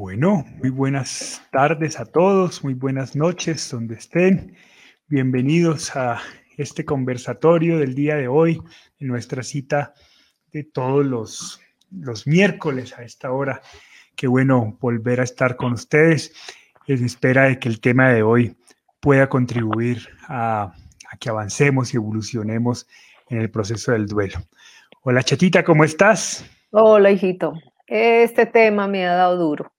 Bueno, 0.00 0.46
muy 0.56 0.70
buenas 0.70 1.42
tardes 1.52 2.00
a 2.00 2.06
todos, 2.06 2.64
muy 2.64 2.72
buenas 2.72 3.14
noches 3.14 3.70
donde 3.70 3.96
estén. 3.96 4.56
Bienvenidos 5.08 5.94
a 5.94 6.22
este 6.56 6.86
conversatorio 6.86 7.78
del 7.78 7.94
día 7.94 8.16
de 8.16 8.26
hoy, 8.26 8.62
en 8.98 9.08
nuestra 9.08 9.42
cita 9.42 9.92
de 10.54 10.64
todos 10.64 11.04
los, 11.04 11.60
los 11.90 12.26
miércoles 12.26 12.96
a 12.96 13.02
esta 13.02 13.30
hora. 13.30 13.60
Qué 14.16 14.26
bueno 14.26 14.78
volver 14.80 15.20
a 15.20 15.24
estar 15.24 15.56
con 15.56 15.74
ustedes 15.74 16.32
en 16.86 17.04
espera 17.04 17.44
de 17.44 17.58
que 17.58 17.68
el 17.68 17.78
tema 17.78 18.08
de 18.08 18.22
hoy 18.22 18.56
pueda 19.00 19.28
contribuir 19.28 20.08
a, 20.28 20.72
a 21.12 21.16
que 21.18 21.28
avancemos 21.28 21.92
y 21.92 21.98
evolucionemos 21.98 22.88
en 23.28 23.42
el 23.42 23.50
proceso 23.50 23.92
del 23.92 24.06
duelo. 24.06 24.38
Hola 25.02 25.22
Chatita, 25.22 25.62
¿cómo 25.62 25.84
estás? 25.84 26.42
Hola 26.70 27.10
hijito, 27.10 27.52
este 27.86 28.46
tema 28.46 28.88
me 28.88 29.06
ha 29.06 29.12
dado 29.12 29.36
duro 29.36 29.70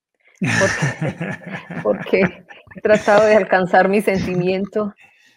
porque, 1.83 2.21
he 2.75 2.81
tratado 2.81 3.25
de 3.25 3.35
alcanzar 3.35 3.89
mi 3.89 4.01
sentimiento 4.01 4.93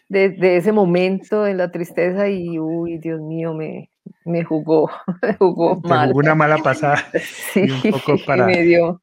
desde 0.09 0.57
ese 0.57 0.73
momento 0.73 1.47
en 1.47 1.59
la 1.59 1.71
tristeza 1.71 2.29
y, 2.29 2.59
uy, 2.59 2.99
Dios 2.99 3.21
mío, 3.21 3.55
me, 3.55 3.91
me 4.25 4.45
jugó, 4.45 4.91
me 5.23 5.35
jugó 5.35 5.81
mal. 5.83 6.13
una 6.15 6.35
mala 6.35 6.59
pasada. 6.59 7.05
Sí, 7.53 7.67
y 7.83 8.41
me 8.41 8.63
dio 8.63 9.01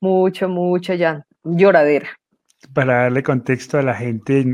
mucho, 0.00 0.48
mucha 0.48 0.94
ya, 0.94 1.24
lloradera. 1.44 2.08
Para 2.72 3.02
darle 3.04 3.22
contexto 3.22 3.78
a 3.78 3.82
la 3.82 3.94
gente, 3.94 4.44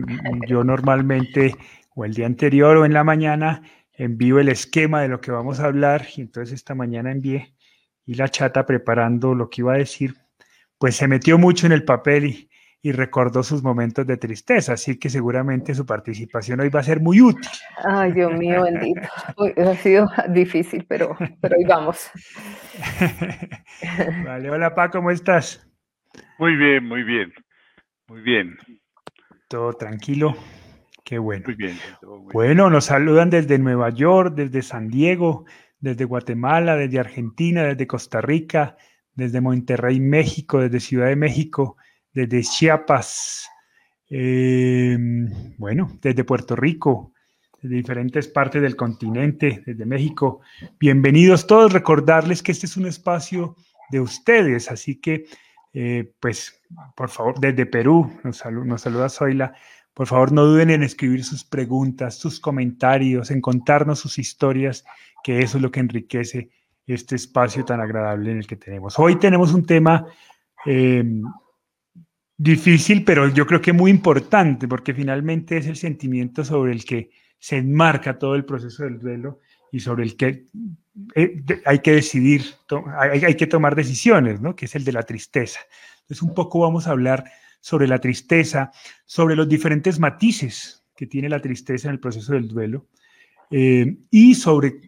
yo 0.47 0.65
normalmente 0.65 1.55
o 1.95 2.05
el 2.05 2.15
día 2.15 2.27
anterior 2.27 2.77
o 2.77 2.85
en 2.87 2.93
la 2.93 3.05
mañana 3.05 3.63
envío 3.93 4.39
el 4.39 4.49
esquema 4.49 5.03
de 5.03 5.09
lo 5.09 5.21
que 5.21 5.31
vamos 5.31 5.61
a 5.61 5.67
hablar 5.67 6.07
y 6.17 6.21
entonces 6.23 6.55
esta 6.55 6.75
mañana 6.75 7.11
envié 7.11 7.55
y 8.07 8.15
la 8.15 8.29
chata 8.29 8.65
preparando 8.65 9.35
lo 9.35 9.51
que 9.51 9.63
iba 9.63 9.75
a 9.75 9.79
decir 9.79 10.15
pues 10.79 10.97
se 10.97 11.09
metió 11.09 11.39
mucho 11.39 11.67
en 11.67 11.73
el 11.73 11.85
papel 11.85 12.27
y, 12.27 12.49
recordó 12.91 13.43
sus 13.43 13.63
momentos 13.63 14.07
de 14.07 14.17
tristeza, 14.17 14.73
así 14.73 14.99
que 14.99 15.11
seguramente 15.11 15.75
su 15.75 15.85
participación 15.85 16.61
hoy 16.61 16.71
va 16.71 16.81
a 16.81 16.85
ser 16.85 17.01
muy 17.01 17.21
útil. 17.21 17.51
Ay, 17.85 18.13
Dios 18.13 18.33
mío, 18.33 18.63
bendito. 18.63 19.03
ha 19.37 19.75
sido 19.75 20.09
difícil, 20.31 20.87
pero, 20.89 21.15
pero 21.43 21.57
hoy 21.59 21.65
vamos. 21.65 22.11
vale, 24.25 24.49
hola 24.49 24.75
Pa, 24.75 24.91
¿cómo 24.91 25.11
estás? 25.11 25.69
Muy 26.39 26.57
bien, 26.57 26.87
muy 26.87 27.03
bien, 27.03 27.31
muy 28.07 28.23
bien. 28.23 28.57
Todo 29.49 29.75
tranquilo, 29.75 30.35
qué 31.05 31.19
bueno. 31.19 31.45
Muy 31.47 31.57
bien. 31.57 31.77
Bueno, 32.33 32.71
nos 32.71 32.87
saludan 32.87 33.29
desde 33.29 33.59
Nueva 33.59 33.91
York, 33.91 34.35
desde 34.35 34.63
San 34.63 34.89
Diego, 34.89 35.45
desde 35.79 36.05
Guatemala, 36.05 36.77
desde 36.77 37.01
Argentina, 37.01 37.65
desde 37.65 37.87
Costa 37.87 38.23
Rica, 38.23 38.77
desde 39.19 39.41
Monterrey, 39.41 39.99
México, 39.99 40.61
desde 40.61 40.79
Ciudad 40.79 41.09
de 41.09 41.17
México, 41.17 41.77
desde 42.15 42.41
Chiapas, 42.43 43.49
em, 44.09 45.29
bueno, 45.59 45.99
desde 46.01 46.23
Puerto 46.23 46.55
Rico, 46.55 47.13
desde 47.61 47.75
diferentes 47.75 48.29
partes 48.29 48.63
del 48.63 48.77
continente, 48.77 49.65
desde 49.67 49.85
México. 49.85 50.41
Bienvenidos 50.79 51.49
todos, 51.49 51.73
recordarles 51.73 52.45
que 52.45 52.53
este 52.53 52.67
es 52.67 52.77
un 52.77 52.87
espacio 52.87 53.57
de 53.91 53.99
ustedes, 53.99 54.71
así 54.71 55.01
que, 55.01 55.27
eh, 55.75 56.13
pues, 56.21 56.63
por 56.95 57.11
favor, 57.11 57.41
desde 57.41 57.67
Perú, 57.67 58.09
nos, 58.23 58.41
nos 58.47 58.83
saluda 58.83 59.09
Zoila, 59.09 59.53
por 59.95 60.07
favor, 60.07 60.31
no 60.31 60.45
duden 60.45 60.71
en 60.71 60.85
escribir 60.85 61.25
sus 61.25 61.43
preguntas, 61.43 62.15
sus 62.15 62.39
comentarios, 62.39 63.33
en 63.33 63.41
contarnos 63.41 63.99
sus 63.99 64.17
historias, 64.21 64.85
que 65.25 65.41
eso 65.41 65.59
es 65.59 65.63
lo 65.63 65.73
que 65.73 65.81
enriquece 65.81 66.51
este 66.95 67.17
espacio 67.17 67.65
tan 67.65 67.81
agradable 67.81 68.33
en 68.33 68.39
el 68.39 68.47
que 68.47 68.57
tenemos. 68.57 68.99
Hoy 68.99 69.17
tenemos 69.19 69.53
un 69.53 69.65
tema 69.67 70.07
eh, 70.67 71.05
difícil, 72.37 73.05
pero 73.05 73.29
yo 73.29 73.47
creo 73.47 73.61
que 73.61 73.73
muy 73.73 73.91
importante, 73.91 74.67
porque 74.69 74.95
finalmente 74.95 75.59
es 75.59 75.67
el 75.67 75.77
sentimiento 75.77 76.45
sobre 76.45 76.73
el 76.73 76.85
que 76.85 77.11
se 77.39 77.59
enmarca 77.59 78.19
todo 78.19 78.35
el 78.35 78.45
proceso 78.45 78.85
del 78.85 78.99
duelo 78.99 79.41
y 79.71 79.81
sobre 79.81 80.05
el 80.05 80.17
que 80.17 80.47
eh, 81.15 81.43
hay 81.65 81.79
que 81.81 81.93
decidir, 81.93 82.43
hay, 82.99 83.25
hay, 83.25 83.35
que 83.35 83.47
tomar 83.47 83.75
decisiones, 83.77 84.41
¿no? 84.41 84.57
que 84.57 84.65
es 84.65 84.75
el 84.75 84.85
de 84.85 84.93
la 84.93 85.03
tristeza. 85.03 85.61
Entonces, 86.01 86.23
un 86.23 86.35
poco 86.35 86.61
vamos 86.61 86.89
a 86.89 86.93
hablar 86.93 87.25
sobre 87.61 87.87
la 87.87 87.99
tristeza, 87.99 88.71
sobre 89.05 89.37
los 89.37 89.49
diferentes 89.49 89.99
matices 89.99 90.85
que 90.97 91.07
tiene 91.07 91.29
la 91.29 91.41
tristeza 91.41 91.89
en 91.89 91.95
el 91.95 92.01
proceso 92.01 92.33
del 92.33 92.49
duelo 92.49 92.89
eh, 93.51 93.99
y 94.11 94.35
sobre 94.35 94.88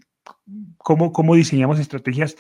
cómo, 0.78 1.12
cómo 1.12 1.34
diseñamos 1.34 1.78
estrategias. 1.78 2.36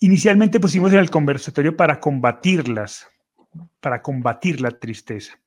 Inicialmente 0.00 0.60
pusimos 0.60 0.92
en 0.92 0.98
el 0.98 1.10
conversatorio 1.10 1.76
para 1.76 2.00
combatirlas, 2.00 3.06
para 3.80 4.02
combatir 4.02 4.60
la 4.60 4.70
tristeza. 4.70 5.38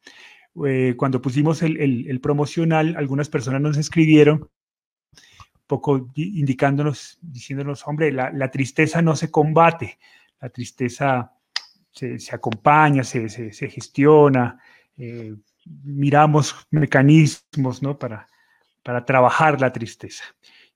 Eh, 0.68 0.94
cuando 0.96 1.22
pusimos 1.22 1.64
el, 1.64 1.78
el, 2.08 2.22
promocional, 2.22 2.96
algunas 2.96 3.30
personas 3.30 3.62
nos 3.62 3.78
escribieron, 3.78 4.50
poco 5.66 6.12
indicándonos, 6.16 7.18
diciéndonos, 7.22 7.88
hombre, 7.88 8.12
la, 8.12 8.32
la 8.32 8.52
tristeza 8.52 9.02
no 9.02 9.16
se 9.16 9.32
combate, 9.32 9.98
la 10.40 10.50
tristeza 10.50 11.32
se, 11.94 12.20
se 12.20 12.36
acompaña, 12.36 13.04
se, 13.04 13.30
se, 13.30 13.70
gestiona, 13.70 14.60
eh, 14.98 15.34
miramos 15.84 16.68
mecanismos 16.70 17.82
¿no? 17.82 17.98
para, 17.98 18.28
para 18.84 19.06
trabajar 19.06 19.62
la 19.62 19.72
tristeza. 19.72 20.24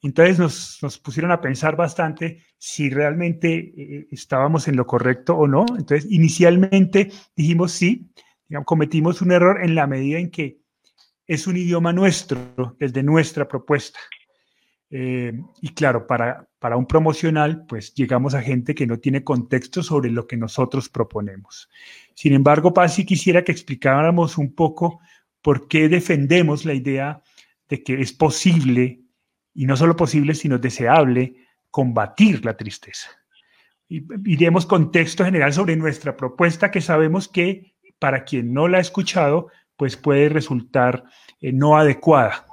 Entonces 0.01 0.79
nos, 0.81 0.97
pusieron 0.99 1.31
a 1.31 1.41
pensar 1.41 1.75
bastante 1.75 2.43
si 2.57 2.89
realmente 2.89 3.73
eh, 3.77 4.07
estábamos 4.11 4.67
en 4.67 4.75
lo 4.75 4.85
correcto 4.85 5.35
o 5.35 5.47
no. 5.47 5.65
Entonces, 5.77 6.07
inicialmente 6.09 7.11
dijimos 7.35 7.71
sí, 7.71 8.09
cometimos 8.65 9.21
un 9.21 9.31
error 9.31 9.63
en 9.63 9.75
la 9.75 9.87
medida 9.87 10.19
en 10.19 10.29
que 10.29 10.59
es 11.25 11.47
un 11.47 11.57
idioma 11.57 11.91
nuestro, 11.91 12.75
desde 12.79 13.03
nuestra 13.03 13.47
propuesta. 13.47 13.99
Eh, 14.89 15.33
y 15.61 15.73
claro, 15.73 16.07
para, 16.07 16.47
para 16.59 16.77
un 16.77 16.85
promocional, 16.85 17.65
pues 17.67 17.93
llegamos 17.93 18.33
a 18.33 18.41
gente 18.41 18.73
que 18.73 18.87
no 18.87 18.99
tiene 18.99 19.23
contexto 19.23 19.83
sobre 19.83 20.09
lo 20.09 20.25
que 20.25 20.37
nosotros 20.37 20.87
proponemos. 20.87 21.69
Sin 22.13 22.33
embargo, 22.33 22.73
Pasi, 22.73 23.05
quisiera 23.05 23.43
que 23.43 23.51
explicáramos 23.51 24.37
un 24.37 24.53
poco 24.53 25.01
por 25.41 25.67
qué 25.67 25.89
defendemos 25.89 26.63
la 26.63 26.73
idea 26.73 27.21
de 27.67 27.83
que 27.83 27.99
es 27.99 28.13
posible 28.13 29.01
y 29.57 29.65
no 29.65 29.75
solo 29.75 29.95
posible, 29.95 30.35
sino 30.35 30.59
deseable, 30.59 31.35
combatir 31.71 32.45
la 32.45 32.55
tristeza. 32.55 33.09
Y, 33.89 34.01
demos 34.35 34.67
contexto 34.67 35.25
general 35.25 35.51
sobre 35.51 35.75
nuestra 35.75 36.15
propuesta 36.15 36.69
que 36.69 36.79
sabemos 36.79 37.27
que 37.27 37.73
para 37.97 38.23
quien 38.23 38.53
no 38.53 38.67
la 38.67 38.77
ha 38.77 38.81
escuchado, 38.81 39.49
pues 39.75 39.97
puede 39.97 40.29
resultar 40.29 41.05
eh, 41.41 41.51
no 41.51 41.75
adecuada, 41.75 42.45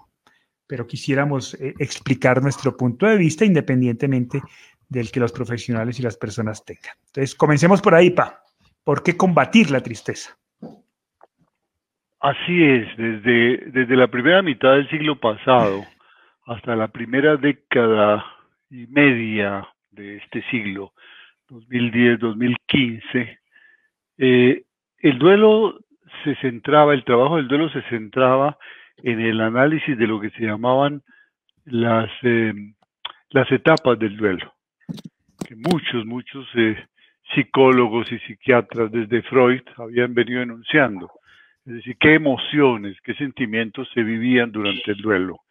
pero 0.67 0.87
quisiéramos 0.87 1.53
eh, 1.55 1.75
explicar 1.79 2.41
nuestro 2.41 2.75
punto 2.75 3.05
de 3.05 3.19
vista 3.19 3.45
independientemente 3.45 4.41
del 4.89 5.11
que 5.11 5.21
los 5.21 5.33
profesionales 5.33 5.99
y 6.01 6.03
las 6.03 6.17
personas 6.17 6.65
tengan. 6.65 6.97
Entonces, 7.09 7.35
comencemos 7.35 7.83
por 7.83 7.95
ahí, 7.95 8.11
Pa. 8.11 8.43
¿Por 8.83 9.03
qué 9.03 9.15
combatir 9.15 9.71
la 9.71 9.83
tristeza? 9.83 10.39
Así 12.21 12.65
es, 12.65 12.97
desde, 12.97 13.71
desde 13.73 13.97
la 13.97 14.09
primera 14.09 14.41
mitad 14.41 14.73
del 14.73 14.89
siglo 14.89 15.21
pasado, 15.21 15.85
hasta 16.47 16.77
la 16.77 16.89
primera 16.89 17.37
década 17.37 18.25
y 18.71 18.87
media 18.89 19.67
de 19.91 20.17
este 20.17 20.43
siglo, 20.51 20.93
2010-2015, 21.49 23.39
eh, 24.19 24.65
el 24.99 25.19
duelo 25.19 25.79
se 26.23 26.35
centraba, 26.37 26.95
el 26.95 27.05
trabajo 27.05 27.37
del 27.37 27.49
duelo 27.49 27.71
se 27.71 27.83
centraba 27.83 28.59
en 28.99 29.21
el 29.21 29.41
análisis 29.41 29.97
de 29.97 30.07
lo 30.07 30.21
que 30.21 30.31
se 30.31 30.45
llamaban 30.45 31.03
las, 31.65 32.11
eh, 32.23 32.53
las 33.31 33.51
etapas 33.51 33.99
del 33.99 34.17
duelo, 34.17 34.53
que 35.47 35.57
muchos, 35.57 36.05
muchos 36.05 36.47
eh, 36.55 36.77
psicólogos 37.35 38.11
y 38.13 38.19
psiquiatras 38.21 38.91
desde 38.93 39.23
Freud 39.23 39.63
habían 39.77 40.15
venido 40.15 40.43
enunciando. 40.43 41.11
Es 41.67 41.75
decir, 41.75 41.97
qué 41.99 42.15
emociones, 42.15 43.01
qué 43.03 43.15
sentimientos 43.15 43.89
se 43.95 44.03
vivían 44.03 44.53
durante 44.53 44.93
el 44.93 44.99
duelo 44.99 45.44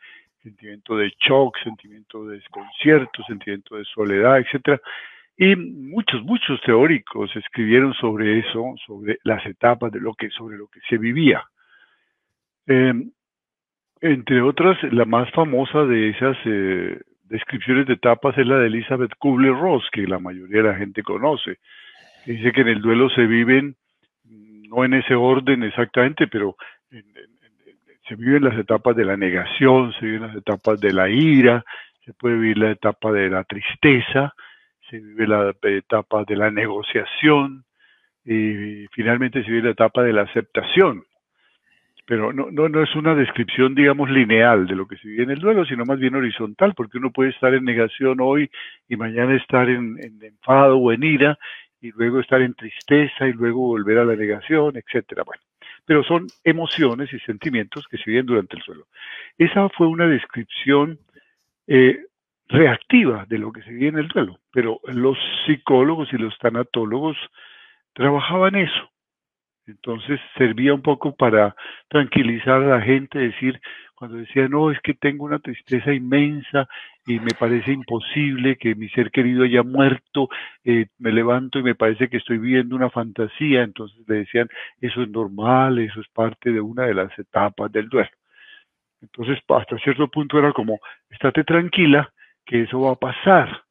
sentimiento 0.43 0.97
de 0.97 1.11
shock, 1.19 1.57
sentimiento 1.63 2.25
de 2.27 2.35
desconcierto, 2.35 3.23
sentimiento 3.23 3.77
de 3.77 3.85
soledad, 3.85 4.39
etcétera. 4.39 4.79
Y 5.37 5.55
muchos, 5.55 6.21
muchos 6.23 6.61
teóricos 6.61 7.35
escribieron 7.35 7.93
sobre 7.95 8.39
eso, 8.39 8.75
sobre 8.85 9.17
las 9.23 9.43
etapas 9.45 9.91
de 9.91 9.99
lo 9.99 10.13
que, 10.13 10.29
sobre 10.29 10.57
lo 10.57 10.67
que 10.67 10.79
se 10.87 10.97
vivía. 10.97 11.43
Em, 12.67 13.11
entre 14.01 14.41
otras, 14.41 14.77
la 14.91 15.05
más 15.05 15.31
famosa 15.31 15.85
de 15.85 16.09
esas 16.09 16.37
eh, 16.45 16.99
descripciones 17.23 17.87
de 17.87 17.93
etapas 17.93 18.37
es 18.37 18.45
la 18.45 18.57
de 18.59 18.67
Elizabeth 18.67 19.13
Kubler-Ross, 19.17 19.89
que 19.91 20.05
la 20.05 20.19
mayoría 20.19 20.61
de 20.61 20.69
la 20.69 20.75
gente 20.75 21.01
conoce. 21.01 21.57
Dice 22.25 22.51
que 22.51 22.61
en 22.61 22.67
el 22.67 22.81
duelo 22.81 23.09
se 23.09 23.25
viven, 23.25 23.75
no 24.69 24.83
en 24.85 24.93
ese 24.93 25.15
orden 25.15 25.63
exactamente, 25.63 26.27
pero 26.27 26.55
en, 26.91 27.05
se 28.07 28.15
viven 28.15 28.43
las 28.43 28.57
etapas 28.57 28.95
de 28.95 29.05
la 29.05 29.17
negación, 29.17 29.93
se 29.93 30.05
viven 30.05 30.23
las 30.23 30.35
etapas 30.35 30.79
de 30.79 30.93
la 30.93 31.09
ira, 31.09 31.63
se 32.05 32.13
puede 32.13 32.35
vivir 32.35 32.57
la 32.57 32.71
etapa 32.71 33.11
de 33.11 33.29
la 33.29 33.43
tristeza, 33.43 34.33
se 34.89 34.99
vive 34.99 35.27
la 35.27 35.53
etapa 35.63 36.23
de 36.25 36.35
la 36.35 36.51
negociación, 36.51 37.63
y 38.25 38.87
finalmente 38.91 39.43
se 39.43 39.51
viene 39.51 39.67
la 39.67 39.71
etapa 39.71 40.03
de 40.03 40.13
la 40.13 40.23
aceptación. 40.23 41.03
Pero 42.05 42.33
no, 42.33 42.51
no, 42.51 42.67
no 42.67 42.83
es 42.83 42.93
una 42.95 43.15
descripción, 43.15 43.75
digamos, 43.75 44.09
lineal 44.09 44.67
de 44.67 44.75
lo 44.75 44.85
que 44.87 44.97
se 44.97 45.07
vive 45.07 45.23
en 45.23 45.31
el 45.31 45.39
duelo, 45.39 45.63
sino 45.65 45.85
más 45.85 45.99
bien 45.99 46.15
horizontal, 46.15 46.73
porque 46.75 46.97
uno 46.97 47.11
puede 47.11 47.29
estar 47.29 47.53
en 47.53 47.63
negación 47.63 48.17
hoy 48.19 48.49
y 48.89 48.97
mañana 48.97 49.35
estar 49.35 49.69
en, 49.69 49.97
en 50.03 50.21
enfado 50.21 50.77
o 50.77 50.91
en 50.91 51.03
ira, 51.03 51.37
y 51.81 51.91
luego 51.91 52.19
estar 52.19 52.41
en 52.41 52.53
tristeza 52.53 53.27
y 53.27 53.33
luego 53.33 53.59
volver 53.59 53.97
a 53.99 54.05
la 54.05 54.15
negación, 54.15 54.75
etcétera. 54.75 55.23
Bueno, 55.25 55.41
pero 55.85 56.03
son 56.03 56.27
emociones 56.43 57.11
y 57.13 57.19
sentimientos 57.19 57.87
que 57.87 57.97
se 57.97 58.09
viven 58.09 58.25
durante 58.25 58.55
el 58.55 58.63
suelo. 58.63 58.87
Esa 59.37 59.69
fue 59.69 59.87
una 59.87 60.07
descripción 60.07 60.99
eh, 61.67 62.05
reactiva 62.47 63.25
de 63.27 63.37
lo 63.39 63.51
que 63.51 63.63
se 63.63 63.71
vive 63.71 63.87
en 63.87 63.97
el 63.97 64.07
duelo, 64.07 64.39
pero 64.51 64.79
los 64.85 65.17
psicólogos 65.45 66.11
y 66.13 66.17
los 66.17 66.37
tanatólogos 66.39 67.17
trabajaban 67.93 68.55
eso. 68.55 68.89
Entonces 69.65 70.19
servía 70.37 70.73
un 70.73 70.81
poco 70.81 71.15
para 71.15 71.55
tranquilizar 71.87 72.61
a 72.61 72.77
la 72.77 72.81
gente, 72.81 73.17
decir, 73.17 73.61
cuando 74.03 74.17
decía, 74.17 74.49
no, 74.49 74.69
es 74.69 74.81
que 74.81 74.95
tengo 74.95 75.23
una 75.23 75.39
tristeza 75.39 75.93
inmensa 75.93 76.67
y 77.07 77.21
me 77.21 77.31
parece 77.39 77.71
imposible 77.71 78.57
que 78.57 78.75
mi 78.75 78.89
ser 78.89 79.11
querido 79.11 79.45
haya 79.45 79.63
muerto, 79.63 80.27
eh, 80.65 80.87
me 80.97 81.13
levanto 81.13 81.57
y 81.57 81.63
me 81.63 81.73
parece 81.73 82.09
que 82.09 82.17
estoy 82.17 82.37
viviendo 82.37 82.75
una 82.75 82.89
fantasía, 82.89 83.63
entonces 83.63 83.97
le 84.05 84.15
decían, 84.15 84.49
eso 84.81 85.03
es 85.03 85.09
normal, 85.09 85.79
eso 85.79 86.01
es 86.01 86.07
parte 86.09 86.51
de 86.51 86.59
una 86.59 86.83
de 86.83 86.95
las 86.95 87.17
etapas 87.17 87.71
del 87.71 87.87
duelo. 87.87 88.09
Entonces, 89.01 89.39
hasta 89.47 89.77
cierto 89.77 90.09
punto 90.09 90.37
era 90.37 90.51
como, 90.51 90.81
estate 91.09 91.45
tranquila, 91.45 92.11
que 92.45 92.63
eso 92.63 92.81
va 92.81 92.91
a 92.91 92.95
pasar. 92.95 93.63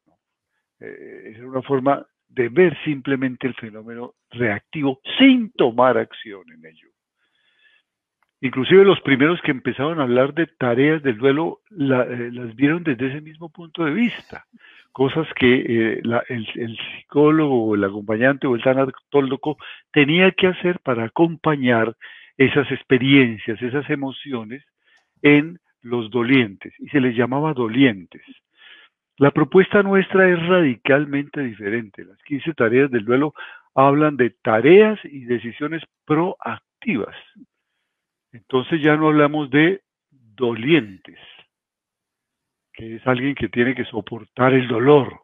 Eh, 0.79 1.33
es 1.35 1.43
una 1.43 1.61
forma 1.61 2.03
de 2.27 2.49
ver 2.49 2.75
simplemente 2.83 3.45
el 3.45 3.53
fenómeno 3.53 4.15
reactivo 4.31 4.99
sin 5.19 5.51
tomar 5.51 5.95
acción 5.99 6.41
en 6.51 6.65
ello. 6.65 6.89
Inclusive 8.43 8.83
los 8.83 8.99
primeros 8.99 9.39
que 9.41 9.51
empezaron 9.51 10.01
a 10.01 10.03
hablar 10.03 10.33
de 10.33 10.47
tareas 10.47 11.01
del 11.01 11.17
duelo 11.17 11.61
eh, 11.71 12.29
las 12.33 12.53
vieron 12.57 12.83
desde 12.83 13.07
ese 13.07 13.21
mismo 13.21 13.47
punto 13.47 13.85
de 13.85 13.93
vista, 13.93 14.43
cosas 14.91 15.25
que 15.33 15.61
eh, 15.65 16.01
el, 16.27 16.77
psicólogo 16.77 17.67
o 17.67 17.75
el 17.75 17.85
acompañante 17.85 18.45
o 18.45 18.55
el 18.55 18.61
tanatólogo 18.61 19.55
tenía 19.93 20.31
que 20.31 20.47
hacer 20.47 20.79
para 20.79 21.05
acompañar 21.05 21.95
esas 22.35 22.69
experiencias, 22.69 23.61
esas 23.61 23.89
emociones 23.89 24.61
en 25.21 25.59
los 25.81 26.09
dolientes, 26.09 26.73
y 26.79 26.89
se 26.89 26.99
les 26.99 27.15
llamaba 27.15 27.53
dolientes. 27.53 28.23
La 29.19 29.31
propuesta 29.31 29.83
nuestra 29.83 30.27
es 30.27 30.45
radicalmente 30.47 31.39
diferente. 31.39 32.03
Las 32.03 32.21
15 32.23 32.53
tareas 32.55 32.91
del 32.91 33.05
duelo 33.05 33.35
hablan 33.73 34.17
de 34.17 34.31
tareas 34.31 34.99
y 35.05 35.23
decisiones 35.23 35.81
proactivas 36.05 37.15
entonces 38.33 38.81
ya 38.81 38.97
no 38.97 39.07
hablamos 39.07 39.49
de 39.49 39.81
dolientes, 40.11 41.19
que 42.73 42.95
es 42.95 43.07
alguien 43.07 43.35
que 43.35 43.47
tiene 43.47 43.75
que 43.75 43.85
soportar 43.85 44.53
el 44.53 44.67
dolor, 44.67 45.21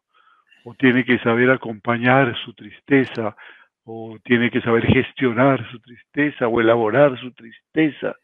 o 0.64 0.76
tiene 0.76 1.04
que 1.04 1.18
saber 1.20 1.50
acompañar 1.50 2.38
su 2.46 2.54
tristeza, 2.54 3.36
o 3.84 4.20
tiene 4.24 4.52
que 4.52 4.62
saber 4.62 4.86
gestionar 4.86 5.70
su 5.72 5.80
tristeza, 5.80 6.48
o 6.48 6.62
elaborar 6.62 7.20
su 7.20 7.32
tristeza. 7.32 8.16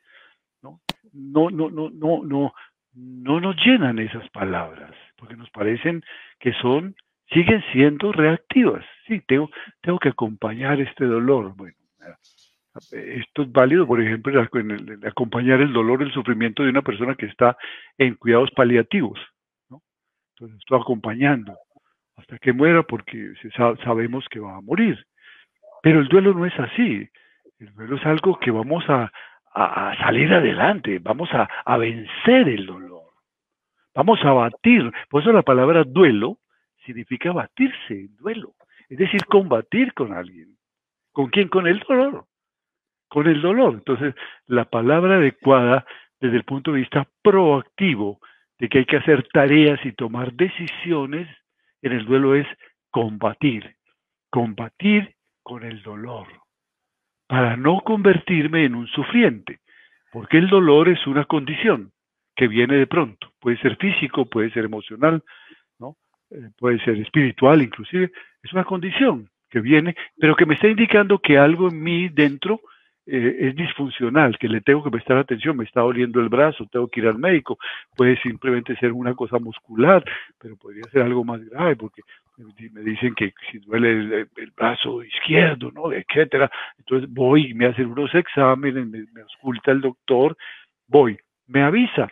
No, 0.62 0.80
no, 1.14 1.50
no, 1.50 1.70
no, 1.72 1.90
no, 1.90 2.24
no, 2.24 2.54
no 2.94 3.40
nos 3.40 3.56
llenan 3.66 3.98
esas 3.98 4.30
palabras, 4.30 4.92
porque 5.16 5.36
nos 5.36 5.50
parecen 5.50 6.04
que 6.40 6.54
son, 6.54 6.96
siguen 7.32 7.64
siendo 7.74 8.12
reactivas. 8.12 8.86
Sí, 9.08 9.22
tengo, 9.28 9.50
tengo 9.82 9.98
que 9.98 10.10
acompañar 10.10 10.80
este 10.80 11.06
dolor. 11.06 11.56
Bueno, 11.56 11.76
esto 12.92 13.44
es 13.44 13.52
válido, 13.52 13.88
por 13.88 14.02
ejemplo, 14.02 14.48
en 14.54 15.08
acompañar 15.08 15.62
el 15.62 15.72
dolor, 15.72 16.02
el 16.02 16.12
sufrimiento 16.12 16.64
de 16.64 16.70
una 16.70 16.82
persona 16.82 17.16
que 17.16 17.26
está 17.28 17.58
en 17.98 18.16
cuidados 18.16 18.52
paliativos. 18.52 19.20
¿no? 19.70 19.82
Entonces, 20.34 20.60
estoy 20.60 20.80
acompañando 20.82 21.58
hasta 22.18 22.38
que 22.38 22.54
muera 22.54 22.84
porque 22.84 23.34
sabemos 23.84 24.26
que 24.30 24.40
va 24.40 24.58
a 24.58 24.62
morir. 24.62 25.06
Pero 25.82 26.00
el 26.00 26.08
duelo 26.08 26.34
no 26.34 26.46
es 26.46 26.58
así. 26.60 27.08
El 27.60 27.74
duelo 27.74 27.96
es 27.96 28.06
algo 28.06 28.38
que 28.40 28.52
vamos 28.52 28.84
a, 28.90 29.12
salir 30.00 30.34
adelante, 30.34 31.00
vamos 31.00 31.30
a, 31.32 31.48
a 31.64 31.78
vencer 31.78 32.50
el 32.50 32.66
dolor. 32.66 33.04
Vamos 33.94 34.20
a 34.26 34.34
batir. 34.34 34.92
Por 35.10 35.22
eso 35.22 35.32
la 35.32 35.44
palabra 35.44 35.86
duelo 35.86 36.40
significa 36.86 37.32
batirse, 37.32 38.10
duelo. 38.20 38.54
Es 38.90 38.98
decir, 38.98 39.24
combatir 39.26 39.94
con 39.94 40.12
alguien. 40.12 40.58
¿Con 41.14 41.28
quién? 41.30 41.48
Con 41.48 41.68
el 41.68 41.80
dolor 41.80 42.26
con 43.08 43.28
el 43.28 43.42
dolor. 43.42 43.76
Entonces, 43.76 44.16
la 44.48 44.66
palabra 44.66 45.16
adecuada 45.16 45.86
desde 46.20 46.38
el 46.38 46.44
punto 46.44 46.72
de 46.72 46.80
vista 46.80 47.08
proactivo 47.22 48.20
de 48.60 48.70
que 48.70 48.80
hay 48.80 48.86
que 48.86 48.98
hacer 48.98 49.28
tareas 49.34 49.80
y 49.86 49.92
tomar 49.92 50.34
decisiones 50.34 51.28
en 51.82 51.92
el 51.92 52.06
duelo 52.06 52.36
es 52.36 52.48
combatir, 52.90 53.76
combatir 54.30 55.16
con 55.44 55.64
el 55.64 55.82
dolor, 55.84 56.28
para 57.28 57.58
no 57.58 57.82
convertirme 57.82 58.66
en 58.66 58.76
un 58.76 58.88
sufriente, 58.88 59.60
porque 60.12 60.38
el 60.38 60.48
dolor 60.48 60.90
es 60.90 61.06
una 61.06 61.26
condición 61.26 61.92
que 62.36 62.48
viene 62.48 62.76
de 62.76 62.88
pronto, 62.88 63.32
puede 63.40 63.58
ser 63.58 63.78
físico, 63.78 64.26
puede 64.26 64.50
ser 64.52 64.66
emocional, 64.66 65.24
¿no? 65.80 65.98
Eh, 66.32 66.50
puede 66.58 66.80
ser 66.84 66.98
espiritual 66.98 67.62
inclusive, 67.62 68.12
es 68.42 68.54
una 68.54 68.64
condición 68.64 69.30
que 69.50 69.60
viene, 69.60 69.96
pero 70.18 70.36
que 70.36 70.46
me 70.46 70.56
está 70.56 70.68
indicando 70.68 71.20
que 71.20 71.38
algo 71.38 71.70
en 71.70 71.82
mí 71.82 72.10
dentro 72.10 72.62
eh, 73.08 73.38
es 73.40 73.56
disfuncional, 73.56 74.38
que 74.40 74.48
le 74.48 74.62
tengo 74.62 74.84
que 74.84 74.90
prestar 74.90 75.18
atención, 75.18 75.58
me 75.58 75.64
está 75.64 75.82
doliendo 75.82 76.20
el 76.20 76.30
brazo, 76.30 76.68
tengo 76.72 76.88
que 76.88 77.02
ir 77.02 77.08
al 77.08 77.20
médico, 77.20 77.58
puede 77.96 78.18
simplemente 78.22 78.76
ser 78.78 78.92
una 78.92 79.14
cosa 79.14 79.38
muscular, 79.38 80.04
pero 80.40 80.56
podría 80.58 80.84
ser 80.86 81.04
algo 81.04 81.24
más 81.24 81.40
grave 81.50 81.76
porque 81.76 82.02
me 82.72 82.82
dicen 82.82 83.14
que 83.16 83.34
si 83.52 83.60
duele 83.60 84.28
el, 84.36 84.52
brazo 84.58 85.04
izquierdo, 85.04 85.72
¿no? 85.72 85.92
etcétera. 85.92 86.50
Entonces 86.80 87.10
voy, 87.12 87.54
me 87.54 87.68
hacen 87.68 87.88
unos 87.88 88.14
exámenes, 88.14 88.88
me, 88.88 89.06
me 89.14 89.22
el 89.68 89.82
doctor, 89.82 90.36
voy, 90.88 91.18
me 91.48 91.62
avisa 91.62 92.10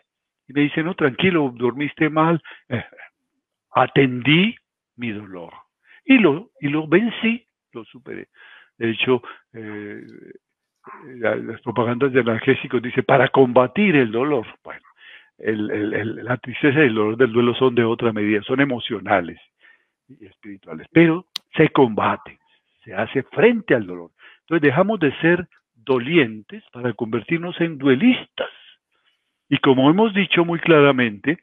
y 0.47 0.53
me 0.53 0.61
dice, 0.61 0.83
no, 0.83 0.93
tranquilo, 0.93 1.51
dormiste 1.55 2.09
mal, 2.09 2.41
eh, 2.69 2.83
atendí 3.71 4.55
mi 4.95 5.11
dolor 5.11 5.53
y 6.05 6.19
lo, 6.19 6.51
y 6.59 6.69
lo 6.69 6.87
vencí, 6.87 7.45
lo 7.71 7.83
superé. 7.85 8.27
De 8.77 8.91
hecho, 8.91 9.21
eh, 9.53 10.01
las 11.15 11.61
propagandas 11.61 12.11
de 12.11 12.19
analgésicos 12.19 12.81
dice 12.81 13.03
para 13.03 13.29
combatir 13.29 13.95
el 13.95 14.11
dolor. 14.11 14.45
Bueno, 14.63 14.85
la 15.37 16.37
tristeza 16.37 16.79
y 16.79 16.87
el 16.87 16.95
dolor 16.95 17.17
del 17.17 17.31
duelo 17.31 17.53
son 17.55 17.75
de 17.75 17.83
otra 17.83 18.11
medida, 18.13 18.41
son 18.43 18.61
emocionales 18.61 19.39
y 20.07 20.25
espirituales, 20.25 20.87
pero 20.91 21.25
se 21.55 21.69
combate, 21.69 22.39
se 22.83 22.93
hace 22.93 23.23
frente 23.23 23.75
al 23.75 23.85
dolor. 23.85 24.11
Entonces 24.41 24.61
dejamos 24.61 24.99
de 24.99 25.15
ser 25.19 25.47
dolientes 25.75 26.63
para 26.71 26.93
convertirnos 26.93 27.59
en 27.61 27.77
duelistas. 27.77 28.49
Y 29.49 29.57
como 29.57 29.89
hemos 29.89 30.13
dicho 30.13 30.45
muy 30.45 30.59
claramente, 30.59 31.39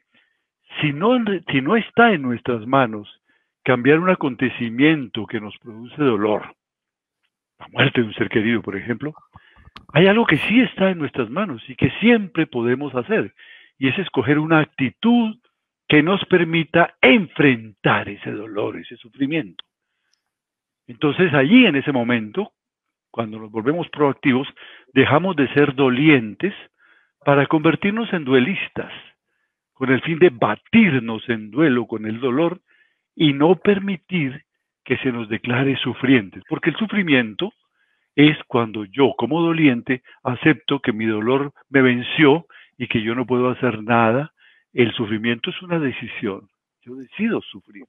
si 0.79 0.93
no, 0.93 1.17
si 1.51 1.61
no 1.61 1.75
está 1.75 2.13
en 2.13 2.21
nuestras 2.21 2.65
manos 2.65 3.21
cambiar 3.63 3.99
un 3.99 4.09
acontecimiento 4.09 5.25
que 5.27 5.39
nos 5.39 5.57
produce 5.59 6.01
dolor, 6.01 6.55
la 7.61 7.67
muerte 7.71 8.01
de 8.01 8.07
un 8.07 8.13
ser 8.13 8.29
querido, 8.29 8.61
por 8.61 8.75
ejemplo, 8.75 9.13
hay 9.93 10.07
algo 10.07 10.25
que 10.25 10.37
sí 10.37 10.61
está 10.61 10.89
en 10.89 10.99
nuestras 10.99 11.29
manos 11.29 11.61
y 11.67 11.75
que 11.75 11.91
siempre 11.99 12.47
podemos 12.47 12.93
hacer, 12.95 13.33
y 13.77 13.87
es 13.87 13.97
escoger 13.99 14.39
una 14.39 14.59
actitud 14.59 15.37
que 15.87 16.01
nos 16.01 16.23
permita 16.25 16.95
enfrentar 17.01 18.09
ese 18.09 18.31
dolor, 18.31 18.77
ese 18.77 18.95
sufrimiento. 18.97 19.63
Entonces 20.87 21.33
allí 21.33 21.65
en 21.65 21.75
ese 21.75 21.91
momento, 21.91 22.51
cuando 23.11 23.39
nos 23.39 23.51
volvemos 23.51 23.89
proactivos, 23.89 24.47
dejamos 24.93 25.35
de 25.35 25.47
ser 25.53 25.75
dolientes 25.75 26.53
para 27.23 27.45
convertirnos 27.45 28.11
en 28.13 28.25
duelistas, 28.25 28.91
con 29.73 29.91
el 29.91 30.01
fin 30.01 30.19
de 30.19 30.29
batirnos 30.29 31.27
en 31.29 31.51
duelo 31.51 31.85
con 31.87 32.05
el 32.05 32.19
dolor 32.19 32.61
y 33.15 33.33
no 33.33 33.55
permitir 33.55 34.43
que 34.83 34.97
se 34.97 35.11
nos 35.11 35.29
declare 35.29 35.75
sufrientes, 35.77 36.43
porque 36.47 36.71
el 36.71 36.75
sufrimiento 36.75 37.53
es 38.15 38.37
cuando 38.47 38.85
yo, 38.85 39.13
como 39.17 39.41
doliente, 39.41 40.01
acepto 40.23 40.79
que 40.79 40.91
mi 40.91 41.05
dolor 41.05 41.53
me 41.69 41.81
venció 41.81 42.45
y 42.77 42.87
que 42.87 43.01
yo 43.01 43.15
no 43.15 43.25
puedo 43.25 43.49
hacer 43.49 43.83
nada. 43.83 44.33
El 44.73 44.93
sufrimiento 44.93 45.49
es 45.49 45.61
una 45.61 45.79
decisión. 45.79 46.49
Yo 46.81 46.95
decido 46.95 47.41
sufrir. 47.41 47.85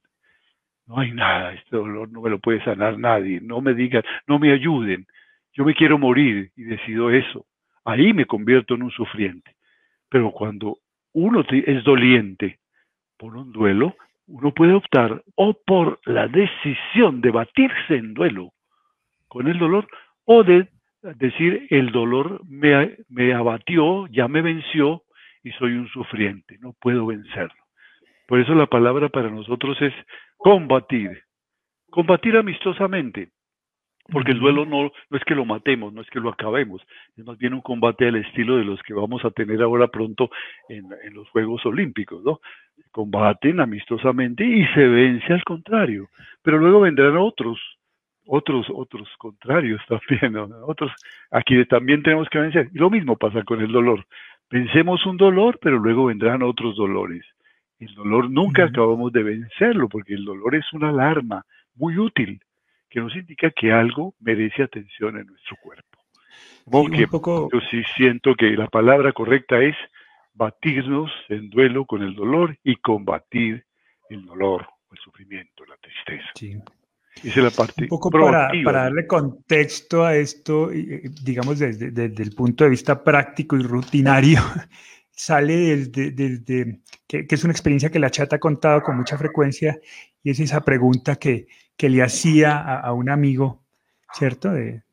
No 0.85 0.99
hay 0.99 1.11
nada, 1.11 1.53
este 1.53 1.77
dolor 1.77 2.11
no 2.11 2.21
me 2.21 2.29
lo 2.29 2.39
puede 2.39 2.63
sanar 2.63 2.99
nadie. 2.99 3.39
No 3.41 3.61
me 3.61 3.73
digan, 3.73 4.03
no 4.27 4.39
me 4.39 4.51
ayuden. 4.51 5.07
Yo 5.53 5.65
me 5.65 5.75
quiero 5.75 5.97
morir 5.97 6.51
y 6.55 6.63
decido 6.63 7.09
eso. 7.09 7.45
Ahí 7.85 8.13
me 8.13 8.25
convierto 8.25 8.75
en 8.75 8.83
un 8.83 8.91
sufriente. 8.91 9.55
Pero 10.09 10.31
cuando 10.31 10.77
uno 11.13 11.45
es 11.49 11.83
doliente 11.83 12.59
por 13.17 13.35
un 13.35 13.51
duelo, 13.51 13.95
uno 14.27 14.53
puede 14.53 14.73
optar 14.73 15.23
o 15.35 15.53
por 15.65 15.99
la 16.05 16.27
decisión 16.27 17.21
de 17.21 17.31
batirse 17.31 17.95
en 17.95 18.13
duelo 18.13 18.51
con 19.27 19.47
el 19.47 19.57
dolor, 19.57 19.87
o 20.25 20.43
de 20.43 20.69
decir 21.01 21.65
el 21.71 21.91
dolor 21.91 22.41
me, 22.47 22.97
me 23.09 23.33
abatió, 23.33 24.05
ya 24.07 24.27
me 24.27 24.43
venció 24.43 25.01
y 25.43 25.51
soy 25.53 25.73
un 25.73 25.87
sufriente, 25.89 26.57
no 26.59 26.73
puedo 26.79 27.07
vencerlo. 27.07 27.63
Por 28.27 28.39
eso 28.39 28.53
la 28.53 28.67
palabra 28.67 29.09
para 29.09 29.29
nosotros 29.29 29.75
es 29.81 29.93
combatir, 30.37 31.23
combatir 31.89 32.37
amistosamente, 32.37 33.29
porque 34.11 34.31
el 34.31 34.39
duelo 34.39 34.65
no, 34.65 34.91
no 35.09 35.17
es 35.17 35.23
que 35.23 35.35
lo 35.35 35.45
matemos, 35.45 35.93
no 35.93 36.01
es 36.01 36.09
que 36.09 36.19
lo 36.19 36.29
acabemos, 36.29 36.81
es 37.15 37.25
más 37.25 37.37
bien 37.37 37.53
un 37.53 37.61
combate 37.61 38.07
al 38.07 38.17
estilo 38.17 38.57
de 38.57 38.65
los 38.65 38.81
que 38.83 38.93
vamos 38.93 39.23
a 39.23 39.31
tener 39.31 39.61
ahora 39.61 39.87
pronto 39.87 40.29
en, 40.67 40.87
en 41.03 41.13
los 41.13 41.29
Juegos 41.29 41.65
Olímpicos, 41.65 42.23
¿no? 42.23 42.41
Combaten 42.91 43.59
amistosamente 43.59 44.43
y 44.43 44.65
se 44.73 44.87
vence 44.87 45.31
al 45.31 45.43
contrario, 45.43 46.09
pero 46.41 46.57
luego 46.57 46.81
vendrán 46.81 47.15
otros, 47.17 47.59
otros, 48.25 48.67
otros 48.73 49.07
contrarios 49.17 49.81
también, 49.87 50.33
¿no? 50.33 50.49
otros, 50.67 50.91
aquí 51.31 51.63
también 51.65 52.03
tenemos 52.03 52.27
que 52.29 52.39
vencer. 52.39 52.69
Y 52.73 52.79
lo 52.79 52.89
mismo 52.89 53.15
pasa 53.17 53.43
con 53.43 53.61
el 53.61 53.71
dolor. 53.71 54.05
Vencemos 54.49 55.05
un 55.05 55.17
dolor, 55.17 55.59
pero 55.61 55.79
luego 55.79 56.05
vendrán 56.05 56.43
otros 56.43 56.75
dolores. 56.75 57.25
El 57.79 57.93
dolor 57.95 58.29
nunca 58.29 58.65
acabamos 58.65 59.11
de 59.11 59.23
vencerlo, 59.23 59.89
porque 59.89 60.13
el 60.13 60.23
dolor 60.25 60.55
es 60.55 60.71
una 60.73 60.89
alarma 60.89 61.43
muy 61.75 61.97
útil 61.97 62.39
que 62.93 62.99
nos 62.99 63.15
indica 63.15 63.49
que 63.49 63.71
algo 63.71 64.13
merece 64.19 64.61
atención 64.61 65.17
en 65.17 65.25
nuestro 65.25 65.57
cuerpo. 65.63 65.97
Yo 67.51 67.59
sí 67.71 67.81
siento 67.95 68.35
que 68.35 68.51
la 68.51 68.67
palabra 68.67 69.11
correcta 69.13 69.59
es 69.63 69.75
batirnos 70.35 71.11
en 71.27 71.49
duelo 71.49 71.85
con 71.85 72.03
el 72.03 72.13
dolor 72.13 72.55
y 72.63 72.75
combatir 72.75 73.65
el 74.09 74.23
dolor, 74.25 74.67
el 74.91 74.97
sufrimiento, 74.99 75.65
la 75.65 75.75
tristeza. 75.77 76.29
Sí. 76.35 76.55
Esa 77.23 77.39
es 77.39 77.43
la 77.43 77.49
parte 77.49 77.83
Un 77.83 77.87
poco 77.87 78.11
para, 78.11 78.51
para, 78.63 78.83
darle 78.83 79.07
contexto 79.07 80.05
a 80.05 80.15
esto, 80.15 80.69
digamos 80.69 81.59
desde, 81.59 81.89
desde, 81.89 82.23
el 82.23 82.35
punto 82.35 82.63
de 82.63 82.71
vista 82.71 83.03
práctico 83.03 83.55
y 83.55 83.63
rutinario, 83.63 84.39
sale 85.11 85.55
desde, 85.55 86.11
desde 86.11 86.81
que, 87.07 87.25
que, 87.25 87.35
es 87.35 87.43
una 87.43 87.53
experiencia 87.53 87.89
que 87.89 87.99
la 87.99 88.09
chata 88.09 88.35
ha 88.35 88.39
contado 88.39 88.81
con 88.81 88.97
mucha 88.97 89.17
frecuencia 89.17 89.79
y 90.23 90.31
es 90.31 90.39
esa 90.39 90.61
pregunta 90.61 91.15
que, 91.17 91.47
que 91.77 91.89
le 91.89 92.03
hacía 92.03 92.57
a, 92.57 92.93
un 92.93 93.09
amigo, 93.09 93.63
¿cierto? 94.13 94.51
De, 94.51 94.83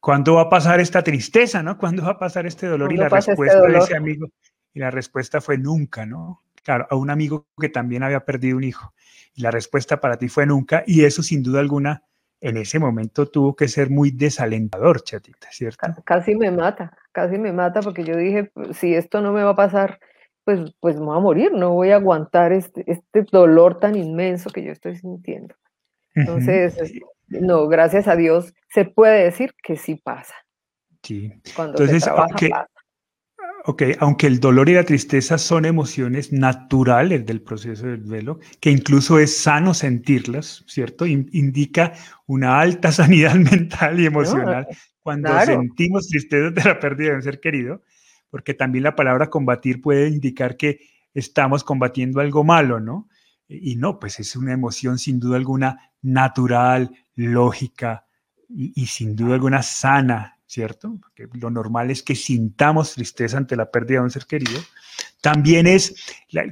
¿Cuándo 0.00 0.34
va 0.34 0.42
a 0.42 0.48
pasar 0.48 0.80
esta 0.80 1.02
tristeza, 1.02 1.62
no? 1.62 1.76
¿Cuándo 1.76 2.04
va 2.04 2.12
a 2.12 2.18
pasar 2.18 2.46
este 2.46 2.66
dolor? 2.66 2.92
Y 2.92 2.96
la 2.96 3.06
este 3.06 3.16
respuesta 3.16 3.60
de 3.60 3.78
ese 3.78 3.96
amigo, 3.96 4.28
y 4.72 4.80
la 4.80 4.90
respuesta 4.90 5.40
fue 5.40 5.58
nunca, 5.58 6.06
¿no? 6.06 6.42
Claro, 6.62 6.86
a 6.90 6.96
un 6.96 7.10
amigo 7.10 7.46
que 7.58 7.68
también 7.68 8.02
había 8.02 8.24
perdido 8.24 8.56
un 8.56 8.64
hijo. 8.64 8.94
Y 9.34 9.42
la 9.42 9.50
respuesta 9.50 10.00
para 10.00 10.16
ti 10.16 10.28
fue 10.28 10.46
nunca, 10.46 10.84
y 10.86 11.04
eso 11.04 11.22
sin 11.22 11.42
duda 11.42 11.60
alguna 11.60 12.02
en 12.40 12.56
ese 12.56 12.78
momento 12.78 13.26
tuvo 13.26 13.54
que 13.54 13.68
ser 13.68 13.90
muy 13.90 14.10
desalentador, 14.10 15.02
chatita, 15.02 15.48
¿cierto? 15.50 16.02
Casi 16.04 16.34
me 16.34 16.50
mata, 16.50 16.96
casi 17.12 17.38
me 17.38 17.52
mata 17.52 17.80
porque 17.82 18.04
yo 18.04 18.16
dije, 18.16 18.50
si 18.72 18.94
esto 18.94 19.20
no 19.20 19.32
me 19.32 19.42
va 19.42 19.50
a 19.50 19.56
pasar, 19.56 20.00
pues, 20.44 20.74
pues 20.80 20.96
me 20.98 21.04
voy 21.04 21.16
a 21.18 21.20
morir, 21.20 21.52
no 21.52 21.74
voy 21.74 21.90
a 21.90 21.96
aguantar 21.96 22.52
este, 22.52 22.90
este 22.90 23.26
dolor 23.30 23.78
tan 23.78 23.94
inmenso 23.94 24.50
que 24.50 24.64
yo 24.64 24.72
estoy 24.72 24.96
sintiendo. 24.96 25.54
Entonces, 26.14 26.76
no, 27.28 27.68
gracias 27.68 28.08
a 28.08 28.16
Dios 28.16 28.52
se 28.68 28.84
puede 28.84 29.24
decir 29.24 29.54
que 29.62 29.76
sí 29.76 29.96
pasa. 29.96 30.34
Sí. 31.02 31.32
Cuando 31.54 31.78
Entonces, 31.78 32.02
se 32.02 32.10
trabaja, 32.10 32.26
aunque, 32.28 32.50
Ok, 33.66 33.82
aunque 33.98 34.26
el 34.26 34.40
dolor 34.40 34.70
y 34.70 34.74
la 34.74 34.84
tristeza 34.84 35.36
son 35.36 35.66
emociones 35.66 36.32
naturales 36.32 37.26
del 37.26 37.42
proceso 37.42 37.86
del 37.86 38.04
duelo, 38.04 38.40
que 38.58 38.70
incluso 38.70 39.18
es 39.18 39.36
sano 39.36 39.74
sentirlas, 39.74 40.64
¿cierto? 40.66 41.06
indica 41.06 41.92
una 42.26 42.60
alta 42.60 42.90
sanidad 42.92 43.34
mental 43.34 44.00
y 44.00 44.06
emocional 44.06 44.66
cuando 45.02 45.30
sentimos 45.44 46.08
tristeza 46.08 46.50
de 46.50 46.64
la 46.64 46.78
pérdida 46.78 47.10
de 47.10 47.16
un 47.16 47.22
ser 47.22 47.40
querido, 47.40 47.82
porque 48.30 48.54
también 48.54 48.84
la 48.84 48.96
palabra 48.96 49.28
combatir 49.28 49.82
puede 49.82 50.08
indicar 50.08 50.56
que 50.56 50.80
estamos 51.12 51.64
combatiendo 51.64 52.20
algo 52.20 52.44
malo, 52.44 52.80
¿no? 52.80 53.08
Y 53.48 53.76
no, 53.76 53.98
pues 53.98 54.20
es 54.20 54.36
una 54.36 54.52
emoción 54.52 54.98
sin 54.98 55.18
duda 55.18 55.36
alguna 55.36 55.89
natural, 56.02 56.90
lógica 57.14 58.06
y, 58.48 58.86
sin 58.86 59.14
duda 59.14 59.34
alguna 59.34 59.62
sana, 59.62 60.38
¿cierto? 60.46 60.98
Porque 61.00 61.28
lo 61.38 61.50
normal 61.50 61.90
es 61.90 62.02
que 62.02 62.14
sintamos 62.14 62.94
tristeza 62.94 63.36
ante 63.36 63.56
la 63.56 63.70
pérdida 63.70 63.98
de 63.98 64.04
un 64.04 64.10
ser 64.10 64.26
querido. 64.26 64.60
También 65.20 65.66
es, 65.66 65.94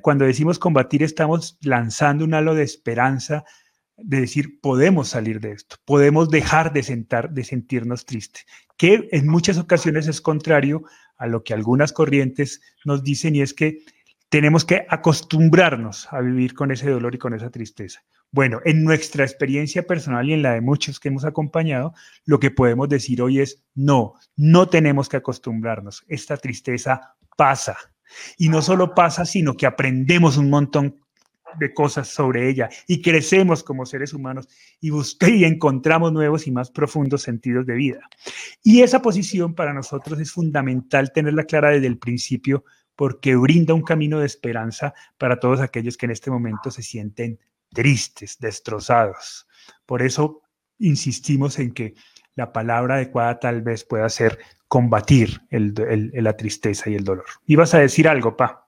cuando 0.03 0.25
decimos 0.25 0.59
combatir, 0.59 1.03
estamos 1.03 1.59
lanzando 1.63 2.25
un 2.25 2.35
halo 2.35 2.55
de 2.55 2.63
esperanza, 2.63 3.45
de 3.97 4.21
decir, 4.21 4.61
podemos 4.61 5.09
salir 5.09 5.41
de 5.41 5.53
esto, 5.53 5.77
podemos 5.85 6.31
dejar 6.31 6.73
de, 6.73 6.85
sentar, 6.85 7.31
de 7.31 7.43
sentirnos 7.43 8.05
tristes, 8.05 8.47
que 8.77 9.09
en 9.11 9.27
muchas 9.27 9.59
ocasiones 9.59 10.07
es 10.07 10.21
contrario 10.21 10.85
a 11.17 11.27
lo 11.27 11.43
que 11.43 11.53
algunas 11.53 11.93
corrientes 11.93 12.61
nos 12.85 13.03
dicen 13.03 13.35
y 13.35 13.43
es 13.43 13.55
que 13.55 13.79
tenemos 14.29 14.65
que 14.65 14.87
acostumbrarnos 14.89 16.07
a 16.13 16.21
vivir 16.21 16.55
con 16.55 16.71
ese 16.71 16.89
dolor 16.91 17.15
y 17.15 17.19
con 17.19 17.35
esa 17.35 17.51
tristeza. 17.51 18.03
Bueno, 18.31 18.61
en 18.65 18.85
nuestra 18.85 19.25
experiencia 19.25 19.85
personal 19.85 20.29
y 20.29 20.35
en 20.35 20.43
la 20.43 20.53
de 20.53 20.61
muchos 20.61 21.01
que 21.01 21.09
hemos 21.09 21.25
acompañado, 21.25 21.95
lo 22.27 22.39
que 22.39 22.51
podemos 22.51 22.89
decir 22.89 23.23
hoy 23.23 23.41
es, 23.41 23.65
no, 23.75 24.15
no 24.37 24.69
tenemos 24.69 25.09
que 25.09 25.17
acostumbrarnos. 25.17 26.05
Esta 26.09 26.37
tristeza 26.37 27.15
pasa. 27.37 27.77
Y 28.37 28.49
no 28.49 28.61
solo 28.61 28.95
pasa, 28.95 29.25
sino 29.25 29.55
que 29.55 29.67
aprendemos 29.67 30.37
un 30.37 30.51
montón 30.51 31.01
de 31.59 31.73
cosas 31.73 32.09
sobre 32.09 32.51
ella 32.51 32.69
y 32.87 33.01
crecemos 33.01 33.63
como 33.63 33.87
seres 33.87 34.13
humanos 34.13 34.49
y, 34.81 34.91
y 34.91 35.45
encontramos 35.45 36.13
nuevos 36.13 36.47
y 36.47 36.51
más 36.51 36.71
profundos 36.71 37.23
sentidos 37.23 37.65
de 37.67 37.75
vida. 37.75 38.01
Y 38.63 38.83
esa 38.83 39.01
posición 39.01 39.55
para 39.55 39.73
nosotros 39.73 40.21
es 40.21 40.31
fundamental 40.31 41.13
tenerla 41.13 41.45
clara 41.45 41.71
desde 41.71 41.87
el 41.87 41.99
principio 41.99 42.65
porque 42.95 43.37
brinda 43.37 43.75
un 43.75 43.83
camino 43.83 44.21
de 44.21 44.27
esperanza 44.27 44.93
para 45.17 45.39
todos 45.39 45.61
aquellos 45.61 45.97
que 45.97 46.07
en 46.07 46.13
este 46.13 46.31
momento 46.31 46.71
se 46.71 46.83
sienten 46.83 47.39
tristes, 47.73 48.39
destrozados. 48.39 49.47
Por 49.87 50.03
eso 50.03 50.43
insistimos 50.79 51.59
en 51.59 51.73
que 51.73 51.95
la 52.35 52.53
palabra 52.53 52.97
adecuada 52.97 53.39
tal 53.41 53.63
vez 53.63 53.85
pueda 53.85 54.09
ser 54.09 54.39
combatir 54.69 55.41
la 55.51 56.37
tristeza 56.37 56.91
y 56.91 56.95
el 56.95 57.05
dolor. 57.05 57.25
¿Ibas 57.47 57.75
a 57.75 57.81
decir 57.81 58.07
algo, 58.07 58.37
Pa? 58.37 58.67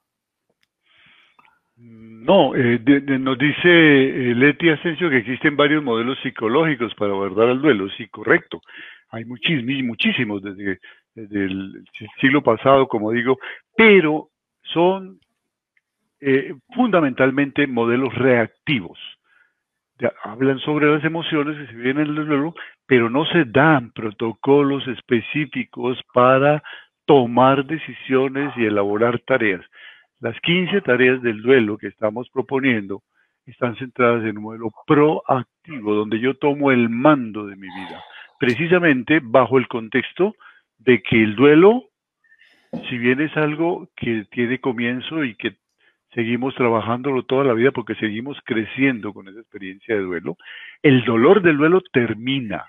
No, 1.76 2.54
eh, 2.54 2.78
nos 3.18 3.38
dice 3.38 3.68
eh, 3.68 4.34
Leti 4.34 4.68
Asensio 4.68 5.08
que 5.08 5.18
existen 5.18 5.56
varios 5.56 5.82
modelos 5.82 6.18
psicológicos 6.22 6.94
para 6.94 7.12
abordar 7.12 7.48
el 7.48 7.60
duelo. 7.60 7.88
Sí, 7.96 8.08
correcto. 8.08 8.60
Hay 9.10 9.24
muchísimos, 9.24 9.84
muchísimos 9.84 10.42
desde 10.42 10.80
del 11.14 11.84
siglo 12.20 12.42
pasado, 12.42 12.86
como 12.88 13.10
digo, 13.10 13.38
pero 13.76 14.30
son 14.62 15.18
eh, 16.20 16.54
fundamentalmente 16.74 17.66
modelos 17.66 18.14
reactivos. 18.14 18.98
hablan 20.24 20.58
sobre 20.60 20.86
las 20.86 21.04
emociones 21.04 21.56
que 21.58 21.66
se 21.66 21.76
viven 21.76 21.98
en 21.98 22.16
el 22.16 22.26
duelo, 22.26 22.54
pero 22.86 23.10
no 23.10 23.24
se 23.26 23.44
dan 23.44 23.90
protocolos 23.92 24.86
específicos 24.88 25.98
para 26.14 26.62
tomar 27.06 27.64
decisiones 27.66 28.52
y 28.56 28.64
elaborar 28.64 29.18
tareas. 29.20 29.64
Las 30.20 30.38
15 30.40 30.80
tareas 30.82 31.22
del 31.22 31.42
duelo 31.42 31.78
que 31.78 31.88
estamos 31.88 32.28
proponiendo 32.30 33.02
están 33.46 33.76
centradas 33.76 34.24
en 34.24 34.38
un 34.38 34.44
modelo 34.44 34.70
proactivo, 34.86 35.94
donde 35.94 36.20
yo 36.20 36.34
tomo 36.34 36.70
el 36.70 36.88
mando 36.88 37.46
de 37.46 37.56
mi 37.56 37.66
vida, 37.66 38.02
precisamente 38.38 39.20
bajo 39.22 39.58
el 39.58 39.66
contexto 39.68 40.34
de 40.78 41.02
que 41.02 41.22
el 41.22 41.36
duelo, 41.36 41.84
si 42.88 42.98
bien 42.98 43.20
es 43.20 43.36
algo 43.36 43.88
que 43.96 44.26
tiene 44.30 44.60
comienzo 44.60 45.24
y 45.24 45.34
que 45.34 45.56
seguimos 46.14 46.54
trabajándolo 46.54 47.24
toda 47.24 47.44
la 47.44 47.54
vida 47.54 47.70
porque 47.70 47.94
seguimos 47.94 48.38
creciendo 48.44 49.12
con 49.12 49.28
esa 49.28 49.40
experiencia 49.40 49.94
de 49.94 50.02
duelo, 50.02 50.36
el 50.82 51.04
dolor 51.04 51.42
del 51.42 51.56
duelo 51.56 51.80
termina 51.92 52.66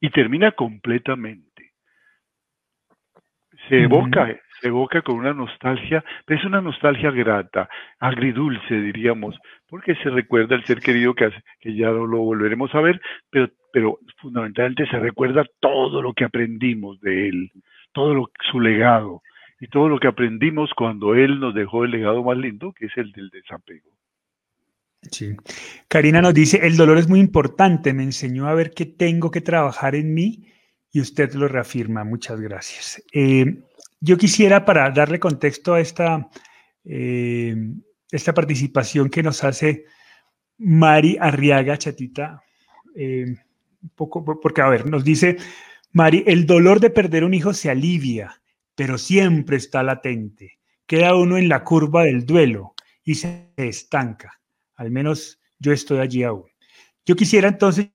y 0.00 0.10
termina 0.10 0.52
completamente. 0.52 1.72
Se 3.68 3.82
evoca, 3.82 4.26
se 4.60 4.68
evoca 4.68 5.02
con 5.02 5.16
una 5.16 5.32
nostalgia, 5.32 6.04
pero 6.26 6.40
es 6.40 6.46
una 6.46 6.60
nostalgia 6.60 7.10
grata, 7.10 7.68
agridulce 8.00 8.74
diríamos, 8.74 9.38
porque 9.68 9.94
se 9.96 10.10
recuerda 10.10 10.56
al 10.56 10.64
ser 10.64 10.80
querido 10.80 11.14
que, 11.14 11.30
que 11.60 11.74
ya 11.74 11.86
no 11.86 12.06
lo 12.06 12.18
volveremos 12.18 12.74
a 12.74 12.80
ver, 12.80 13.00
pero 13.30 13.48
pero 13.72 13.98
fundamentalmente 14.18 14.86
se 14.86 14.98
recuerda 14.98 15.44
todo 15.60 16.02
lo 16.02 16.12
que 16.12 16.24
aprendimos 16.24 17.00
de 17.00 17.28
él, 17.28 17.50
todo 17.92 18.14
lo, 18.14 18.30
su 18.50 18.60
legado 18.60 19.22
y 19.62 19.68
todo 19.68 19.88
lo 19.88 20.00
que 20.00 20.08
aprendimos 20.08 20.70
cuando 20.76 21.14
él 21.14 21.38
nos 21.38 21.54
dejó 21.54 21.84
el 21.84 21.92
legado 21.92 22.24
más 22.24 22.36
lindo, 22.36 22.72
que 22.72 22.86
es 22.86 22.92
el 22.96 23.12
del 23.12 23.30
desapego. 23.30 23.90
Sí. 25.08 25.36
Karina 25.86 26.20
nos 26.20 26.34
dice, 26.34 26.66
el 26.66 26.76
dolor 26.76 26.98
es 26.98 27.08
muy 27.08 27.20
importante, 27.20 27.92
me 27.92 28.02
enseñó 28.02 28.48
a 28.48 28.54
ver 28.54 28.72
que 28.72 28.86
tengo 28.86 29.30
que 29.30 29.40
trabajar 29.40 29.94
en 29.94 30.14
mí 30.14 30.48
y 30.90 31.00
usted 31.00 31.32
lo 31.34 31.46
reafirma. 31.46 32.02
Muchas 32.02 32.40
gracias. 32.40 33.04
Eh, 33.12 33.62
yo 34.00 34.18
quisiera, 34.18 34.64
para 34.64 34.90
darle 34.90 35.20
contexto 35.20 35.74
a 35.74 35.80
esta, 35.80 36.28
eh, 36.84 37.54
esta 38.10 38.34
participación 38.34 39.10
que 39.10 39.22
nos 39.22 39.44
hace 39.44 39.84
Mari 40.58 41.18
Arriaga, 41.20 41.78
chatita, 41.78 42.42
eh, 42.96 43.26
un 43.80 43.90
poco, 43.94 44.24
porque 44.40 44.60
a 44.60 44.68
ver, 44.68 44.90
nos 44.90 45.04
dice 45.04 45.36
Mari, 45.92 46.24
el 46.26 46.46
dolor 46.46 46.80
de 46.80 46.90
perder 46.90 47.22
un 47.22 47.32
hijo 47.32 47.54
se 47.54 47.70
alivia, 47.70 48.41
pero 48.74 48.98
siempre 48.98 49.56
está 49.56 49.82
latente. 49.82 50.58
Queda 50.86 51.14
uno 51.14 51.36
en 51.38 51.48
la 51.48 51.64
curva 51.64 52.04
del 52.04 52.26
duelo 52.26 52.74
y 53.04 53.14
se 53.14 53.52
estanca. 53.56 54.40
Al 54.76 54.90
menos 54.90 55.40
yo 55.58 55.72
estoy 55.72 55.98
allí 55.98 56.22
aún. 56.22 56.44
Yo 57.04 57.16
quisiera 57.16 57.48
entonces, 57.48 57.88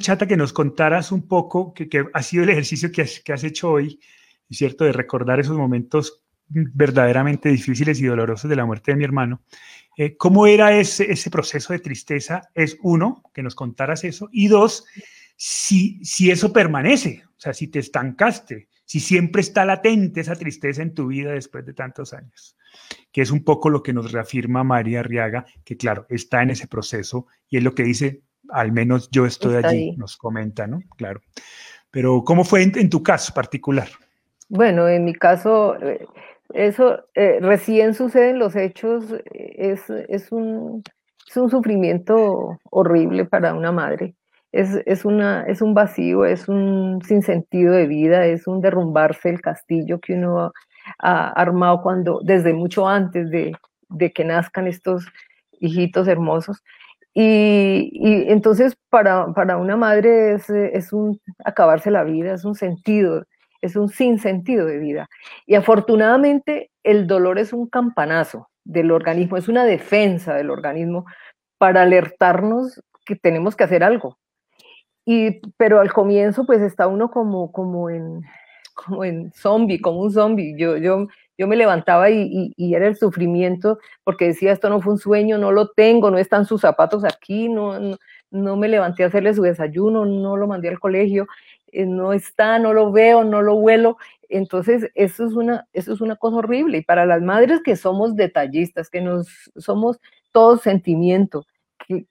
Chata, 0.00 0.26
que 0.26 0.36
nos 0.36 0.52
contaras 0.52 1.10
un 1.12 1.26
poco, 1.26 1.72
que, 1.72 1.88
ha 2.12 2.22
sido 2.22 2.44
el 2.44 2.50
ejercicio 2.50 2.90
que 2.92 3.02
has, 3.02 3.44
hecho 3.44 3.70
hoy, 3.70 3.98
¿cierto? 4.50 4.84
De 4.84 4.92
recordar 4.92 5.40
esos 5.40 5.56
momentos 5.56 6.22
verdaderamente 6.48 7.48
difíciles 7.48 8.00
y 8.00 8.06
dolorosos 8.06 8.48
de 8.48 8.56
la 8.56 8.66
muerte 8.66 8.92
de 8.92 8.98
mi 8.98 9.04
hermano. 9.04 9.42
Eh, 9.96 10.16
¿Cómo 10.16 10.46
era 10.46 10.78
ese, 10.78 11.10
ese 11.10 11.30
proceso 11.30 11.72
de 11.72 11.78
tristeza? 11.78 12.42
Es 12.54 12.76
uno, 12.82 13.22
que 13.32 13.42
nos 13.42 13.54
contaras 13.54 14.04
eso, 14.04 14.28
y 14.30 14.48
dos, 14.48 14.84
si, 15.36 16.04
si 16.04 16.30
eso 16.30 16.52
permanece, 16.52 17.24
o 17.26 17.40
sea, 17.40 17.54
si 17.54 17.68
te 17.68 17.78
estancaste, 17.78 18.68
si 18.86 19.00
siempre 19.00 19.42
está 19.42 19.66
latente 19.66 20.22
esa 20.22 20.36
tristeza 20.36 20.80
en 20.80 20.94
tu 20.94 21.08
vida 21.08 21.32
después 21.32 21.66
de 21.66 21.74
tantos 21.74 22.14
años, 22.14 22.56
que 23.12 23.20
es 23.20 23.30
un 23.30 23.44
poco 23.44 23.68
lo 23.68 23.82
que 23.82 23.92
nos 23.92 24.12
reafirma 24.12 24.64
María 24.64 25.00
Arriaga, 25.00 25.44
que 25.64 25.76
claro, 25.76 26.06
está 26.08 26.42
en 26.42 26.50
ese 26.50 26.66
proceso 26.66 27.26
y 27.50 27.58
es 27.58 27.64
lo 27.64 27.74
que 27.74 27.82
dice, 27.82 28.22
al 28.48 28.72
menos 28.72 29.10
yo 29.10 29.26
estoy 29.26 29.56
allí, 29.56 29.94
nos 29.96 30.16
comenta, 30.16 30.66
¿no? 30.66 30.80
Claro. 30.96 31.20
Pero 31.90 32.24
¿cómo 32.24 32.44
fue 32.44 32.62
en 32.62 32.88
tu 32.88 33.02
caso 33.02 33.34
particular? 33.34 33.88
Bueno, 34.48 34.88
en 34.88 35.04
mi 35.04 35.14
caso, 35.14 35.76
eh, 35.82 36.06
eso 36.54 37.04
eh, 37.14 37.38
recién 37.40 37.94
suceden 37.94 38.38
los 38.38 38.54
hechos, 38.54 39.04
es, 39.32 39.80
es, 39.90 40.30
un, 40.30 40.82
es, 41.28 41.36
un, 41.36 41.50
sufrimiento 41.50 42.58
horrible 42.70 43.24
para 43.24 43.54
una 43.54 43.72
madre. 43.72 44.14
Es, 44.52 44.80
es, 44.86 45.04
una, 45.04 45.42
es 45.44 45.60
un 45.60 45.74
vacío, 45.74 46.24
es 46.24 46.48
un 46.48 47.02
sinsentido 47.04 47.74
de 47.74 47.86
vida, 47.86 48.26
es 48.26 48.46
un 48.46 48.60
derrumbarse 48.60 49.28
el 49.28 49.40
castillo 49.40 50.00
que 50.00 50.14
uno 50.14 50.52
ha 50.98 51.28
armado 51.30 51.82
cuando, 51.82 52.20
desde 52.22 52.52
mucho 52.52 52.88
antes 52.88 53.30
de, 53.30 53.54
de 53.88 54.12
que 54.12 54.24
nazcan 54.24 54.66
estos 54.66 55.06
hijitos 55.60 56.08
hermosos. 56.08 56.62
Y, 57.12 57.90
y 57.92 58.30
entonces 58.30 58.76
para, 58.90 59.32
para, 59.32 59.56
una 59.56 59.76
madre 59.76 60.34
es, 60.34 60.50
es 60.50 60.92
un 60.92 61.20
acabarse 61.44 61.90
la 61.90 62.04
vida, 62.04 62.34
es 62.34 62.44
un 62.44 62.54
sentido 62.54 63.24
es 63.66 63.76
un 63.76 63.88
sinsentido 63.88 64.66
de 64.66 64.78
vida. 64.78 65.08
Y 65.46 65.54
afortunadamente 65.54 66.70
el 66.82 67.06
dolor 67.06 67.38
es 67.38 67.52
un 67.52 67.68
campanazo 67.68 68.48
del 68.64 68.90
organismo, 68.90 69.36
es 69.36 69.48
una 69.48 69.64
defensa 69.64 70.34
del 70.34 70.50
organismo 70.50 71.04
para 71.58 71.82
alertarnos 71.82 72.82
que 73.04 73.16
tenemos 73.16 73.56
que 73.56 73.64
hacer 73.64 73.84
algo. 73.84 74.18
Y, 75.06 75.40
pero 75.56 75.80
al 75.80 75.92
comienzo 75.92 76.44
pues 76.44 76.60
está 76.60 76.86
uno 76.88 77.10
como, 77.10 77.52
como, 77.52 77.88
en, 77.88 78.22
como 78.74 79.04
en 79.04 79.32
zombie, 79.32 79.80
como 79.80 80.00
un 80.00 80.10
zombie. 80.10 80.54
Yo, 80.58 80.76
yo, 80.76 81.06
yo 81.38 81.46
me 81.46 81.56
levantaba 81.56 82.10
y, 82.10 82.52
y, 82.56 82.74
era 82.74 82.86
el 82.86 82.96
sufrimiento 82.96 83.78
porque 84.04 84.26
decía, 84.26 84.52
esto 84.52 84.68
no 84.68 84.80
fue 84.82 84.94
un 84.94 84.98
sueño, 84.98 85.38
no 85.38 85.52
lo 85.52 85.68
tengo, 85.70 86.10
no 86.10 86.18
están 86.18 86.44
sus 86.44 86.60
zapatos 86.60 87.04
aquí, 87.04 87.48
no, 87.48 87.78
no, 87.78 87.96
no 88.30 88.56
me 88.56 88.68
levanté 88.68 89.04
a 89.04 89.06
hacerle 89.06 89.32
su 89.32 89.42
desayuno, 89.42 90.04
no 90.04 90.36
lo 90.36 90.46
mandé 90.46 90.68
al 90.68 90.80
colegio 90.80 91.26
eh, 91.72 91.84
no 91.86 92.12
está, 92.12 92.58
no 92.58 92.72
lo 92.72 92.92
veo, 92.92 93.24
no 93.24 93.42
lo 93.42 93.54
huelo. 93.56 93.98
Entonces, 94.28 94.90
eso 94.94 95.26
es 95.26 95.32
una, 95.34 95.68
eso 95.72 95.92
es 95.92 96.00
una 96.00 96.16
cosa 96.16 96.38
horrible. 96.38 96.78
Y 96.78 96.82
para 96.82 97.06
las 97.06 97.22
madres 97.22 97.60
que 97.62 97.76
somos 97.76 98.16
detallistas, 98.16 98.90
que 98.90 99.00
nos 99.00 99.50
somos 99.56 100.00
todo 100.32 100.56
sentimiento, 100.58 101.46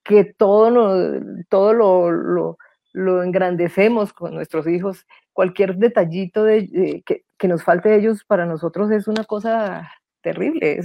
que, 0.04 0.24
todo, 0.38 0.70
lo, 0.70 1.44
todo 1.50 1.74
lo, 1.74 2.12
lo, 2.12 2.58
engrandecemos 2.96 4.14
con 4.14 4.34
nuestros 4.34 4.68
hijos, 4.68 5.06
cualquier 5.34 5.76
detallito 5.78 6.44
de, 6.44 7.04
que, 7.06 7.24
que, 7.38 7.48
nos 7.48 7.64
falte 7.64 7.90
de 7.90 7.98
ellos 7.98 8.24
para 8.24 8.46
nosotros 8.46 8.90
es 8.92 9.08
una 9.08 9.24
cosa 9.26 9.92
terrible. 10.22 10.80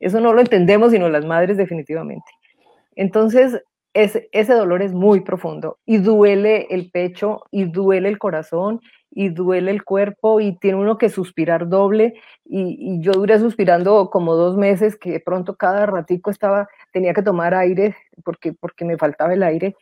Eso, 0.00 0.20
no 0.20 0.32
lo 0.32 0.40
entendemos 0.40 0.92
sino 0.92 1.08
las 1.08 1.24
madres 1.24 1.56
definitivamente. 1.56 2.30
Entonces, 2.94 3.62
ese 3.94 4.54
dolor 4.54 4.82
es 4.82 4.92
muy 4.92 5.20
profundo 5.20 5.78
y 5.84 5.98
duele 5.98 6.66
el 6.70 6.90
pecho 6.90 7.42
y 7.50 7.64
duele 7.64 8.08
el 8.08 8.18
corazón 8.18 8.80
y 9.10 9.28
duele 9.28 9.70
el 9.70 9.84
cuerpo 9.84 10.40
y 10.40 10.58
tiene 10.58 10.78
uno 10.78 10.96
que 10.96 11.10
suspirar 11.10 11.68
doble 11.68 12.14
y, 12.44 13.00
yo 13.02 13.12
duré 13.12 13.38
suspirando 13.38 14.08
como 14.10 14.34
dos 14.34 14.56
meses 14.56 14.96
que 14.96 15.12
de 15.12 15.20
pronto 15.20 15.56
cada 15.56 15.84
ratico 15.84 16.30
estaba, 16.30 16.68
tenía 16.92 17.12
que 17.12 17.22
tomar 17.22 17.54
aire 17.54 17.94
porque, 18.24 18.54
porque 18.54 18.86
me 18.86 18.96
faltaba 18.96 19.34
el 19.34 19.42
aire 19.42 19.76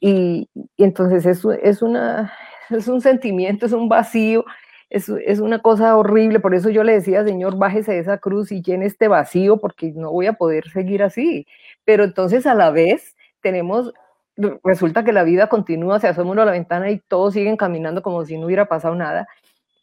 y, 0.00 0.48
entonces 0.76 1.26
eso 1.26 1.52
es, 1.52 1.82
una, 1.82 2.32
es 2.70 2.88
un 2.88 3.00
sentimiento, 3.00 3.66
es 3.66 3.72
un 3.72 3.88
vacío, 3.88 4.44
es, 4.90 5.08
es, 5.08 5.40
una 5.40 5.60
cosa 5.60 5.96
horrible, 5.96 6.40
por 6.40 6.54
eso 6.54 6.70
yo 6.70 6.84
le 6.84 6.92
decía, 6.92 7.24
Señor, 7.24 7.58
bájese 7.58 7.92
de 7.92 7.98
esa 7.98 8.18
cruz 8.18 8.52
y 8.52 8.62
llene 8.62 8.86
este 8.86 9.08
vacío 9.08 9.58
porque 9.58 9.92
no 9.94 10.12
voy 10.12 10.26
a 10.26 10.34
poder 10.34 10.68
seguir 10.70 11.02
así, 11.02 11.46
pero 11.84 12.04
entonces 12.04 12.46
a 12.46 12.54
la 12.54 12.70
vez 12.70 13.16
tenemos, 13.40 13.92
resulta 14.64 15.04
que 15.04 15.12
la 15.12 15.24
vida 15.24 15.48
continúa, 15.48 16.00
se 16.00 16.08
asoma 16.08 16.32
uno 16.32 16.42
a 16.42 16.46
la 16.46 16.52
ventana 16.52 16.90
y 16.90 16.98
todos 16.98 17.34
siguen 17.34 17.56
caminando 17.56 18.02
como 18.02 18.24
si 18.24 18.38
no 18.38 18.46
hubiera 18.46 18.66
pasado 18.66 18.94
nada. 18.94 19.26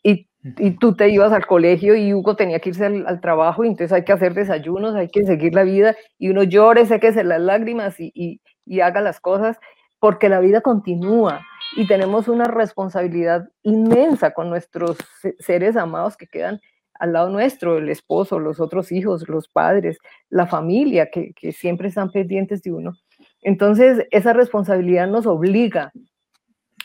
Y, 0.03 0.27
y 0.43 0.71
tú 0.71 0.95
te 0.95 1.07
ibas 1.09 1.31
al 1.31 1.45
colegio 1.47 1.95
y 1.95 2.13
Hugo 2.13 2.35
tenía 2.35 2.59
que 2.59 2.69
irse 2.69 2.85
al, 2.85 3.21
trabajo 3.21 3.63
y 3.63 3.69
entonces 3.69 3.93
hay 3.93 4.03
que 4.03 4.11
hacer 4.11 4.33
desayunos, 4.33 4.95
hay 4.95 5.07
que 5.07 5.23
seguir 5.23 5.55
la 5.55 5.63
vida 5.63 5.95
y 6.19 6.29
uno 6.29 6.43
llore, 6.43 6.85
séquese 6.85 7.23
las 7.23 7.39
lágrimas 7.41 7.99
y, 7.99 8.11
y, 8.13 8.41
y 8.65 8.81
haga 8.81 8.99
las 8.99 9.21
cosas 9.21 9.57
porque 10.03 10.27
la 10.27 10.41
vida 10.41 10.59
continúa 10.59 11.47
y 11.77 11.87
tenemos 11.87 12.27
una 12.27 12.43
responsabilidad 12.43 13.47
inmensa 13.61 14.31
con 14.31 14.49
nuestros 14.49 14.97
seres 15.39 15.77
amados 15.77 16.17
que 16.17 16.27
quedan 16.27 16.59
al 16.95 17.13
lado 17.13 17.29
nuestro, 17.29 17.77
el 17.77 17.87
esposo, 17.87 18.37
los 18.37 18.59
otros 18.59 18.91
hijos, 18.91 19.29
los 19.29 19.47
padres, 19.47 19.97
la 20.29 20.45
familia, 20.45 21.09
que, 21.09 21.33
siempre 21.53 21.87
están 21.87 22.11
pendientes 22.11 22.61
de 22.63 22.73
uno. 22.73 22.97
Entonces, 23.43 24.05
esa 24.11 24.33
responsabilidad 24.33 25.07
nos 25.07 25.25
obliga 25.25 25.93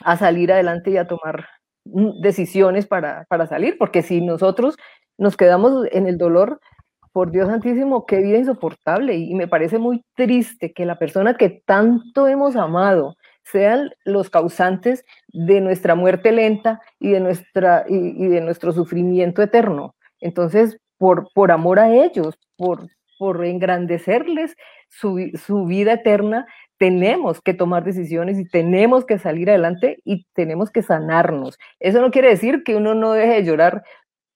a 0.00 0.16
salir 0.16 0.52
adelante 0.52 0.92
y 0.92 0.96
a 0.96 1.08
tomar 1.08 1.48
decisiones 2.22 2.86
para, 2.86 3.26
salir, 3.48 3.78
porque 3.78 4.02
si 4.02 4.20
nosotros 4.20 4.76
nos 5.16 5.36
quedamos 5.36 5.88
en 5.90 6.06
el 6.06 6.18
dolor, 6.18 6.60
por 7.12 7.30
Dios 7.30 7.48
santísimo, 7.48 8.06
qué 8.06 8.18
vida 8.18 8.38
insoportable. 8.38 9.16
Y 9.16 9.34
me 9.34 9.48
parece 9.48 9.78
muy 9.78 10.04
triste 10.14 10.72
que 10.72 10.86
la 10.86 10.98
persona 10.98 11.34
que 11.34 11.62
tanto 11.64 12.28
hemos 12.28 12.56
amado 12.56 13.16
sean 13.44 13.90
los 14.04 14.30
causantes 14.30 15.04
de 15.28 15.60
nuestra 15.60 15.94
muerte 15.94 16.32
lenta 16.32 16.80
y 16.98 17.10
de, 17.10 17.20
nuestra, 17.20 17.84
y, 17.88 18.26
de 18.26 18.40
nuestro 18.40 18.72
sufrimiento 18.72 19.42
eterno. 19.42 19.94
Entonces, 20.20 20.78
por, 20.98 21.28
por 21.32 21.50
amor 21.50 21.78
a 21.78 21.94
ellos, 21.94 22.38
por, 22.56 22.88
por 23.18 23.44
engrandecerles 23.44 24.56
su, 24.88 25.30
su 25.34 25.64
vida 25.64 25.94
eterna, 25.94 26.46
tenemos 26.78 27.40
que 27.40 27.54
tomar 27.54 27.84
decisiones 27.84 28.38
y 28.38 28.48
tenemos 28.48 29.04
que 29.04 29.18
salir 29.18 29.50
adelante 29.50 29.98
y 30.04 30.26
tenemos 30.32 30.70
que 30.70 30.82
sanarnos. 30.82 31.58
Eso 31.80 32.00
no 32.00 32.10
quiere 32.10 32.28
decir 32.28 32.62
que 32.64 32.76
uno 32.76 32.94
no 32.94 33.12
deje 33.12 33.34
de 33.34 33.44
llorar 33.44 33.82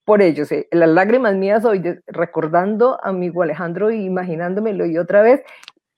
por 0.04 0.22
ellos. 0.22 0.50
Eh. 0.52 0.68
Las 0.72 0.88
lágrimas 0.90 1.34
mías 1.36 1.64
hoy, 1.64 1.82
recordando 2.06 2.98
a 3.04 3.12
mi 3.12 3.30
Alejandro 3.40 3.90
y 3.90 4.04
imaginándomelo 4.04 4.86
y 4.86 4.98
otra 4.98 5.22
vez, 5.22 5.42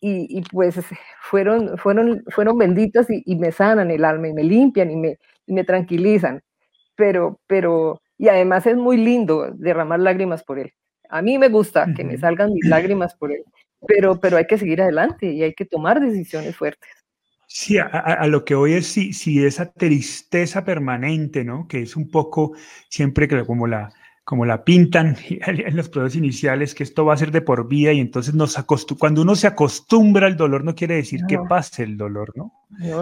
y, 0.01 0.27
y, 0.39 0.43
pues 0.43 0.77
fueron, 1.23 1.79
fueron, 1.79 2.23
fueron 2.29 2.59
benditas 2.59 3.09
y, 3.11 3.23
y, 3.25 3.37
me 3.37 3.53
sanan 3.53 3.91
el 3.91 4.05
alma 4.05 4.29
y 4.29 4.35
me 4.35 4.45
limpian 4.45 4.91
y 4.91 4.97
me, 4.97 5.19
y 5.47 5.55
me 5.55 5.65
tranquilizan. 5.65 6.43
Pero, 6.97 7.41
pero, 7.47 8.03
y 8.19 8.29
además 8.29 8.67
es 8.67 8.77
muy 8.77 8.99
lindo 8.99 9.51
derramar 9.55 10.01
lágrimas 10.01 10.45
por 10.45 10.59
él. 10.59 10.73
A 11.09 11.23
mí 11.23 11.39
me 11.39 11.49
gusta 11.49 11.87
que 11.97 12.05
me 12.05 12.19
salgan 12.19 12.53
mis 12.53 12.67
lágrimas 12.67 13.15
por 13.17 13.33
él, 13.33 13.45
pero, 13.87 14.21
pero 14.21 14.37
hay 14.37 14.47
que 14.47 14.59
seguir 14.59 14.83
adelante 14.83 15.27
y 15.27 15.43
hay 15.43 15.55
que 15.55 15.65
tomar 15.65 16.01
decisiones 16.01 16.57
fuertes. 16.57 17.04
Sí, 17.57 17.79
a, 17.79 18.27
lo 18.27 18.45
que 18.45 18.57
hoy 18.57 18.73
es 18.73 18.89
si, 18.89 19.13
si, 19.13 19.45
esa 19.45 19.71
tristeza 19.71 20.65
permanente, 20.65 21.45
¿no? 21.45 21.69
Que 21.69 21.83
es 21.83 21.95
un 21.95 22.11
poco 22.11 22.57
siempre 22.89 23.29
que 23.29 23.45
como 23.45 23.69
la, 23.69 23.93
como 24.25 24.45
la 24.45 24.65
pintan 24.65 25.17
en 25.29 25.77
los 25.77 25.89
procesos 25.89 26.17
iniciales, 26.17 26.75
que 26.75 26.83
esto 26.83 27.05
va 27.05 27.15
a 27.15 27.17
ser 27.17 27.31
de 27.31 27.43
por 27.43 27.69
vida 27.69 27.93
y 27.93 28.01
entonces 28.01 28.35
nos 28.35 28.57
cuando 28.99 29.23
uno 29.23 29.37
se 29.37 29.47
acostumbra 29.47 30.27
al 30.27 30.37
dolor 30.37 30.65
no 30.65 30.75
quiere 30.75 30.97
decir 30.97 31.21
que 31.29 31.39
pase 31.49 31.85
el 31.85 31.97
dolor, 31.97 32.33
¿no? 32.35 32.53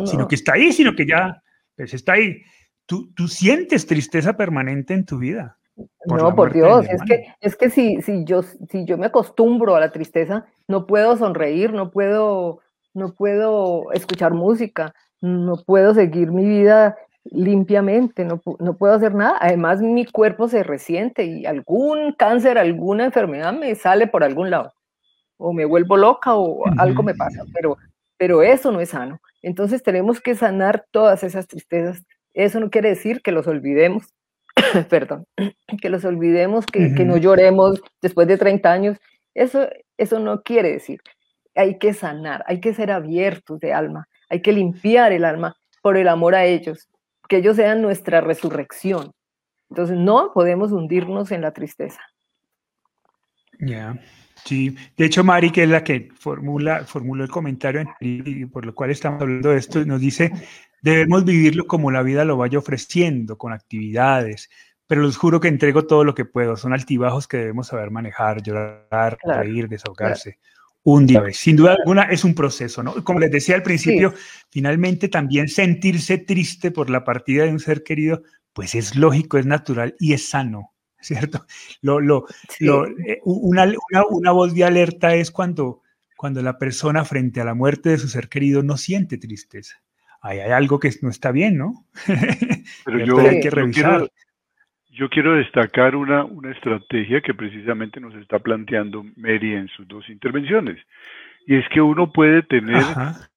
Sino 0.05 0.29
que 0.29 0.35
está 0.35 0.53
ahí, 0.53 0.71
sino 0.71 0.95
que 0.95 1.07
ya 1.07 1.43
pues 1.75 1.95
está 1.95 2.13
ahí. 2.13 2.43
Tú, 2.85 3.11
tú 3.15 3.29
sientes 3.29 3.87
tristeza 3.87 4.37
permanente 4.37 4.93
en 4.93 5.07
tu 5.07 5.17
vida 5.17 5.57
no, 6.07 6.35
por 6.35 6.53
Dios, 6.53 6.87
es 6.89 7.03
que, 7.03 7.35
es 7.41 7.57
que 7.57 7.71
si, 7.71 8.03
si, 8.03 8.25
yo, 8.25 8.43
si 8.43 8.85
yo 8.85 8.99
me 8.99 9.07
acostumbro 9.07 9.75
a 9.75 9.81
la 9.81 9.93
tristeza, 9.93 10.47
no 10.69 10.87
puedo 10.87 11.17
sonreír, 11.17 11.73
no 11.73 11.91
puedo, 11.91 12.61
no 12.95 13.15
puedo 13.15 13.93
escuchar 13.93 14.35
música, 14.35 14.95
no 15.21 15.57
puedo 15.65 15.95
seguir 15.95 16.31
mi 16.31 16.45
vida 16.45 16.97
limpiamente, 17.25 18.25
no, 18.25 18.41
no 18.59 18.77
puedo 18.77 18.95
hacer 18.95 19.15
nada. 19.15 19.39
Además, 19.41 19.81
mi 19.81 20.05
cuerpo 20.07 20.49
se 20.49 20.63
resiente 20.63 21.25
y 21.25 21.47
algún 21.47 22.13
cáncer, 22.13 22.59
alguna 22.59 23.05
enfermedad 23.05 23.53
me 23.53 23.75
sale 23.75 24.07
por 24.07 24.25
algún 24.25 24.51
lado. 24.51 24.73
O 25.39 25.53
me 25.53 25.65
vuelvo 25.65 25.97
loca 25.97 26.35
o 26.35 26.65
algo 26.79 27.03
me 27.03 27.15
pasa, 27.15 27.45
pero, 27.55 27.77
pero 28.17 28.43
eso 28.43 28.71
no 28.71 28.81
es 28.81 28.91
sano. 28.91 29.21
Entonces 29.43 29.83
tenemos 29.83 30.21
que 30.21 30.35
sanar 30.35 30.87
todas 30.91 31.25
esas 31.25 31.47
tristezas. 31.49 32.05
Eso 32.35 32.61
no 32.61 32.71
quiere 32.71 32.91
decir 32.91 33.23
que 33.23 33.33
los 33.33 33.47
olvidemos, 33.47 34.15
perdón, 34.89 35.27
que 35.81 35.91
los 35.91 36.05
olvidemos, 36.05 36.67
que, 36.67 36.95
que, 36.95 37.05
no 37.05 37.17
lloremos 37.17 37.81
después 38.01 38.29
de 38.29 38.39
30 38.39 38.73
años. 38.73 38.99
Eso, 39.35 39.69
eso 39.97 40.19
no 40.19 40.43
quiere 40.43 40.73
decir. 40.73 41.01
Hay 41.55 41.79
que 41.79 41.93
sanar, 41.93 42.45
hay 42.47 42.61
que 42.61 42.75
ser 42.75 42.91
abiertos 42.91 43.61
de 43.61 43.73
alma, 43.73 44.09
hay 44.29 44.41
que 44.41 44.53
limpiar 44.53 45.13
el 45.13 45.25
alma 45.25 45.57
por 45.83 45.97
el 45.97 46.09
amor 46.09 46.35
a 46.35 46.45
ellos, 46.45 46.89
que 47.29 47.39
ellos 47.39 47.57
sean 47.57 47.83
nuestra 47.83 48.21
resurrección. 48.21 49.13
Entonces 49.71 49.97
no 49.97 50.33
podemos 50.35 50.73
hundirnos 50.73 51.31
en 51.33 51.43
la 51.43 51.53
tristeza. 51.53 52.01
Ya. 53.59 53.99
Sí, 54.45 54.77
de 54.97 55.05
hecho 55.05 55.23
Mari, 55.23 55.51
que 55.51 55.63
es 55.63 55.69
la 55.69 55.85
que 55.85 56.09
formula, 56.19 56.85
formuló 56.85 57.23
el 57.23 57.31
comentario 57.31 57.85
y 58.01 58.45
por 58.47 58.67
lo 58.67 58.75
cual 58.75 58.91
estamos 58.91 59.23
hablando 59.23 59.51
de 59.51 59.59
esto, 59.59 59.85
nos 59.85 60.01
dice, 60.01 60.33
debemos 60.83 61.25
vivirlo 61.25 61.67
como 61.67 61.91
la 61.91 62.03
vida 62.03 62.25
lo 62.25 62.37
vaya 62.37 62.59
ofreciendo, 62.59 63.39
con 63.39 63.53
actividades, 63.53 64.51
pero 64.87 65.03
les 65.03 65.17
juro 65.17 65.41
que 65.41 65.49
entrego 65.49 65.87
todo 65.87 66.03
lo 66.03 66.15
que 66.15 66.25
puedo, 66.25 66.57
son 66.57 66.73
altibajos 66.73 67.29
que 67.29 67.37
debemos 67.37 67.69
saber 67.69 67.91
manejar, 67.91 68.43
llorar, 68.43 69.17
reír, 69.23 69.69
desahogarse. 69.69 70.39
Un 70.85 71.07
día 71.07 71.23
Sin 71.33 71.57
duda 71.57 71.77
alguna 71.79 72.03
es 72.05 72.25
un 72.25 72.35
proceso, 72.35 72.83
¿no? 72.83 73.05
Como 73.05 73.21
les 73.21 73.31
decía 73.31 73.55
al 73.55 73.63
principio, 73.63 74.15
finalmente 74.51 75.09
también 75.09 75.49
sentirse 75.49 76.19
triste 76.19 76.71
por 76.73 76.91
la 76.91 77.05
partida 77.05 77.45
de 77.45 77.53
un 77.53 77.61
ser 77.61 77.85
querido, 77.85 78.23
pues 78.53 78.75
es 78.75 78.97
lógico, 78.97 79.39
es 79.39 79.47
natural 79.47 79.95
y 80.01 80.13
es 80.13 80.29
sano. 80.29 80.73
¿cierto? 81.03 81.47
Lo, 81.81 82.01
lo, 82.01 82.27
eh, 82.61 83.21
una, 83.25 83.73
una, 84.11 84.31
voz 84.31 84.55
de 84.55 84.65
alerta 84.65 85.15
es 85.15 85.31
cuando, 85.31 85.83
cuando 86.17 86.43
la 86.43 86.59
persona 86.59 87.05
frente 87.05 87.41
a 87.41 87.45
la 87.45 87.55
muerte 87.55 87.91
de 87.91 87.99
su 87.99 88.09
ser 88.09 88.29
querido 88.29 88.63
no 88.63 88.77
siente 88.77 89.19
tristeza. 89.19 89.83
Ahí 90.21 90.39
hay 90.39 90.53
algo 90.53 90.79
que 90.79 90.93
no 91.03 91.11
está 91.11 91.33
bien, 91.33 91.59
¿no? 91.59 91.87
Pero 92.85 93.05
yo, 93.05 93.19
hay 93.19 93.41
que 93.41 93.51
revisar. 93.51 93.93
Yo 93.93 93.99
quiero, 93.99 94.13
destacar 95.37 95.97
una, 95.97 96.25
una 96.25 96.51
estrategia 96.51 97.21
que 97.21 97.35
precisamente 97.35 98.01
nos 98.01 98.15
está 98.15 98.39
planteando 98.39 99.05
Mary 99.17 99.55
en 99.55 99.69
sus 99.69 99.89
dos 99.89 100.09
intervenciones. 100.09 100.79
Y 101.47 101.57
es 101.57 101.69
que 101.71 101.81
uno 101.81 102.13
puede 102.13 102.43
tener 102.43 102.83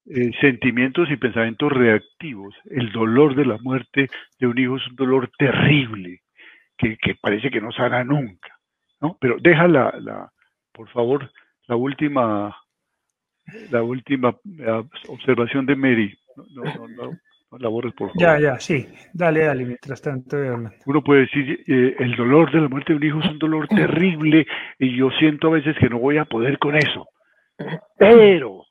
eh, 0.05 0.31
sentimientos 0.39 1.09
y 1.09 1.15
pensamientos 1.17 1.71
reactivos. 1.71 2.53
El 2.65 2.91
dolor 2.91 3.35
de 3.35 3.45
la 3.45 3.57
muerte 3.57 4.09
de 4.39 4.47
un 4.47 4.57
hijo 4.59 4.77
es 4.77 4.87
un 4.87 4.95
dolor 4.95 5.31
terrible 5.37 6.21
que, 6.77 6.97
parece 7.21 7.49
que 7.49 7.61
no 7.61 7.71
sana 7.71 8.03
nunca, 8.03 8.59
¿no? 9.01 9.17
Pero 9.19 9.37
deja 9.39 9.67
la, 9.67 9.95
la, 9.99 10.31
por 10.73 10.89
favor, 10.89 11.31
la 11.67 11.75
última, 11.77 12.55
la 13.71 13.81
última 13.81 14.35
observación 15.07 15.65
de 15.65 15.75
Mary. 15.75 16.17
No, 16.35 16.63
no, 16.63 16.87
no, 16.89 17.19
la 17.59 17.69
borres, 17.69 17.93
por 17.93 18.09
favor. 18.09 18.21
Ya, 18.21 18.39
ya, 18.39 18.59
sí. 18.59 18.87
Dale, 19.13 19.45
dale, 19.45 19.65
mientras 19.65 20.01
tanto. 20.01 20.37
Uno 20.85 21.03
puede 21.03 21.21
decir, 21.21 21.63
eh, 21.67 21.95
el 21.99 22.15
dolor 22.15 22.51
de 22.51 22.61
la 22.61 22.67
muerte 22.67 22.93
de 22.93 22.97
un 22.97 23.03
hijo 23.03 23.19
es 23.19 23.31
un 23.31 23.39
dolor 23.39 23.67
terrible 23.67 24.45
y 24.79 24.95
yo 24.95 25.09
siento 25.11 25.47
a 25.47 25.51
veces 25.51 25.75
que 25.79 25.89
no 25.89 25.99
voy 25.99 26.17
a 26.17 26.25
poder 26.25 26.59
con 26.59 26.75
eso. 26.75 27.07
Pero, 27.97 28.65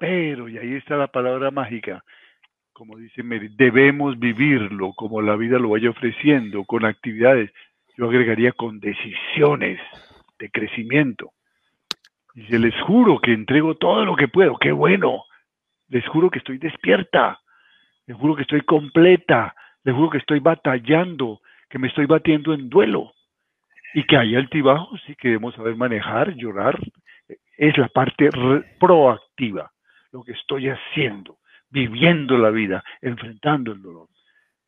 pero, 0.00 0.48
y 0.48 0.58
ahí 0.58 0.74
está 0.74 0.96
la 0.96 1.06
palabra 1.06 1.50
mágica, 1.50 2.02
como 2.74 2.96
dice 2.96 3.22
Mary, 3.22 3.50
debemos 3.56 4.18
vivirlo 4.18 4.92
como 4.94 5.22
la 5.22 5.36
vida 5.36 5.58
lo 5.60 5.70
vaya 5.70 5.90
ofreciendo, 5.90 6.64
con 6.64 6.84
actividades. 6.84 7.52
Yo 7.96 8.06
agregaría 8.06 8.50
con 8.50 8.80
decisiones 8.80 9.78
de 10.40 10.50
crecimiento. 10.50 11.30
Y 12.34 12.42
se 12.46 12.58
les 12.58 12.74
juro 12.82 13.20
que 13.20 13.32
entrego 13.32 13.76
todo 13.76 14.04
lo 14.04 14.16
que 14.16 14.26
puedo. 14.26 14.56
¡Qué 14.56 14.72
bueno! 14.72 15.22
Les 15.88 16.04
juro 16.08 16.30
que 16.30 16.40
estoy 16.40 16.58
despierta. 16.58 17.38
Les 18.06 18.16
juro 18.16 18.36
que 18.36 18.42
estoy 18.42 18.60
completa. 18.62 19.54
Les 19.82 19.94
juro 19.94 20.10
que 20.10 20.18
estoy 20.18 20.40
batallando, 20.40 21.40
que 21.68 21.78
me 21.78 21.88
estoy 21.88 22.06
batiendo 22.06 22.54
en 22.54 22.68
duelo. 22.68 23.12
Y 23.94 24.04
que 24.04 24.16
hay 24.16 24.34
altibajos 24.34 25.00
y 25.08 25.14
que 25.14 25.28
debemos 25.28 25.54
saber 25.54 25.76
manejar, 25.76 26.34
llorar. 26.34 26.78
Es 27.56 27.78
la 27.78 27.88
parte 27.88 28.30
proactiva, 28.80 29.70
lo 30.10 30.24
que 30.24 30.32
estoy 30.32 30.68
haciendo 30.68 31.38
viviendo 31.74 32.38
la 32.38 32.50
vida, 32.50 32.84
enfrentando 33.02 33.72
el 33.72 33.82
dolor. 33.82 34.08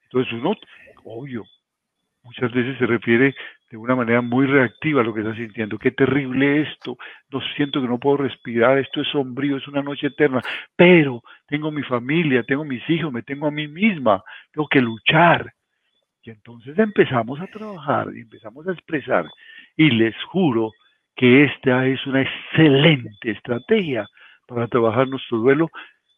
Entonces 0.02 0.32
uno, 0.34 0.56
obvio, 1.04 1.44
muchas 2.24 2.52
veces 2.52 2.76
se 2.78 2.86
refiere 2.86 3.34
de 3.70 3.76
una 3.76 3.96
manera 3.96 4.20
muy 4.20 4.46
reactiva 4.46 5.02
lo 5.02 5.12
que 5.12 5.20
está 5.20 5.34
sintiendo. 5.34 5.78
Qué 5.78 5.90
terrible 5.90 6.62
esto, 6.62 6.96
no 7.30 7.40
siento 7.56 7.80
que 7.80 7.88
no 7.88 7.98
puedo 7.98 8.18
respirar, 8.18 8.78
esto 8.78 9.00
es 9.00 9.08
sombrío, 9.08 9.56
es 9.56 9.66
una 9.66 9.82
noche 9.82 10.08
eterna, 10.08 10.40
pero 10.76 11.22
tengo 11.46 11.70
mi 11.70 11.82
familia, 11.82 12.44
tengo 12.44 12.64
mis 12.64 12.88
hijos, 12.88 13.12
me 13.12 13.22
tengo 13.22 13.46
a 13.46 13.50
mí 13.50 13.66
misma, 13.66 14.22
tengo 14.52 14.68
que 14.68 14.80
luchar. 14.80 15.52
Y 16.22 16.30
entonces 16.30 16.78
empezamos 16.78 17.40
a 17.40 17.46
trabajar 17.46 18.08
y 18.14 18.20
empezamos 18.20 18.66
a 18.66 18.72
expresar. 18.72 19.26
Y 19.76 19.90
les 19.90 20.14
juro 20.24 20.72
que 21.14 21.44
esta 21.44 21.86
es 21.86 22.04
una 22.06 22.22
excelente 22.22 23.30
estrategia 23.30 24.06
para 24.46 24.68
trabajar 24.68 25.08
nuestro 25.08 25.38
duelo 25.38 25.70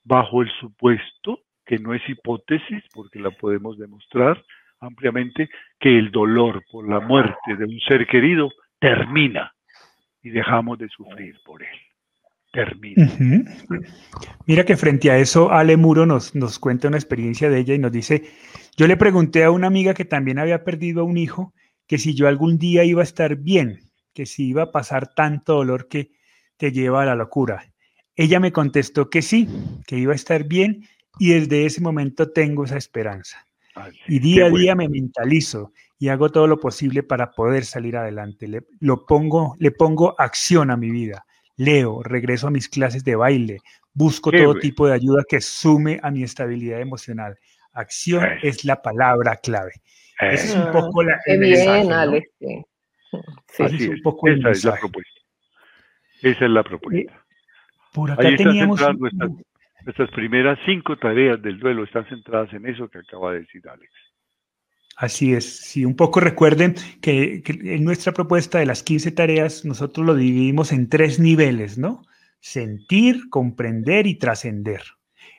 bajo 0.04 0.42
el 0.42 0.50
supuesto, 0.61 1.40
que 1.64 1.78
no 1.78 1.94
es 1.94 2.06
hipótesis, 2.08 2.82
porque 2.94 3.20
la 3.20 3.30
podemos 3.30 3.78
demostrar 3.78 4.42
ampliamente, 4.80 5.48
que 5.78 5.98
el 5.98 6.10
dolor 6.10 6.64
por 6.70 6.88
la 6.88 7.00
muerte 7.00 7.56
de 7.56 7.64
un 7.64 7.78
ser 7.80 8.06
querido 8.06 8.50
termina 8.78 9.52
y 10.22 10.30
dejamos 10.30 10.78
de 10.78 10.88
sufrir 10.88 11.36
por 11.44 11.62
él. 11.62 11.78
Termina. 12.52 13.10
Mira 14.46 14.64
que 14.64 14.76
frente 14.76 15.10
a 15.10 15.18
eso, 15.18 15.52
Ale 15.52 15.76
Muro 15.76 16.06
nos, 16.06 16.34
nos 16.34 16.58
cuenta 16.58 16.88
una 16.88 16.96
experiencia 16.96 17.50
de 17.50 17.58
ella 17.58 17.74
y 17.74 17.78
nos 17.78 17.92
dice, 17.92 18.24
yo 18.76 18.86
le 18.86 18.96
pregunté 18.96 19.44
a 19.44 19.50
una 19.50 19.66
amiga 19.66 19.92
que 19.94 20.04
también 20.04 20.38
había 20.38 20.64
perdido 20.64 21.02
a 21.02 21.04
un 21.04 21.18
hijo, 21.18 21.52
que 21.86 21.98
si 21.98 22.14
yo 22.14 22.26
algún 22.26 22.58
día 22.58 22.84
iba 22.84 23.00
a 23.00 23.04
estar 23.04 23.36
bien, 23.36 23.80
que 24.14 24.26
si 24.26 24.48
iba 24.48 24.62
a 24.64 24.72
pasar 24.72 25.14
tanto 25.14 25.54
dolor 25.54 25.88
que 25.88 26.10
te 26.56 26.72
lleva 26.72 27.02
a 27.02 27.06
la 27.06 27.14
locura. 27.14 27.72
Ella 28.16 28.40
me 28.40 28.52
contestó 28.52 29.10
que 29.10 29.22
sí, 29.22 29.48
que 29.86 29.96
iba 29.96 30.12
a 30.12 30.16
estar 30.16 30.44
bien 30.44 30.88
y 31.18 31.30
desde 31.30 31.66
ese 31.66 31.80
momento 31.80 32.30
tengo 32.32 32.64
esa 32.64 32.76
esperanza. 32.76 33.47
Y 34.06 34.18
día 34.18 34.46
a 34.46 34.50
día 34.50 34.74
me 34.74 34.88
mentalizo 34.88 35.72
y 35.98 36.08
hago 36.08 36.30
todo 36.30 36.46
lo 36.46 36.60
posible 36.60 37.02
para 37.02 37.30
poder 37.32 37.64
salir 37.64 37.96
adelante. 37.96 38.48
Le, 38.48 38.66
lo 38.80 39.04
pongo, 39.04 39.56
le 39.58 39.70
pongo 39.70 40.14
acción 40.18 40.70
a 40.70 40.76
mi 40.76 40.90
vida. 40.90 41.26
Leo, 41.56 42.02
regreso 42.02 42.46
a 42.46 42.50
mis 42.50 42.68
clases 42.68 43.02
de 43.02 43.16
baile, 43.16 43.58
busco 43.92 44.30
todo 44.30 44.54
tipo 44.54 44.86
de 44.86 44.94
ayuda 44.94 45.24
que 45.28 45.40
sume 45.40 45.98
a 46.02 46.10
mi 46.10 46.22
estabilidad 46.22 46.80
emocional. 46.80 47.36
Acción 47.72 48.24
es 48.42 48.64
la 48.64 48.80
palabra 48.80 49.36
clave. 49.36 49.72
Esa 50.20 50.44
es 50.44 50.54
un 50.54 50.72
poco 50.72 51.02
la. 51.02 51.18
Qué 51.24 51.36
bien, 51.36 51.92
Alex. 51.92 52.28
Sí. 53.48 53.62
es 53.64 53.88
un 53.88 54.02
poco 54.02 54.28
Esa 54.28 54.50
es 54.50 54.64
la 54.64 54.76
propuesta. 54.76 55.20
Esa 56.20 56.44
es 56.44 56.50
la 56.50 56.62
propuesta. 56.62 57.24
Por 57.94 58.10
acá 58.10 58.36
teníamos... 58.36 58.78
nuestras, 59.88 60.11
primeras 60.11 60.59
cinco 60.66 60.98
tareas 60.98 61.40
del 61.40 61.59
duelo 61.59 61.83
están 61.83 62.05
centradas 62.11 62.53
en 62.53 62.66
eso 62.66 62.88
que 62.88 62.98
acaba 62.98 63.33
de 63.33 63.40
decir 63.40 63.66
Alex. 63.66 63.90
Así 64.96 65.33
es, 65.33 65.61
sí, 65.61 65.87
un 65.87 65.96
poco 65.96 66.20
recuerden 66.20 66.74
que, 67.01 67.42
en 67.46 67.85
nuestra 67.85 68.12
propuesta 68.12 68.59
de 68.59 68.66
las 68.66 68.83
15 68.83 69.12
tareas 69.12 69.64
nosotros 69.64 70.05
lo 70.05 70.14
dividimos 70.14 70.72
en 70.72 70.90
tres 70.90 71.18
niveles, 71.18 71.79
¿no? 71.79 72.03
Sentir, 72.40 73.31
comprender 73.31 74.07
y 74.07 74.16
trascender. 74.16 74.83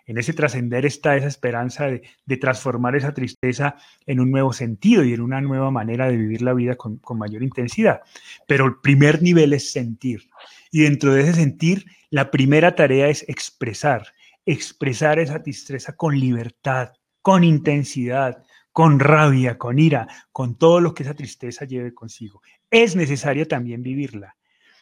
En 0.08 0.18
ese 0.18 0.34
trascender 0.34 0.88
está 0.88 1.16
esa 1.16 1.28
esperanza 1.28 1.86
de, 1.86 2.38
transformar 2.38 2.96
esa 2.96 3.14
tristeza 3.14 3.76
en 4.08 4.20
un 4.20 4.32
nuevo 4.32 4.52
sentido 4.54 5.04
y 5.04 5.14
en 5.14 5.22
una 5.22 5.42
nueva 5.42 5.70
manera 5.70 6.10
de 6.10 6.18
vivir 6.18 6.42
la 6.42 6.54
vida 6.54 6.76
con, 6.76 6.98
con 6.98 7.20
mayor 7.20 7.44
intensidad. 7.44 8.02
Pero 8.48 8.66
el 8.66 8.78
primer 8.82 9.22
nivel 9.22 9.54
es 9.54 9.72
sentir. 9.72 10.30
Y 10.72 10.82
dentro 10.82 11.14
de 11.14 11.22
ese 11.22 11.34
sentir 11.34 11.86
la 12.10 12.32
primera 12.32 12.74
tarea 12.74 13.10
es 13.10 13.24
expresar, 13.30 14.08
expresar 14.45 15.19
esa 15.19 15.41
tristeza 15.41 15.95
con 15.95 16.19
libertad, 16.19 16.91
con 17.21 17.43
intensidad, 17.43 18.43
con 18.71 18.99
rabia, 18.99 19.58
con 19.58 19.80
ira, 19.80 20.08
con 20.32 20.58
todo 20.58 20.80
lo 20.80 20.93
que 20.93 21.04
esa 21.04 21.13
tristeza 21.13 21.65
lleve 21.65 21.93
consigo. 21.93 22.41
Es 22.69 22.95
necesario 22.95 23.47
también 23.47 23.82
vivirla, 23.84 24.36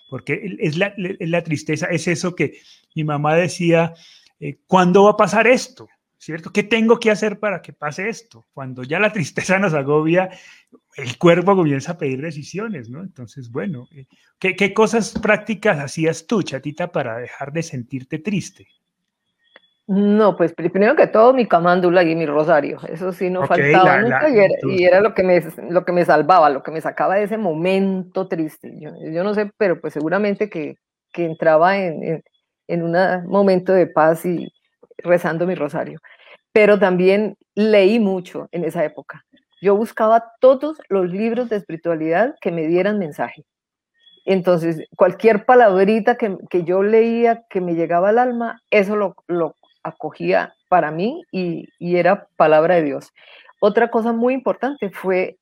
porque 0.09 0.57
es 0.59 0.77
la, 0.77 1.43
tristeza, 1.43 1.87
es 1.87 2.07
eso 2.07 2.35
que 2.35 2.59
mi 2.95 3.03
mamá 3.03 3.35
decía, 3.35 3.93
eh, 4.39 4.59
¿cuándo 4.67 5.05
va 5.05 5.11
a 5.11 5.17
pasar 5.17 5.47
esto? 5.47 5.87
¿cierto? 6.17 6.51
¿Qué 6.51 6.63
tengo 6.63 6.99
que 6.99 7.11
hacer 7.11 7.39
para 7.39 7.61
que 7.61 7.73
pase 7.73 8.09
esto? 8.09 8.47
Cuando 8.53 8.83
ya 8.83 8.99
la 8.99 9.13
tristeza 9.13 9.59
nos 9.59 9.73
agobia, 9.73 10.29
el 10.95 11.17
cuerpo 11.17 11.55
comienza 11.55 11.93
a 11.93 11.97
pedir 11.97 12.21
decisiones, 12.21 12.89
¿no? 12.89 13.01
Entonces, 13.01 13.49
bueno, 13.49 13.87
eh, 13.91 14.07
¿qué, 14.39 14.73
cosas 14.73 15.11
prácticas 15.11 15.79
hacías 15.79 16.27
tú, 16.27 16.43
chatita, 16.43 16.91
para 16.91 17.17
dejar 17.19 17.53
de 17.53 17.63
sentirte 17.63 18.19
triste? 18.19 18.67
No, 19.87 20.35
pues 20.35 20.53
primero 20.53 20.95
que 20.95 21.07
todo 21.07 21.33
mi 21.33 21.47
camándula 21.47 22.03
y 22.03 22.13
mi 22.13 22.25
rosario, 22.25 22.77
eso 22.89 23.13
sí 23.13 23.29
no 23.29 23.47
faltaba 23.47 24.01
nunca 24.01 24.29
y, 24.29 24.83
era, 24.83 24.99
lo, 24.99 25.13
que 25.13 25.23
me, 25.23 25.41
lo 25.69 25.85
que 25.85 25.93
me 25.93 26.03
salvaba, 26.03 26.49
lo 26.49 26.61
que 26.61 26.71
me 26.71 26.81
sacaba 26.81 27.15
de 27.15 27.23
ese 27.23 27.37
momento 27.37 28.27
triste. 28.27 28.73
Yo, 28.79 29.23
no 29.23 29.33
sé, 29.33 29.49
pero 29.57 29.79
pues 29.79 29.93
seguramente 29.93 30.49
que, 30.49 30.75
entraba 31.13 31.79
en 31.79 32.21
en 32.67 32.83
un 32.83 33.27
momento 33.27 33.73
de 33.73 33.87
paz 33.87 34.25
y 34.25 34.51
rezando 34.97 35.47
mi 35.47 35.55
rosario. 35.55 35.99
Pero 36.51 36.79
también 36.79 37.37
leí 37.55 37.99
mucho 37.99 38.47
en 38.51 38.65
esa 38.65 38.83
época. 38.83 39.25
Yo 39.61 39.75
buscaba 39.75 40.31
todos 40.39 40.77
los 40.89 41.09
libros 41.09 41.49
de 41.49 41.57
espiritualidad 41.57 42.35
que 42.41 42.51
me 42.51 42.67
dieran 42.67 42.99
mensaje. 42.99 43.45
Entonces, 44.25 44.83
cualquier 44.97 45.45
palabrita 45.45 46.17
que, 46.17 46.63
yo 46.63 46.83
leía 46.83 47.45
que 47.49 47.61
me 47.61 47.75
llegaba 47.75 48.09
al 48.09 48.19
alma, 48.19 48.61
eso 48.71 48.95
lo, 48.97 49.15
lo 49.27 49.55
acogía 49.87 50.53
para 50.69 50.91
mí 50.91 51.23
y, 51.31 51.67
era 51.79 52.27
palabra 52.35 52.75
de 52.75 52.83
Dios. 52.83 53.13
Otra 53.59 53.89
cosa 53.89 54.13
muy 54.13 54.33
importante 54.33 54.89
fue 54.89 55.37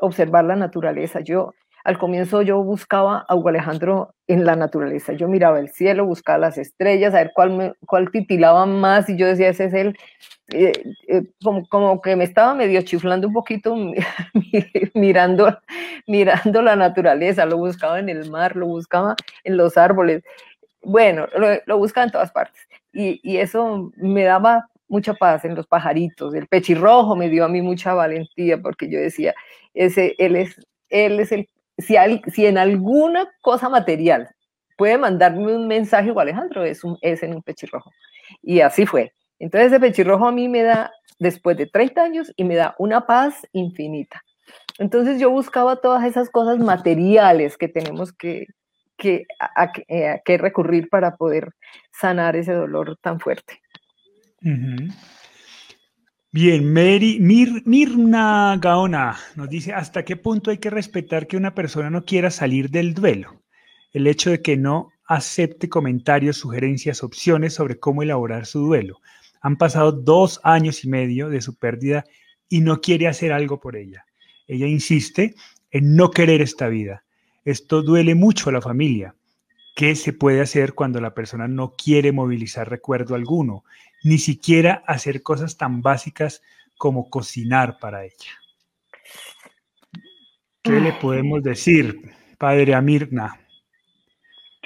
observar 0.00 0.44
la 0.44 0.56
naturaleza. 0.56 1.20
Yo 1.20 1.52
al 1.84 1.98
comienzo 1.98 2.42
yo 2.42 2.62
buscaba 2.62 3.24
a 3.26 3.34
Hugo 3.34 3.48
Alejandro 3.48 4.14
en 4.26 4.44
la 4.44 4.56
naturaleza. 4.56 5.12
Yo 5.12 5.28
miraba 5.28 5.58
el 5.60 5.70
cielo, 5.70 6.04
buscaba 6.04 6.38
las 6.38 6.58
estrellas, 6.58 7.14
a 7.14 7.18
ver 7.18 7.32
cuál, 7.34 7.76
cuál 7.86 8.10
titilaba 8.10 8.66
más 8.66 9.08
y 9.08 9.16
yo 9.16 9.26
decía, 9.26 9.48
ese 9.48 9.66
es 9.66 9.74
él. 9.74 9.96
Eh, 10.52 10.72
eh, 11.08 11.22
como, 11.42 11.66
como, 11.68 12.00
que 12.00 12.16
me 12.16 12.24
estaba 12.24 12.54
medio 12.54 12.82
chiflando 12.82 13.28
un 13.28 13.34
poquito 13.34 13.74
mirando, 14.94 15.58
mirando 16.06 16.62
la 16.62 16.76
naturaleza. 16.76 17.46
Lo 17.46 17.56
buscaba 17.56 17.98
en 17.98 18.08
el 18.08 18.30
mar, 18.30 18.56
lo 18.56 18.66
buscaba 18.66 19.14
en 19.44 19.56
los 19.56 19.78
árboles. 19.78 20.22
Bueno, 20.82 21.28
lo, 21.36 21.48
lo 21.66 21.78
buscaba 21.78 22.04
en 22.06 22.12
todas 22.12 22.32
partes. 22.32 22.60
Y, 22.92 23.36
eso 23.36 23.92
me 23.96 24.24
daba 24.24 24.66
mucha 24.88 25.14
paz 25.14 25.44
en 25.44 25.54
los 25.54 25.66
pajaritos. 25.66 26.34
El 26.34 26.48
pechirrojo 26.48 27.16
me 27.16 27.28
dio 27.28 27.44
a 27.44 27.48
mí 27.48 27.62
mucha 27.62 27.94
valentía 27.94 28.60
porque 28.60 28.90
yo 28.90 28.98
decía, 28.98 29.34
ese, 29.74 30.14
él, 30.18 30.36
es, 30.36 30.56
él 30.88 31.20
es 31.20 31.32
el, 31.32 31.48
si, 31.78 31.94
si 32.32 32.46
en 32.46 32.58
alguna 32.58 33.30
cosa 33.40 33.68
material 33.68 34.28
puede 34.76 34.98
mandarme 34.98 35.54
un 35.54 35.68
mensaje 35.68 36.10
o 36.10 36.18
Alejandro, 36.18 36.64
es, 36.64 36.82
un, 36.84 36.98
es 37.02 37.22
en 37.22 37.34
un 37.34 37.42
pechirrojo. 37.42 37.90
Y 38.42 38.60
así 38.60 38.86
fue. 38.86 39.12
Entonces 39.38 39.72
ese 39.72 39.80
pechirrojo 39.80 40.26
a 40.26 40.32
mí 40.32 40.48
me 40.48 40.62
da, 40.62 40.90
después 41.18 41.56
de 41.56 41.66
30 41.66 42.02
años, 42.02 42.32
y 42.36 42.44
me 42.44 42.56
da 42.56 42.74
una 42.78 43.06
paz 43.06 43.46
infinita. 43.52 44.22
Entonces 44.78 45.20
yo 45.20 45.30
buscaba 45.30 45.76
todas 45.76 46.04
esas 46.04 46.30
cosas 46.30 46.58
materiales 46.58 47.56
que 47.56 47.68
tenemos 47.68 48.12
que, 48.12 48.46
que, 49.00 49.26
a, 49.40 49.72
eh, 49.88 50.20
que 50.24 50.38
recurrir 50.38 50.88
para 50.90 51.16
poder 51.16 51.54
sanar 51.90 52.36
ese 52.36 52.52
dolor 52.52 52.98
tan 53.00 53.18
fuerte. 53.18 53.60
Bien, 56.30 56.72
Mary, 56.72 57.18
Mirna 57.20 58.56
Gaona 58.60 59.16
nos 59.34 59.48
dice, 59.48 59.72
¿hasta 59.72 60.04
qué 60.04 60.16
punto 60.16 60.50
hay 60.50 60.58
que 60.58 60.70
respetar 60.70 61.26
que 61.26 61.36
una 61.36 61.54
persona 61.54 61.90
no 61.90 62.04
quiera 62.04 62.30
salir 62.30 62.70
del 62.70 62.94
duelo? 62.94 63.42
El 63.92 64.06
hecho 64.06 64.30
de 64.30 64.40
que 64.40 64.56
no 64.56 64.92
acepte 65.06 65.68
comentarios, 65.68 66.36
sugerencias, 66.36 67.02
opciones 67.02 67.54
sobre 67.54 67.80
cómo 67.80 68.02
elaborar 68.02 68.46
su 68.46 68.60
duelo. 68.60 69.00
Han 69.40 69.56
pasado 69.56 69.90
dos 69.90 70.40
años 70.44 70.84
y 70.84 70.88
medio 70.88 71.30
de 71.30 71.40
su 71.40 71.56
pérdida 71.56 72.04
y 72.48 72.60
no 72.60 72.80
quiere 72.80 73.08
hacer 73.08 73.32
algo 73.32 73.58
por 73.58 73.76
ella. 73.76 74.04
Ella 74.46 74.66
insiste 74.66 75.34
en 75.70 75.96
no 75.96 76.10
querer 76.10 76.42
esta 76.42 76.68
vida. 76.68 77.02
Esto 77.44 77.82
duele 77.82 78.14
mucho 78.14 78.50
a 78.50 78.52
la 78.52 78.60
familia. 78.60 79.14
¿Qué 79.74 79.94
se 79.94 80.12
puede 80.12 80.40
hacer 80.40 80.74
cuando 80.74 81.00
la 81.00 81.14
persona 81.14 81.48
no 81.48 81.72
quiere 81.72 82.12
movilizar 82.12 82.68
recuerdo 82.68 83.14
alguno 83.14 83.64
ni 84.02 84.18
siquiera 84.18 84.82
hacer 84.86 85.22
cosas 85.22 85.56
tan 85.56 85.82
básicas 85.82 86.42
como 86.80 87.10
cocinar 87.10 87.78
para 87.78 88.04
ella. 88.04 88.32
¿Qué 90.62 90.80
le 90.80 90.92
podemos 90.92 91.42
decir, 91.42 91.94
padre 92.38 92.74
Amirna? 92.74 93.36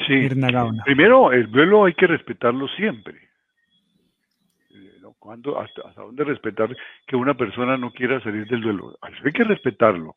Sí. 0.07 0.29
Primero, 0.85 1.33
el 1.33 1.51
duelo 1.51 1.85
hay 1.85 1.95
que 1.95 2.07
respetarlo 2.07 2.69
siempre. 2.69 3.17
Eh, 4.71 5.01
¿Cuándo, 5.19 5.59
hasta, 5.61 5.83
hasta, 5.89 6.03
dónde 6.03 6.25
respetar 6.25 6.77
que 7.07 7.17
una 7.17 7.35
persona 7.35 7.77
no 7.77 7.93
quiera 7.93 8.23
salir 8.23 8.47
del 8.47 8.61
duelo? 8.61 8.97
Hay 9.01 9.33
que 9.33 9.45
respetarlo. 9.45 10.15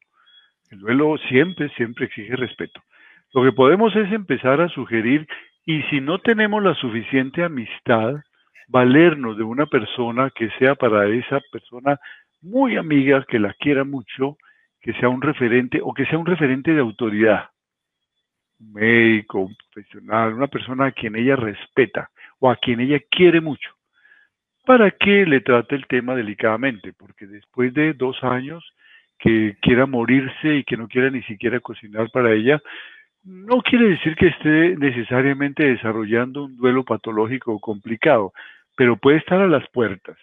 El 0.70 0.80
duelo 0.80 1.18
siempre, 1.30 1.70
siempre 1.70 2.06
exige 2.06 2.36
respeto. 2.36 2.82
Lo 3.34 3.44
que 3.44 3.52
podemos 3.52 3.96
es 3.96 4.12
empezar 4.12 4.62
a 4.62 4.70
sugerir, 4.70 5.28
y 5.66 5.82
si 5.84 6.02
no 6.02 6.20
tenemos 6.20 6.64
la 6.64 6.74
suficiente 6.76 7.44
amistad, 7.44 8.16
valernos 8.68 9.38
de 9.38 9.44
una 9.44 9.66
persona 9.66 10.30
que 10.30 10.50
sea 10.60 10.76
para 10.76 11.08
esa 11.08 11.40
persona 11.52 12.00
muy 12.42 12.78
amiga, 12.78 13.26
que 13.28 13.40
la 13.40 13.54
quiera 13.54 13.84
mucho, 13.84 14.38
que 14.82 14.94
sea 14.94 15.10
un 15.10 15.22
referente 15.22 15.80
o 15.84 15.94
que 15.94 16.06
sea 16.06 16.18
un 16.18 16.26
referente 16.26 16.74
de 16.74 16.80
autoridad, 16.80 17.50
un 18.60 18.74
médico, 18.74 19.40
un 19.40 19.56
profesional, 19.72 20.34
una 20.34 20.48
persona 20.48 20.88
a 20.88 20.92
quien 20.92 21.16
ella 21.16 21.36
respeta 21.36 22.10
o 22.40 22.50
a 22.50 22.56
quien 22.58 22.80
ella 22.80 23.00
quiere 23.10 23.42
mucho, 23.42 23.72
para 24.66 24.92
que 24.92 25.26
le 25.26 25.42
trate 25.42 25.76
el 25.76 25.88
tema 25.88 26.16
delicadamente, 26.16 26.94
porque 26.94 27.26
después 27.26 27.74
de 27.74 27.94
dos 27.94 28.24
años 28.24 28.64
que 29.20 29.58
quiera 29.62 29.86
morirse 29.86 30.58
y 30.58 30.64
que 30.64 30.78
no 30.78 30.88
quiera 30.88 31.10
ni 31.10 31.24
siquiera 31.24 31.60
cocinar 31.60 32.10
para 32.12 32.34
ella, 32.34 32.62
no 33.24 33.62
quiere 33.62 33.90
decir 33.90 34.16
que 34.16 34.28
esté 34.28 34.78
necesariamente 34.78 35.66
desarrollando 35.66 36.46
un 36.46 36.56
duelo 36.56 36.84
patológico 36.84 37.54
o 37.54 37.60
complicado, 37.60 38.32
pero 38.76 38.96
puede 38.96 39.18
estar 39.18 39.42
a 39.42 39.48
las 39.48 39.68
puertas, 39.70 40.18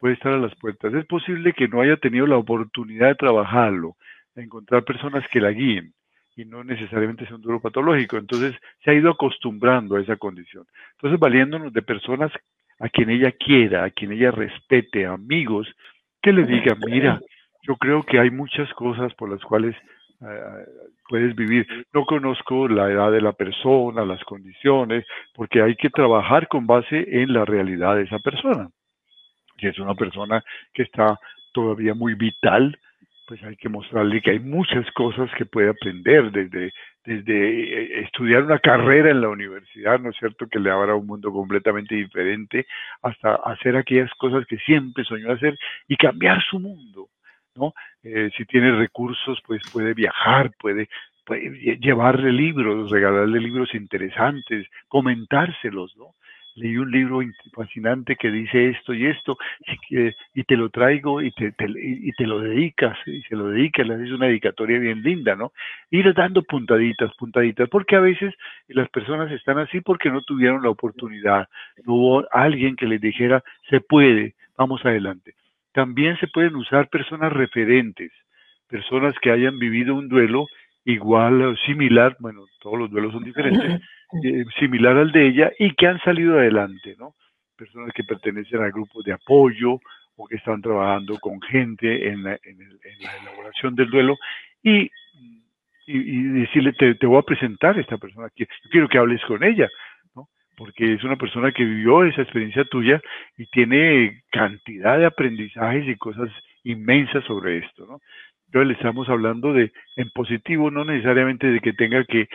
puede 0.00 0.14
estar 0.14 0.32
a 0.32 0.38
las 0.38 0.54
puertas. 0.56 0.92
Es 0.94 1.06
posible 1.06 1.52
que 1.52 1.68
no 1.68 1.80
haya 1.80 1.96
tenido 1.96 2.26
la 2.26 2.36
oportunidad 2.36 3.08
de 3.08 3.14
trabajarlo, 3.14 3.96
de 4.34 4.42
encontrar 4.42 4.84
personas 4.84 5.24
que 5.30 5.40
la 5.40 5.50
guíen 5.50 5.92
y 6.34 6.44
no 6.44 6.64
necesariamente 6.64 7.26
sea 7.26 7.36
un 7.36 7.42
duro 7.42 7.60
patológico. 7.60 8.16
Entonces 8.16 8.54
se 8.84 8.90
ha 8.90 8.94
ido 8.94 9.10
acostumbrando 9.10 9.96
a 9.96 10.00
esa 10.00 10.16
condición. 10.16 10.64
Entonces 10.92 11.20
valiéndonos 11.20 11.72
de 11.72 11.82
personas 11.82 12.32
a 12.80 12.88
quien 12.88 13.10
ella 13.10 13.32
quiera, 13.32 13.84
a 13.84 13.90
quien 13.90 14.12
ella 14.12 14.30
respete, 14.30 15.06
amigos, 15.06 15.68
que 16.22 16.32
le 16.32 16.44
digan, 16.44 16.78
mira, 16.86 17.20
yo 17.68 17.76
creo 17.76 18.02
que 18.02 18.18
hay 18.18 18.30
muchas 18.30 18.72
cosas 18.72 19.12
por 19.14 19.30
las 19.30 19.42
cuales 19.42 19.76
eh, 20.22 20.64
puedes 21.06 21.36
vivir. 21.36 21.66
No 21.92 22.06
conozco 22.06 22.66
la 22.66 22.90
edad 22.90 23.12
de 23.12 23.20
la 23.20 23.32
persona, 23.32 24.06
las 24.06 24.24
condiciones, 24.24 25.04
porque 25.34 25.60
hay 25.60 25.76
que 25.76 25.90
trabajar 25.90 26.48
con 26.48 26.66
base 26.66 27.06
en 27.22 27.32
la 27.34 27.44
realidad 27.44 27.96
de 27.96 28.04
esa 28.04 28.18
persona. 28.20 28.70
Si 29.60 29.66
es 29.66 29.78
una 29.78 29.94
persona 29.94 30.42
que 30.72 30.82
está 30.82 31.18
todavía 31.52 31.92
muy 31.92 32.14
vital, 32.14 32.78
pues 33.26 33.42
hay 33.44 33.56
que 33.56 33.68
mostrarle 33.68 34.22
que 34.22 34.30
hay 34.30 34.38
muchas 34.38 34.90
cosas 34.92 35.30
que 35.36 35.44
puede 35.44 35.68
aprender 35.68 36.32
desde, 36.32 36.72
desde 37.04 37.34
eh, 37.34 38.00
estudiar 38.00 38.44
una 38.44 38.58
carrera 38.60 39.10
en 39.10 39.20
la 39.20 39.28
universidad, 39.28 40.00
¿no 40.00 40.08
es 40.08 40.16
cierto?, 40.16 40.46
que 40.46 40.58
le 40.58 40.70
abra 40.70 40.94
un 40.94 41.06
mundo 41.06 41.30
completamente 41.30 41.94
diferente, 41.94 42.66
hasta 43.02 43.34
hacer 43.34 43.76
aquellas 43.76 44.10
cosas 44.14 44.46
que 44.46 44.56
siempre 44.58 45.04
soñó 45.04 45.32
hacer 45.32 45.58
y 45.86 45.96
cambiar 45.96 46.42
su 46.42 46.58
mundo. 46.58 47.08
Eh, 48.02 48.30
si 48.36 48.44
tiene 48.44 48.72
recursos, 48.72 49.38
pues 49.46 49.62
puede 49.70 49.94
viajar, 49.94 50.52
puede, 50.58 50.88
llevarle 51.80 52.32
libros, 52.32 52.90
regalarle 52.90 53.40
libros 53.40 53.74
interesantes, 53.74 54.66
comentárselos, 54.88 55.96
¿no? 55.96 56.14
Leí 56.54 56.76
un 56.76 56.90
libro 56.90 57.20
fascinante 57.54 58.16
que 58.16 58.32
dice 58.32 58.70
esto 58.70 58.92
y 58.92 59.06
esto, 59.06 59.38
y 60.34 60.42
te 60.42 60.56
lo 60.56 60.70
traigo 60.70 61.22
y 61.22 61.30
te, 61.30 61.54
y 61.76 62.10
te 62.12 62.26
lo 62.26 62.40
dedicas, 62.40 62.98
y 63.06 63.22
se 63.22 63.36
lo 63.36 63.50
dedicas, 63.50 63.86
le 63.86 63.94
haces 63.94 64.10
una 64.10 64.26
dedicatoria 64.26 64.80
bien 64.80 65.02
linda, 65.02 65.36
¿no? 65.36 65.52
Ir 65.90 66.12
dando 66.14 66.42
puntaditas, 66.42 67.14
puntaditas, 67.16 67.68
porque 67.68 67.94
a 67.94 68.00
veces 68.00 68.34
las 68.66 68.88
personas 68.88 69.30
están 69.30 69.58
así 69.58 69.80
porque 69.80 70.10
no 70.10 70.22
tuvieron 70.22 70.62
la 70.64 70.70
oportunidad, 70.70 71.48
no 71.84 71.94
hubo 71.94 72.26
alguien 72.32 72.74
que 72.74 72.86
les 72.86 73.00
dijera, 73.00 73.44
se 73.70 73.80
puede, 73.80 74.34
vamos 74.56 74.84
adelante. 74.84 75.34
También 75.78 76.18
se 76.18 76.26
pueden 76.26 76.56
usar 76.56 76.88
personas 76.88 77.32
referentes, 77.32 78.10
personas 78.66 79.14
que 79.22 79.30
hayan 79.30 79.60
vivido 79.60 79.94
un 79.94 80.08
duelo 80.08 80.48
igual 80.84 81.40
o 81.40 81.56
similar, 81.58 82.16
bueno, 82.18 82.46
todos 82.58 82.76
los 82.80 82.90
duelos 82.90 83.12
son 83.12 83.22
diferentes, 83.22 83.80
eh, 84.24 84.44
similar 84.58 84.96
al 84.96 85.12
de 85.12 85.28
ella 85.28 85.52
y 85.56 85.72
que 85.76 85.86
han 85.86 86.00
salido 86.00 86.36
adelante, 86.36 86.96
¿no? 86.98 87.14
Personas 87.56 87.92
que 87.94 88.02
pertenecen 88.02 88.60
a 88.60 88.70
grupos 88.70 89.04
de 89.04 89.12
apoyo 89.12 89.78
o 90.16 90.26
que 90.26 90.34
están 90.34 90.60
trabajando 90.60 91.16
con 91.20 91.40
gente 91.42 92.08
en 92.08 92.24
la, 92.24 92.36
elaboración 93.22 93.76
del 93.76 93.88
duelo 93.88 94.16
y, 94.60 94.90
y, 95.86 96.22
decirle, 96.40 96.72
te, 96.72 96.96
te, 96.96 97.06
voy 97.06 97.18
a 97.18 97.22
presentar 97.22 97.78
a 97.78 97.80
esta 97.80 97.98
persona, 97.98 98.26
quiero 98.68 98.88
que 98.88 98.98
hables 98.98 99.24
con 99.26 99.44
ella, 99.44 99.68
porque 100.58 100.94
es 100.94 101.04
una 101.04 101.14
persona 101.14 101.52
que 101.52 101.64
vivió 101.64 102.02
esa 102.02 102.22
experiencia 102.22 102.64
tuya 102.64 103.00
y 103.38 103.46
tiene 103.46 104.24
cantidad 104.32 104.98
de 104.98 105.06
aprendizajes 105.06 105.86
y 105.86 105.96
cosas 105.96 106.30
inmensas 106.64 107.24
sobre 107.24 107.58
esto, 107.58 107.86
¿no? 107.86 108.00
Entonces 108.46 108.66
le 108.66 108.74
estamos 108.74 109.08
hablando 109.08 109.52
de, 109.52 109.70
en 109.94 110.10
positivo, 110.10 110.70
no 110.70 110.84
necesariamente 110.84 111.46
de 111.46 111.60
que 111.60 111.74
tenga 111.74 112.04
que 112.04 112.22
eh, 112.22 112.28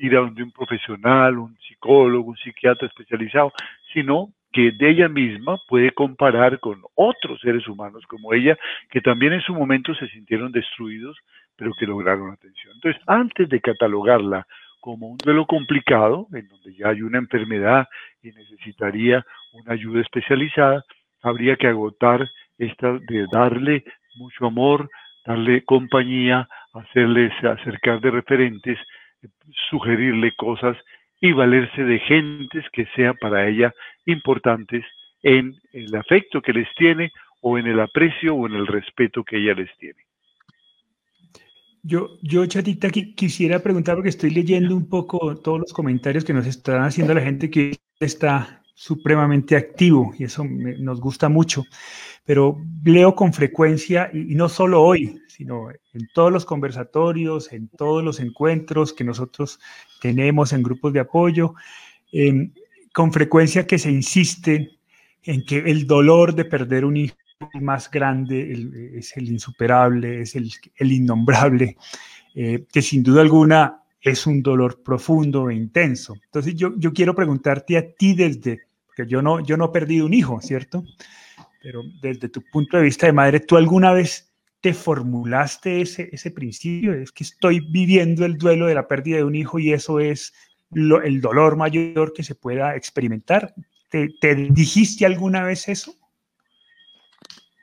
ir 0.00 0.16
a 0.16 0.20
donde 0.20 0.42
un 0.42 0.52
profesional, 0.52 1.38
un 1.38 1.56
psicólogo, 1.66 2.30
un 2.30 2.36
psiquiatra 2.36 2.88
especializado, 2.88 3.52
sino 3.94 4.28
que 4.52 4.72
de 4.72 4.90
ella 4.90 5.08
misma 5.08 5.56
puede 5.66 5.92
comparar 5.92 6.60
con 6.60 6.82
otros 6.94 7.40
seres 7.40 7.66
humanos 7.68 8.04
como 8.06 8.34
ella, 8.34 8.58
que 8.90 9.00
también 9.00 9.32
en 9.32 9.40
su 9.40 9.54
momento 9.54 9.94
se 9.94 10.08
sintieron 10.08 10.52
destruidos, 10.52 11.16
pero 11.56 11.72
que 11.78 11.86
lograron 11.86 12.32
atención. 12.32 12.74
Entonces, 12.74 13.00
antes 13.06 13.48
de 13.48 13.60
catalogarla 13.60 14.46
como 14.84 15.08
un 15.08 15.16
duelo 15.16 15.46
complicado, 15.46 16.26
en 16.34 16.46
donde 16.46 16.74
ya 16.74 16.90
hay 16.90 17.00
una 17.00 17.16
enfermedad 17.16 17.88
y 18.22 18.32
necesitaría 18.32 19.24
una 19.54 19.72
ayuda 19.72 20.02
especializada, 20.02 20.84
habría 21.22 21.56
que 21.56 21.68
agotar 21.68 22.28
esta 22.58 22.92
de 22.92 23.26
darle 23.32 23.82
mucho 24.16 24.44
amor, 24.44 24.90
darle 25.24 25.64
compañía, 25.64 26.46
hacerles 26.74 27.32
acercar 27.42 28.02
de 28.02 28.10
referentes, 28.10 28.78
sugerirle 29.70 30.32
cosas 30.36 30.76
y 31.18 31.32
valerse 31.32 31.82
de 31.82 31.98
gentes 32.00 32.66
que 32.70 32.84
sean 32.94 33.14
para 33.18 33.48
ella 33.48 33.72
importantes 34.04 34.84
en 35.22 35.54
el 35.72 35.96
afecto 35.96 36.42
que 36.42 36.52
les 36.52 36.68
tiene 36.74 37.10
o 37.40 37.56
en 37.56 37.68
el 37.68 37.80
aprecio 37.80 38.34
o 38.34 38.46
en 38.46 38.52
el 38.52 38.66
respeto 38.66 39.24
que 39.24 39.38
ella 39.38 39.54
les 39.54 39.74
tiene. 39.78 40.03
Yo, 41.86 42.18
yo, 42.22 42.46
Chatita, 42.46 42.88
quisiera 42.88 43.58
preguntar, 43.58 43.96
porque 43.96 44.08
estoy 44.08 44.30
leyendo 44.30 44.74
un 44.74 44.88
poco 44.88 45.36
todos 45.36 45.60
los 45.60 45.72
comentarios 45.74 46.24
que 46.24 46.32
nos 46.32 46.46
están 46.46 46.82
haciendo 46.82 47.12
la 47.12 47.20
gente 47.20 47.50
que 47.50 47.76
está 48.00 48.62
supremamente 48.74 49.54
activo 49.54 50.14
y 50.18 50.24
eso 50.24 50.44
nos 50.44 50.98
gusta 50.98 51.28
mucho, 51.28 51.62
pero 52.24 52.56
leo 52.84 53.14
con 53.14 53.34
frecuencia, 53.34 54.10
y, 54.14 54.34
no 54.34 54.48
solo 54.48 54.82
hoy, 54.82 55.20
sino 55.28 55.68
en 55.70 56.08
todos 56.14 56.32
los 56.32 56.46
conversatorios, 56.46 57.52
en 57.52 57.68
todos 57.68 58.02
los 58.02 58.18
encuentros 58.18 58.94
que 58.94 59.04
nosotros 59.04 59.60
tenemos 60.00 60.54
en 60.54 60.62
grupos 60.62 60.94
de 60.94 61.00
apoyo, 61.00 61.54
em, 62.12 62.50
con 62.94 63.12
frecuencia 63.12 63.66
que 63.66 63.78
se 63.78 63.90
insiste 63.90 64.70
en 65.22 65.44
que 65.44 65.58
el 65.58 65.86
dolor 65.86 66.34
de 66.34 66.46
perder 66.46 66.86
un 66.86 66.96
hijo 66.96 67.16
más 67.60 67.90
grande, 67.90 68.92
es 68.94 69.16
el 69.16 69.28
insuperable, 69.28 70.22
es 70.22 70.34
el, 70.36 70.92
innombrable, 70.92 71.76
eh, 72.34 72.64
que 72.72 72.82
sin 72.82 73.02
duda 73.02 73.22
alguna 73.22 73.82
es 74.00 74.26
un 74.26 74.42
dolor 74.42 74.82
profundo 74.82 75.50
e 75.50 75.54
intenso. 75.54 76.14
Entonces 76.24 76.54
yo, 76.54 76.74
yo 76.76 76.92
quiero 76.92 77.14
preguntarte 77.14 77.76
a 77.76 77.94
ti 77.94 78.14
desde, 78.14 78.62
porque 78.86 79.10
yo 79.10 79.22
no, 79.22 79.40
yo 79.44 79.56
no 79.56 79.66
he 79.66 79.72
perdido 79.72 80.06
un 80.06 80.14
hijo, 80.14 80.40
¿cierto? 80.40 80.84
Pero 81.62 81.82
desde 82.02 82.28
tu 82.28 82.42
punto 82.52 82.76
de 82.76 82.84
vista 82.84 83.06
de 83.06 83.12
madre, 83.12 83.40
¿tú 83.40 83.56
alguna 83.56 83.92
vez 83.92 84.32
te 84.60 84.74
formulaste 84.74 85.80
ese, 85.80 86.10
ese 86.12 86.30
principio? 86.30 86.92
Es 86.92 87.12
que 87.12 87.24
estoy 87.24 87.60
viviendo 87.60 88.24
el 88.24 88.36
duelo 88.36 88.66
de 88.66 88.74
la 88.74 88.86
pérdida 88.86 89.18
de 89.18 89.24
un 89.24 89.34
hijo 89.34 89.58
y 89.58 89.72
eso 89.72 90.00
es 90.00 90.34
el 90.72 91.20
dolor 91.20 91.56
mayor 91.56 92.12
que 92.12 92.22
se 92.22 92.34
pueda 92.34 92.76
experimentar. 92.76 93.54
¿Te, 93.88 94.10
¿Te 94.20 94.34
dijiste 94.34 95.06
alguna 95.06 95.44
vez 95.44 95.68
eso? 95.68 95.94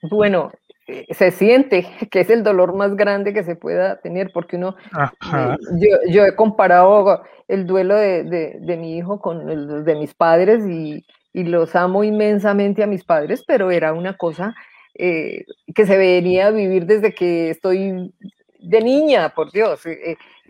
Bueno, 0.01 0.51
eh, 0.87 1.05
se 1.11 1.31
siente 1.31 1.87
que 2.11 2.21
es 2.21 2.29
el 2.29 2.43
dolor 2.43 2.75
más 2.75 2.95
grande 2.95 3.33
que 3.33 3.43
se 3.43 3.55
pueda 3.55 3.99
tener, 4.01 4.31
porque 4.33 4.57
uno, 4.57 4.75
eh, 5.33 5.57
yo, 6.09 6.25
he 6.25 6.35
comparado 6.35 7.23
el 7.47 7.65
duelo 7.65 7.95
de, 7.95 8.77
mi 8.79 8.97
hijo 8.97 9.19
con 9.19 9.49
el 9.49 9.83
de 9.83 9.95
mis 9.95 10.13
padres 10.13 10.65
y, 10.67 11.05
los 11.33 11.77
amo 11.77 12.03
inmensamente 12.03 12.83
a 12.83 12.87
mis 12.87 13.05
padres, 13.05 13.41
pero 13.47 13.71
era 13.71 13.93
una 13.93 14.17
cosa 14.17 14.53
eh, 14.95 15.45
que 15.73 15.85
se 15.85 15.97
venía 15.97 16.47
a 16.47 16.51
vivir 16.51 16.85
desde 16.85 17.13
que 17.13 17.51
estoy 17.51 18.13
de 18.59 18.81
niña, 18.81 19.29
por 19.29 19.49
Dios. 19.49 19.81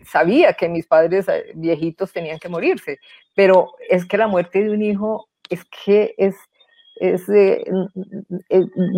sabía 0.04 0.54
que 0.54 0.68
mis 0.68 0.88
padres 0.88 1.26
viejitos 1.54 2.12
tenían 2.12 2.40
que 2.40 2.48
morirse, 2.48 2.98
pero 3.36 3.74
es 3.88 4.04
que 4.04 4.18
la 4.18 4.26
muerte 4.26 4.64
de 4.64 4.70
un 4.70 4.82
hijo 4.82 5.28
es 5.48 5.64
que 5.84 6.16
es 6.18 6.34
es, 6.96 7.28
eh, 7.28 7.64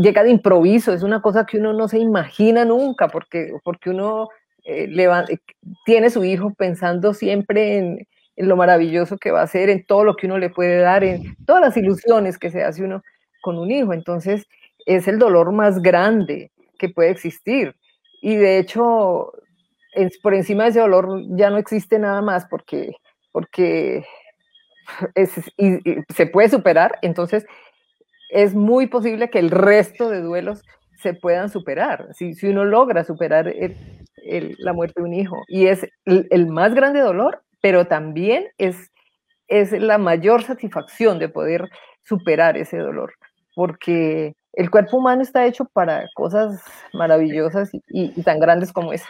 llega 0.01 0.23
de 0.23 0.31
improviso, 0.31 0.93
es 0.93 1.03
una 1.03 1.23
cosa 1.23 1.47
que 1.47 1.59
uno 1.59 1.73
no 1.73 1.89
se 1.89 1.99
imagina 1.99 2.65
nunca, 2.65 3.09
porque, 3.09 3.53
porque 3.63 3.91
uno 3.91 4.29
eh, 4.65 4.89
eh, 4.89 5.39
tiene 5.85 6.11
su 6.11 6.25
hijo 6.25 6.53
pensando 6.55 7.15
siempre 7.15 7.79
en, 7.79 8.09
lo 8.37 8.57
maravilloso 8.57 9.17
que 9.17 9.31
va 9.31 9.43
a 9.43 9.47
ser, 9.47 9.71
en 9.71 9.87
todo 9.87 10.03
lo 10.03 10.17
que 10.17 10.27
uno 10.27 10.39
le 10.39 10.51
puede 10.51 10.79
dar, 10.79 11.05
en 11.05 11.37
todas 11.47 11.63
las 11.63 11.77
ilusiones 11.77 12.37
que 12.37 12.51
se 12.51 12.65
hace 12.65 12.83
uno 12.83 13.03
con 13.41 13.59
un 13.59 13.71
hijo. 13.71 13.93
Entonces, 13.93 14.49
es 14.87 15.07
el 15.07 15.21
dolor 15.21 15.53
más 15.53 15.81
grande 15.81 16.51
que 16.77 16.89
puede 16.89 17.11
existir. 17.11 17.77
Y 18.21 18.35
de 18.35 18.59
hecho, 18.59 19.33
por 20.21 20.35
encima 20.35 20.65
de 20.65 20.71
ese 20.71 20.81
dolor 20.81 21.23
ya 21.37 21.49
no 21.51 21.59
existe 21.59 21.99
nada 22.01 22.23
más 22.23 22.47
porque, 22.47 22.97
porque 23.31 24.05
se 26.09 26.27
puede 26.27 26.49
superar. 26.49 26.99
Entonces, 27.03 27.47
es 28.29 28.55
muy 28.55 28.87
posible 28.87 29.31
que 29.31 29.39
el 29.39 29.51
resto 29.51 30.11
de 30.11 30.21
duelos 30.21 30.63
se 31.05 31.15
puedan 31.15 31.51
superar, 31.51 32.09
si, 32.15 32.35
si 32.35 32.49
uno 32.49 32.65
logra 32.65 33.05
superar 33.05 33.53
la 34.59 34.73
muerte 34.73 35.01
de 35.01 35.07
un 35.07 35.15
hijo. 35.15 35.43
Y 35.49 35.67
es 35.67 35.87
el, 36.07 36.47
más 36.47 36.75
grande 36.75 37.01
dolor, 37.01 37.43
pero 37.61 37.87
también 37.87 38.47
es, 38.59 38.91
es 39.49 39.73
la 39.73 39.99
mayor 39.99 40.43
satisfacción 40.43 41.19
de 41.19 41.29
poder 41.29 41.69
superar 42.03 42.57
ese 42.57 42.79
dolor, 42.79 43.13
porque 43.55 44.35
el 44.55 44.71
cuerpo 44.71 44.99
humano 44.99 45.23
está 45.23 45.47
hecho 45.47 45.67
para 45.73 46.09
cosas 46.15 46.63
maravillosas 46.93 47.71
y, 47.89 48.23
tan 48.23 48.39
grandes 48.39 48.73
como 48.73 48.93
esa. 48.93 49.09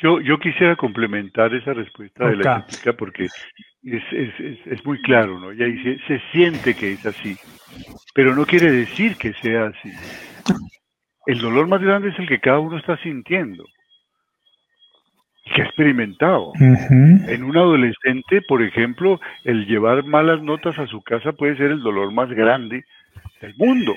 Yo, 0.00 0.20
yo 0.20 0.38
quisiera 0.38 0.76
complementar 0.76 1.52
esa 1.54 1.74
respuesta 1.74 2.28
de 2.28 2.36
la 2.36 2.64
crítica 2.64 2.92
porque 2.92 3.24
es, 3.24 4.02
es, 4.12 4.66
es, 4.66 4.84
muy 4.84 5.00
claro, 5.02 5.40
¿no? 5.40 5.52
Y 5.52 5.62
ahí 5.62 5.82
se, 5.82 5.98
se, 6.06 6.22
siente 6.30 6.74
que 6.74 6.92
es 6.92 7.04
así, 7.04 7.36
pero 8.18 8.34
no 8.34 8.46
quiere 8.46 8.72
decir 8.72 9.14
que 9.14 9.32
sea 9.34 9.66
así. 9.66 9.92
El 11.24 11.38
dolor 11.38 11.68
más 11.68 11.80
grande 11.80 12.08
es 12.08 12.18
el 12.18 12.26
que 12.26 12.40
cada 12.40 12.58
uno 12.58 12.76
está 12.76 12.96
sintiendo 12.96 13.64
y 15.44 15.54
que 15.54 15.62
ha 15.62 15.66
experimentado. 15.66 16.52
En 16.58 17.44
un 17.44 17.56
adolescente, 17.56 18.42
por 18.42 18.60
ejemplo, 18.60 19.20
el 19.44 19.66
llevar 19.66 20.02
malas 20.02 20.42
notas 20.42 20.76
a 20.80 20.88
su 20.88 21.00
casa 21.00 21.30
puede 21.30 21.56
ser 21.58 21.70
el 21.70 21.80
dolor 21.80 22.10
más 22.10 22.28
grande 22.30 22.84
del 23.40 23.54
mundo. 23.56 23.94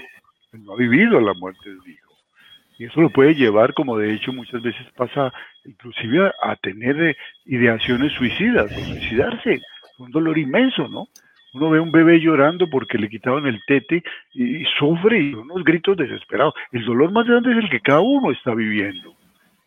Él 0.54 0.66
no 0.66 0.74
ha 0.74 0.78
vivido 0.78 1.20
la 1.20 1.34
muerte 1.34 1.68
del 1.72 1.92
hijo. 1.92 2.14
Y 2.78 2.86
eso 2.86 3.02
lo 3.02 3.10
puede 3.10 3.34
llevar, 3.34 3.74
como 3.74 3.98
de 3.98 4.14
hecho 4.14 4.32
muchas 4.32 4.62
veces 4.62 4.86
pasa, 4.96 5.34
inclusive 5.66 6.32
a, 6.44 6.56
tener 6.58 7.02
eh, 7.02 7.18
ideaciones 7.46 8.14
suicidas, 8.14 8.72
o 8.72 8.82
suicidarse 8.82 9.62
un 9.98 10.12
dolor 10.12 10.38
inmenso, 10.38 10.88
¿no? 10.88 11.08
Uno 11.54 11.70
ve 11.70 11.80
un 11.80 11.92
bebé 11.92 12.20
llorando 12.20 12.70
porque 12.70 12.98
le 12.98 13.10
quitaban 13.10 13.46
el 13.46 13.62
tete 13.68 14.04
y, 14.34 14.64
sufre 14.80 15.20
y 15.20 15.34
unos 15.34 15.64
gritos 15.64 15.98
desesperados. 15.98 16.54
El 16.72 16.86
dolor 16.86 17.12
más 17.12 17.26
grande 17.26 17.52
es 17.52 17.58
el 17.58 17.70
que 17.70 17.82
cada 17.82 18.00
uno 18.00 18.32
está 18.32 18.54
viviendo. 18.54 19.14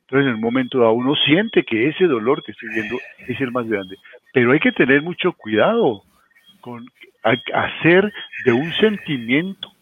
Entonces, 0.02 0.28
en 0.28 0.34
un 0.34 0.40
momento 0.40 0.78
dado, 0.78 0.92
uno 0.92 1.14
siente 1.16 1.64
que 1.64 1.88
ese 1.88 2.06
dolor 2.06 2.42
que 2.42 2.52
estoy 2.52 2.70
viendo 2.70 2.98
es 3.26 3.40
el 3.40 3.52
más 3.52 3.66
grande. 3.66 3.96
Pero 4.32 4.52
hay 4.52 4.60
que 4.60 4.72
tener 4.72 5.02
mucho 5.02 5.32
cuidado 5.32 6.02
con 6.60 6.86
hacer 7.22 8.12
de 8.44 8.52
un 8.52 8.72
sentimiento, 8.74 9.72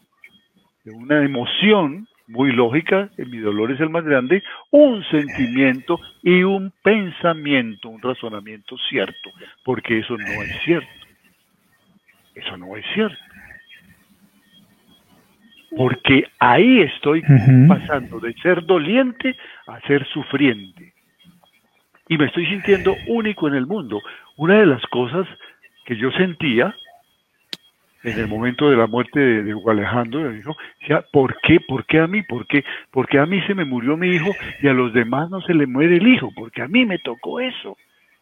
de 0.85 0.93
una 0.93 1.25
emoción, 1.25 2.09
muy 2.33 2.53
lógica, 2.53 3.11
mi 3.19 3.39
dolor 3.39 3.73
es 3.73 3.81
el 3.81 3.91
más 3.91 4.05
grande, 4.05 4.43
un 4.71 5.05
sentimiento 5.05 6.01
y 6.23 6.43
un 6.43 6.73
pensamiento, 6.83 7.89
un 7.89 8.01
razonamiento 8.01 8.77
cierto, 8.89 9.31
porque 9.65 9.99
eso 9.99 10.17
no 10.17 10.43
es 10.43 10.63
cierto. 10.65 11.02
Eso 12.35 12.57
no 12.57 12.77
es 12.77 12.85
cierto. 12.95 13.17
Porque 15.77 16.25
ahí 16.39 16.81
estoy 16.83 17.23
pasando 17.67 18.21
de 18.21 18.35
ser 18.35 18.65
doliente 18.65 19.37
a 19.67 19.81
ser 19.81 20.07
sufriente. 20.09 20.93
Y 22.09 22.19
me 22.19 22.27
estoy 22.27 22.47
sintiendo 22.47 22.95
único 23.07 23.49
en 23.49 23.55
el 23.55 23.67
mundo. 23.67 24.03
Una 24.37 24.59
de 24.59 24.67
las 24.67 24.83
cosas 24.87 25.27
que 25.87 25.97
yo 25.97 26.11
sentía 26.13 26.75
en 28.05 28.19
el 28.19 28.29
momento 28.29 28.69
de 28.69 28.77
la 28.77 28.87
muerte 28.87 29.19
de, 29.21 29.43
de 29.45 29.55
Alejandro, 29.67 30.33
dijo, 30.33 30.57
¿por 31.13 31.39
qué? 31.41 31.61
¿Por 31.61 31.87
qué 31.87 32.01
a 32.01 32.07
mí? 32.07 32.23
¿Por 32.23 32.47
qué? 32.47 32.65
Porque 32.91 33.19
a 33.19 33.27
mí 33.27 33.41
se 33.47 33.55
me 33.55 33.65
murió 33.65 33.97
mi 33.97 34.09
hijo 34.09 34.31
y 34.61 34.69
a 34.69 34.73
los 34.73 34.93
demás 34.93 35.31
no 35.31 35.41
se 35.43 35.55
le 35.55 35.67
muere 35.67 35.97
el 35.97 36.07
hijo, 36.07 36.31
porque 36.35 36.63
a 36.63 36.69
mí 36.69 36.85
me 36.85 36.99
tocó 36.99 37.41
eso. 37.41 37.77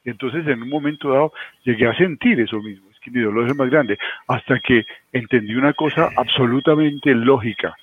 Y 0.04 0.10
entonces 0.10 0.46
en 0.46 0.62
un 0.62 0.68
momento 0.68 1.10
dado 1.10 1.32
llegué 1.64 1.86
a 1.86 1.96
sentir 1.96 2.40
eso 2.40 2.60
mismo, 2.60 2.89
que 3.00 3.10
mi 3.10 3.20
dolor 3.20 3.48
es 3.48 3.56
más 3.56 3.70
grande, 3.70 3.98
hasta 4.28 4.60
que 4.60 4.86
entendí 5.12 5.54
una 5.54 5.72
cosa 5.72 6.10
absolutamente 6.16 7.14
lógica. 7.14 7.74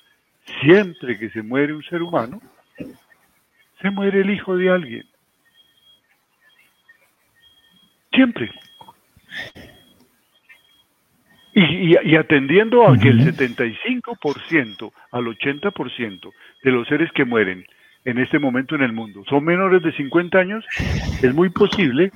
Siempre 0.60 1.18
que 1.18 1.30
se 1.30 1.42
muere 1.42 1.74
un 1.74 1.82
ser 1.82 2.02
humano, 2.02 2.40
se 3.80 3.90
muere 3.90 4.20
el 4.20 4.30
hijo 4.30 4.56
de 4.56 4.70
alguien. 4.70 5.04
Siempre. 8.12 8.50
Y, 11.54 12.16
atendiendo 12.16 12.86
a 12.86 12.96
que 12.96 13.08
el 13.08 13.20
75% 13.20 14.92
al 15.10 15.24
80% 15.24 16.32
de 16.62 16.70
los 16.70 16.86
seres 16.86 17.10
que 17.12 17.24
mueren 17.24 17.66
en 18.04 18.18
este 18.18 18.38
momento 18.38 18.76
en 18.76 18.82
el 18.82 18.92
mundo 18.92 19.24
son 19.28 19.44
menores 19.44 19.82
de 19.82 19.92
50 19.92 20.38
años, 20.38 20.64
es 21.20 21.34
muy 21.34 21.50
posible 21.50 22.12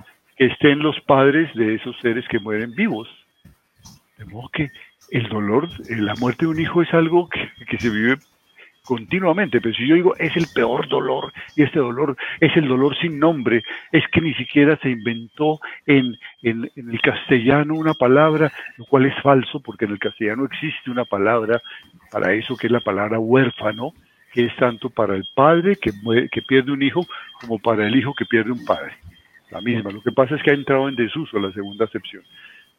estén 0.46 0.80
los 0.80 0.98
padres 1.00 1.54
de 1.54 1.74
esos 1.74 1.96
seres 2.00 2.26
que 2.28 2.38
mueren 2.38 2.74
vivos. 2.74 3.08
De 4.18 4.24
modo 4.24 4.48
que 4.52 4.70
el 5.10 5.28
dolor, 5.28 5.68
eh, 5.88 5.96
la 5.96 6.14
muerte 6.14 6.44
de 6.44 6.50
un 6.50 6.60
hijo 6.60 6.82
es 6.82 6.92
algo 6.94 7.28
que, 7.28 7.78
se 7.78 7.90
vive 7.90 8.16
continuamente, 8.84 9.60
pero 9.60 9.74
si 9.74 9.86
yo 9.86 9.94
digo 9.94 10.16
es 10.16 10.36
el 10.36 10.46
peor 10.52 10.88
dolor 10.88 11.32
y 11.54 11.62
este 11.62 11.78
dolor 11.78 12.16
es 12.40 12.56
el 12.56 12.66
dolor 12.66 12.96
sin 12.98 13.18
nombre, 13.18 13.62
es 13.92 14.02
que 14.08 14.20
ni 14.20 14.34
siquiera 14.34 14.76
se 14.78 14.90
inventó 14.90 15.60
en, 15.86 16.18
el 16.42 17.00
castellano 17.02 17.74
una 17.74 17.94
palabra, 17.94 18.50
lo 18.76 18.84
cual 18.86 19.06
es 19.06 19.14
falso 19.22 19.60
porque 19.60 19.84
en 19.84 19.92
el 19.92 19.98
castellano 19.98 20.46
existe 20.46 20.90
una 20.90 21.04
palabra 21.04 21.62
para 22.10 22.32
eso 22.32 22.56
que 22.56 22.66
es 22.66 22.72
la 22.72 22.80
palabra 22.80 23.18
huérfano, 23.18 23.92
que 24.32 24.46
es 24.46 24.56
tanto 24.56 24.90
para 24.90 25.14
el 25.14 25.24
padre 25.34 25.76
que, 25.76 25.92
que 26.30 26.42
pierde 26.42 26.72
un 26.72 26.82
hijo 26.82 27.06
como 27.40 27.58
para 27.58 27.86
el 27.86 27.94
hijo 27.94 28.14
que 28.14 28.24
pierde 28.24 28.50
un 28.50 28.64
padre. 28.64 28.94
La 29.52 29.60
misma, 29.60 29.90
lo 29.90 30.00
que 30.00 30.12
pasa 30.12 30.34
es 30.34 30.42
que 30.42 30.50
ha 30.50 30.54
entrado 30.54 30.88
en 30.88 30.96
desuso 30.96 31.38
la 31.38 31.52
segunda 31.52 31.84
acepción. 31.84 32.22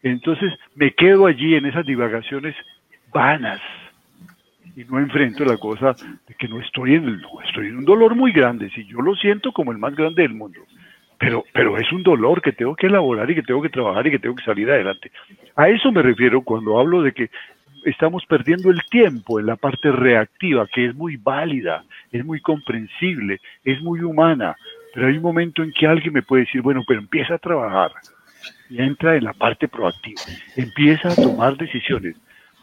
Entonces 0.01 0.51
me 0.76 0.91
quedo 0.91 1.28
allí 1.28 1.55
en 1.55 1.67
esas 1.67 1.86
divagaciones 1.86 2.55
vanas, 3.13 3.61
y 4.76 4.84
no 4.86 4.97
enfrento 4.97 5.45
la 5.45 5.57
cosa 5.57 5.95
de 6.28 6.34
que 6.34 6.47
no 6.47 6.59
estoy 6.59 6.95
en 6.95 7.05
el, 7.05 7.21
estoy 7.45 7.67
en 7.67 7.78
un 7.78 7.86
dolor 7.86 8.15
muy 8.15 8.32
grande, 8.32 8.71
si 8.71 8.86
yo 8.86 9.01
lo 9.01 9.15
siento 9.15 9.51
como 9.51 9.71
el 9.71 9.78
más 9.78 9.95
grande 9.95 10.24
del 10.24 10.34
mundo, 10.34 10.61
pero, 11.19 11.45
pero 11.53 11.78
es 11.78 11.91
un 11.91 12.01
dolor 12.01 12.41
que 12.41 12.53
tengo 12.53 12.76
que 12.76 12.88
elaborar 12.88 13.30
y 13.30 13.36
que 13.36 13.43
tengo 13.43 13.61
que 13.61 13.69
trabajar 13.69 14.07
y 14.07 14.11
que 14.11 14.19
tengo 14.19 14.36
que 14.36 14.43
salir 14.43 14.69
adelante. 14.71 15.11
A 15.55 15.69
eso 15.69 15.91
me 15.91 16.01
refiero 16.01 16.41
cuando 16.41 16.80
hablo 16.80 17.03
de 17.03 17.13
que 17.13 17.30
estamos 17.86 18.26
perdiendo 18.26 18.71
el 18.71 18.82
tiempo 18.89 19.39
en 19.39 19.45
la 19.45 19.57
parte 19.57 19.91
reactiva, 19.91 20.67
que 20.67 20.88
es 20.88 20.95
muy 20.95 21.17
válida, 21.17 21.86
es 22.11 22.26
muy 22.26 22.41
comprensible, 22.41 23.39
es 23.63 23.80
muy 23.82 23.99
humana, 24.01 24.55
pero 24.94 25.08
hay 25.08 25.18
un 25.18 25.24
momento 25.24 25.64
en 25.64 25.74
que 25.74 25.88
alguien 25.88 26.14
me 26.14 26.22
puede 26.22 26.44
decir, 26.44 26.62
bueno, 26.62 26.84
pero 26.88 27.00
empieza 27.00 27.34
a 27.34 27.39
trabajar 27.39 27.91
y 28.70 28.80
entra 28.82 29.16
en 29.16 29.24
la 29.24 29.34
parte 29.34 29.68
proactiva, 29.68 30.22
empieza 30.56 31.10
a 31.10 31.16
tomar 31.16 31.58
decisiones, 31.58 32.16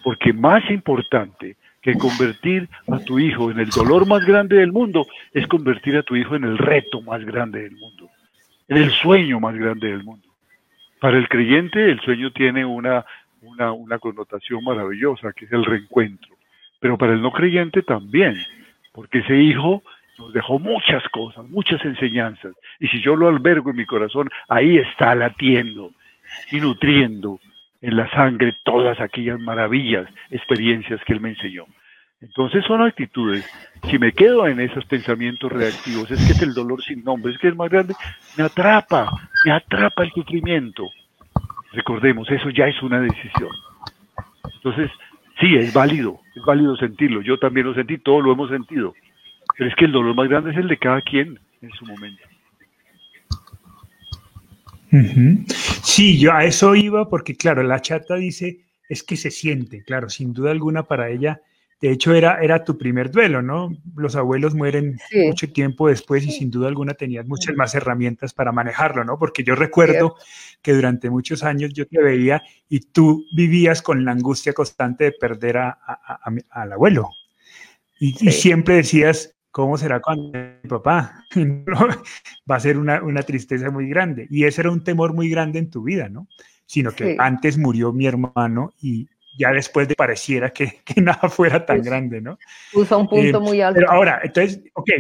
porque 0.05 0.33
más 0.33 0.69
importante 0.71 1.57
que 1.83 1.95
convertir 1.95 2.69
a 2.89 2.99
tu 2.99 3.19
hijo 3.19 3.51
en 3.51 3.59
el 3.59 3.71
dolor 3.71 4.07
más 4.07 4.25
grande 4.25 4.57
del 4.57 4.71
mundo 4.71 5.07
es 5.33 5.47
convertir 5.49 5.97
a 5.97 6.03
tu 6.03 6.15
hijo 6.15 6.37
en 6.37 6.45
el 6.45 6.57
reto 6.57 7.01
más 7.03 7.25
grande 7.25 7.63
del 7.63 7.77
mundo, 7.77 8.09
en 8.69 8.77
el 8.77 8.91
sueño 8.91 9.41
más 9.41 9.57
grande 9.57 9.89
del 9.89 10.05
mundo. 10.05 10.29
Para 11.01 11.19
el 11.19 11.29
creyente 11.29 11.91
el 11.91 12.01
sueño 12.01 12.31
tiene 12.31 12.65
una, 12.65 13.05
una, 13.43 13.73
una 13.73 13.99
connotación 13.99 14.63
maravillosa, 14.63 15.33
que 15.33 15.47
es 15.47 15.53
el 15.53 15.65
reencuentro, 15.65 16.37
pero 16.79 16.97
para 16.97 17.15
el 17.15 17.23
no 17.23 17.33
creyente 17.33 17.83
también, 17.83 18.37
porque 18.93 19.19
ese 19.19 19.37
hijo 19.37 19.83
nos 20.21 20.33
dejó 20.35 20.59
muchas 20.59 21.03
cosas, 21.09 21.49
muchas 21.49 21.83
enseñanzas, 21.85 22.55
y 22.79 22.89
si 22.89 23.01
yo 23.01 23.17
lo 23.17 23.29
albergo 23.29 23.71
en 23.71 23.77
mi 23.77 23.87
corazón, 23.87 24.29
ahí 24.49 24.77
está 24.77 25.15
latiendo 25.15 25.91
y 26.53 26.61
nutriendo 26.61 27.41
en 27.81 27.97
la 27.97 28.09
sangre 28.11 28.55
todas 28.63 29.01
aquellas 29.01 29.41
maravillas, 29.41 30.07
experiencias 30.31 31.01
que 31.07 31.15
él 31.15 31.21
me 31.21 31.31
enseñó. 31.31 31.65
Entonces 32.21 32.63
son 32.67 32.83
actitudes. 32.83 33.49
Si 33.89 33.99
me 33.99 34.13
quedo 34.13 34.47
en 34.47 34.61
esos 34.61 34.85
pensamientos 34.85 35.51
reactivos, 35.51 36.11
es 36.11 36.25
que 36.27 36.33
es 36.33 36.43
el 36.43 36.53
dolor 36.53 36.83
sin 36.83 37.03
nombre, 37.03 37.33
es 37.33 37.39
que 37.39 37.49
es 37.49 37.57
más 37.57 37.71
grande, 37.71 37.95
me 38.37 38.45
atrapa, 38.45 39.11
me 39.47 39.53
atrapa 39.53 40.05
el 40.05 40.13
sufrimiento. 40.13 40.87
Recordemos, 41.73 42.31
eso 42.31 42.51
ya 42.51 42.67
es 42.67 42.83
una 42.83 43.01
decisión. 43.01 43.51
Entonces, 44.57 44.91
sí, 45.41 45.57
es 45.57 45.73
válido, 45.73 46.21
es 46.37 46.43
válido 46.45 46.77
sentirlo. 46.77 47.23
Yo 47.23 47.39
también 47.39 47.67
lo 47.67 47.75
sentí, 47.75 47.97
todos 47.97 48.23
lo 48.23 48.33
hemos 48.33 48.51
sentido. 48.51 48.93
Pero 49.57 49.71
es 49.71 49.77
que 49.77 49.85
el 49.85 49.93
dolor 49.93 50.15
más 50.15 50.29
grande 50.29 50.51
es 50.51 50.57
el 50.57 50.69
de 50.69 50.79
cada 50.79 51.01
quien 51.03 51.39
en 51.61 51.71
su 51.71 51.85
momento. 51.85 52.23
Sí, 55.83 56.19
yo 56.19 56.33
a 56.33 56.45
eso 56.45 56.75
iba 56.75 57.09
porque, 57.09 57.37
claro, 57.37 57.63
la 57.63 57.81
chata 57.81 58.17
dice, 58.17 58.61
es 58.89 59.03
que 59.03 59.17
se 59.17 59.31
siente, 59.31 59.85
claro, 59.85 60.09
sin 60.09 60.33
duda 60.33 60.51
alguna 60.51 60.83
para 60.83 61.11
ella. 61.11 61.41
De 61.81 61.91
hecho, 61.91 62.13
era, 62.13 62.43
era 62.43 62.63
tu 62.65 62.77
primer 62.77 63.11
duelo, 63.11 63.41
¿no? 63.41 63.75
Los 63.97 64.15
abuelos 64.15 64.55
mueren 64.55 64.99
mucho 65.27 65.51
tiempo 65.51 65.89
después 65.89 66.27
y 66.27 66.31
sin 66.31 66.51
duda 66.51 66.69
alguna 66.69 66.93
tenías 66.93 67.27
muchas 67.27 67.57
más 67.57 67.75
herramientas 67.75 68.35
para 68.35 68.53
manejarlo, 68.53 69.03
¿no? 69.05 69.19
Porque 69.19 69.45
yo 69.45 69.55
recuerdo 69.55 70.17
que 70.61 70.75
durante 70.75 71.09
muchos 71.09 71.43
años 71.43 71.73
yo 71.73 71.87
te 71.87 72.03
veía 72.03 72.43
y 72.69 72.81
tú 72.81 73.25
vivías 73.35 73.81
con 73.81 74.05
la 74.05 74.13
angustia 74.13 74.53
constante 74.53 75.05
de 75.05 75.13
perder 75.13 75.57
a, 75.57 75.79
al 76.51 76.73
abuelo. 76.73 77.09
y 77.99 78.13
siempre 78.13 78.75
decías, 78.75 79.40
¿cómo 79.51 79.77
será 79.77 80.01
cuando 80.01 80.39
mi 80.63 80.69
papá? 80.69 81.25
Va 82.51 82.57
a 82.57 82.61
ser 82.61 82.79
una, 82.79 83.23
tristeza 83.23 83.71
muy 83.71 83.89
grande. 83.89 84.27
Y 84.31 84.45
ese 84.45 84.63
era 84.63 84.71
un 84.71 84.85
temor 84.85 85.15
muy 85.15 85.29
grande 85.29 85.59
en 85.59 85.71
tu 85.71 85.83
vida, 85.83 86.09
¿no? 86.09 86.29
Sino 86.67 86.93
que 86.93 87.17
antes 87.19 87.59
murió 87.59 87.93
mi 87.93 88.07
hermano 88.07 88.73
y 88.81 89.09
ya 89.37 89.53
después 89.53 89.89
de 89.89 89.95
pareciera 89.95 90.51
que, 90.51 90.81
nada 90.97 91.29
fuera 91.29 91.65
tan 91.65 91.83
grande, 91.83 92.21
¿no? 92.21 92.39
Puso 92.73 92.99
un 92.99 93.09
punto 93.09 93.39
eh, 93.39 93.41
muy 93.41 93.61
alto. 93.61 93.81
Pero 93.81 93.91
ahora, 93.91 94.21
entonces, 94.23 94.63
ok, 94.75 94.91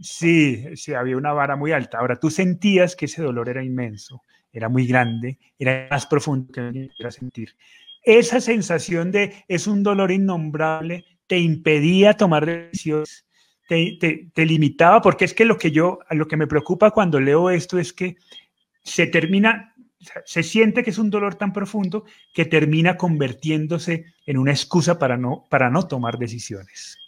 sí, 0.00 0.64
sí, 0.76 0.94
había 0.94 1.16
una 1.16 1.32
vara 1.32 1.56
muy 1.56 1.72
alta. 1.72 1.98
Ahora, 1.98 2.16
tú 2.16 2.30
sentías 2.30 2.96
que 2.96 3.06
ese 3.06 3.22
dolor 3.22 3.48
era 3.48 3.62
inmenso, 3.62 4.22
era 4.52 4.68
muy 4.68 4.86
grande, 4.86 5.38
era 5.58 5.88
más 5.90 6.06
profundo 6.06 6.52
que 6.52 7.06
a 7.06 7.10
sentir. 7.10 7.56
Esa 8.02 8.40
sensación 8.40 9.10
de 9.10 9.32
es 9.48 9.66
un 9.66 9.82
dolor 9.82 10.10
innombrable 10.10 11.04
te 11.26 11.38
impedía 11.38 12.14
tomar 12.14 12.44
decisiones 12.44 13.24
te, 13.66 14.46
limitaba, 14.46 15.00
porque 15.00 15.24
es 15.24 15.34
que 15.34 15.44
lo 15.44 15.56
que 15.56 15.70
yo, 15.70 16.00
lo 16.10 16.28
que 16.28 16.36
me 16.36 16.46
preocupa 16.46 16.90
cuando 16.90 17.20
leo 17.20 17.50
esto 17.50 17.78
es 17.78 17.92
que 17.92 18.16
se 18.82 19.06
termina, 19.06 19.74
se 20.24 20.42
siente 20.42 20.82
que 20.82 20.90
es 20.90 20.98
un 20.98 21.10
dolor 21.10 21.36
tan 21.36 21.52
profundo 21.52 22.04
que 22.32 22.44
termina 22.44 22.96
convirtiéndose 22.96 24.06
en 24.26 24.38
una 24.38 24.52
excusa 24.52 24.98
para 24.98 25.16
no, 25.16 25.44
para 25.48 25.70
no 25.70 25.86
tomar 25.86 26.18
decisiones. 26.18 26.98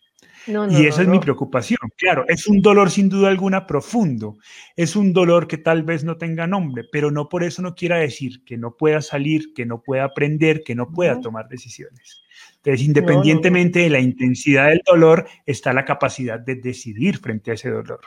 Y 0.46 0.86
esa 0.86 1.02
es 1.02 1.08
mi 1.08 1.18
preocupación. 1.18 1.78
Claro, 1.96 2.24
es 2.28 2.46
un 2.46 2.62
dolor 2.62 2.90
sin 2.90 3.08
duda 3.08 3.28
alguna 3.28 3.66
profundo. 3.66 4.36
Es 4.76 4.96
un 4.96 5.12
dolor 5.12 5.46
que 5.46 5.58
tal 5.58 5.82
vez 5.82 6.04
no 6.04 6.16
tenga 6.16 6.46
nombre, 6.46 6.84
pero 6.90 7.10
no 7.10 7.28
por 7.28 7.42
eso 7.42 7.62
no 7.62 7.74
quiera 7.74 7.98
decir 7.98 8.44
que 8.44 8.56
no 8.56 8.76
pueda 8.76 9.00
salir, 9.00 9.52
que 9.54 9.66
no 9.66 9.82
pueda 9.82 10.04
aprender, 10.04 10.62
que 10.64 10.74
no 10.74 10.90
pueda 10.90 11.20
tomar 11.20 11.48
decisiones. 11.48 12.22
Entonces, 12.56 12.86
independientemente 12.86 13.80
de 13.80 13.90
la 13.90 14.00
intensidad 14.00 14.68
del 14.68 14.82
dolor, 14.84 15.26
está 15.46 15.72
la 15.72 15.84
capacidad 15.84 16.38
de 16.38 16.56
decidir 16.56 17.18
frente 17.18 17.50
a 17.50 17.54
ese 17.54 17.70
dolor. 17.70 18.00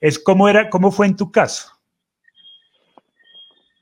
Es 0.00 0.18
como 0.18 0.48
era, 0.48 0.70
cómo 0.70 0.90
fue 0.90 1.06
en 1.06 1.16
tu 1.16 1.30
caso. 1.30 1.72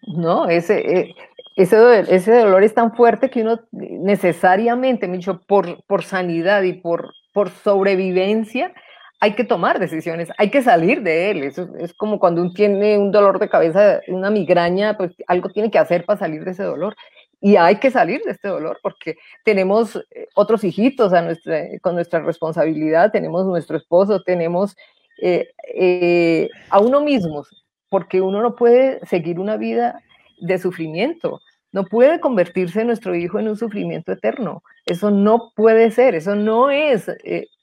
No, 0.06 0.48
ese, 0.48 0.78
eh, 0.78 1.14
ese, 1.56 1.76
ese 2.14 2.32
dolor 2.32 2.62
es 2.62 2.74
tan 2.74 2.94
fuerte 2.94 3.30
que 3.30 3.42
uno 3.42 3.60
necesariamente, 3.72 5.08
dicho, 5.08 5.42
por, 5.46 5.82
por 5.84 6.04
sanidad 6.04 6.62
y 6.62 6.74
por, 6.74 7.12
por 7.36 7.50
sobrevivencia, 7.50 8.72
hay 9.20 9.34
que 9.34 9.44
tomar 9.44 9.78
decisiones, 9.78 10.30
hay 10.38 10.48
que 10.48 10.62
salir 10.62 11.02
de 11.02 11.30
él. 11.30 11.44
Eso 11.44 11.68
es 11.78 11.92
como 11.92 12.18
cuando 12.18 12.40
uno 12.40 12.50
tiene 12.54 12.96
un 12.96 13.12
dolor 13.12 13.38
de 13.38 13.50
cabeza, 13.50 14.00
una 14.08 14.30
migraña, 14.30 14.96
pues 14.96 15.12
algo 15.26 15.50
tiene 15.50 15.70
que 15.70 15.78
hacer 15.78 16.06
para 16.06 16.18
salir 16.18 16.46
de 16.46 16.52
ese 16.52 16.62
dolor 16.62 16.96
y 17.38 17.56
hay 17.56 17.76
que 17.76 17.90
salir 17.90 18.22
de 18.22 18.30
este 18.30 18.48
dolor 18.48 18.78
porque 18.82 19.16
tenemos 19.44 19.96
eh, 19.96 20.28
otros 20.34 20.64
hijitos 20.64 21.12
a 21.12 21.20
nuestra, 21.20 21.62
con 21.82 21.94
nuestra 21.94 22.20
responsabilidad, 22.20 23.12
tenemos 23.12 23.44
nuestro 23.44 23.76
esposo, 23.76 24.22
tenemos 24.22 24.74
eh, 25.20 25.46
eh, 25.74 26.48
a 26.70 26.80
uno 26.80 27.02
mismo, 27.02 27.44
porque 27.90 28.22
uno 28.22 28.40
no 28.40 28.56
puede 28.56 29.04
seguir 29.04 29.38
una 29.38 29.58
vida 29.58 30.00
de 30.40 30.58
sufrimiento, 30.58 31.42
no 31.76 31.84
puede 31.84 32.20
convertirse 32.20 32.86
nuestro 32.86 33.14
hijo 33.14 33.38
en 33.38 33.48
un 33.48 33.56
sufrimiento 33.58 34.10
eterno, 34.10 34.62
eso 34.86 35.10
no 35.10 35.52
puede 35.54 35.90
ser, 35.90 36.14
eso 36.14 36.34
no 36.34 36.70
es 36.70 37.10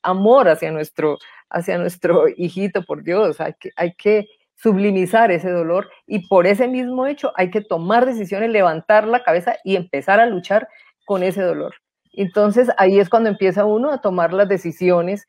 amor 0.04 0.50
hacia 0.50 0.72
nuestro, 0.72 1.18
hacia 1.50 1.80
nuestro 1.80 2.26
hijito, 2.38 2.84
por 2.84 3.02
Dios, 3.02 3.42
hay 3.42 3.54
que, 3.60 3.72
hay 3.76 3.96
que 3.96 4.28
sublimizar 4.54 5.32
ese 5.32 5.50
dolor 5.50 5.90
y 6.06 6.28
por 6.28 6.46
ese 6.46 6.68
mismo 6.68 7.08
hecho 7.08 7.32
hay 7.36 7.50
que 7.50 7.62
tomar 7.62 8.06
decisiones, 8.06 8.52
levantar 8.52 9.08
la 9.08 9.24
cabeza 9.24 9.56
y 9.64 9.78
empezar 9.78 10.20
a 10.20 10.28
luchar 10.28 10.68
con 11.06 11.24
ese 11.24 11.42
dolor. 11.42 11.74
Entonces 12.12 12.70
ahí 12.78 13.00
es 13.00 13.10
cuando 13.10 13.30
empieza 13.30 13.66
uno 13.66 13.92
a 13.92 14.00
tomar 14.00 14.32
las 14.32 14.48
decisiones 14.48 15.26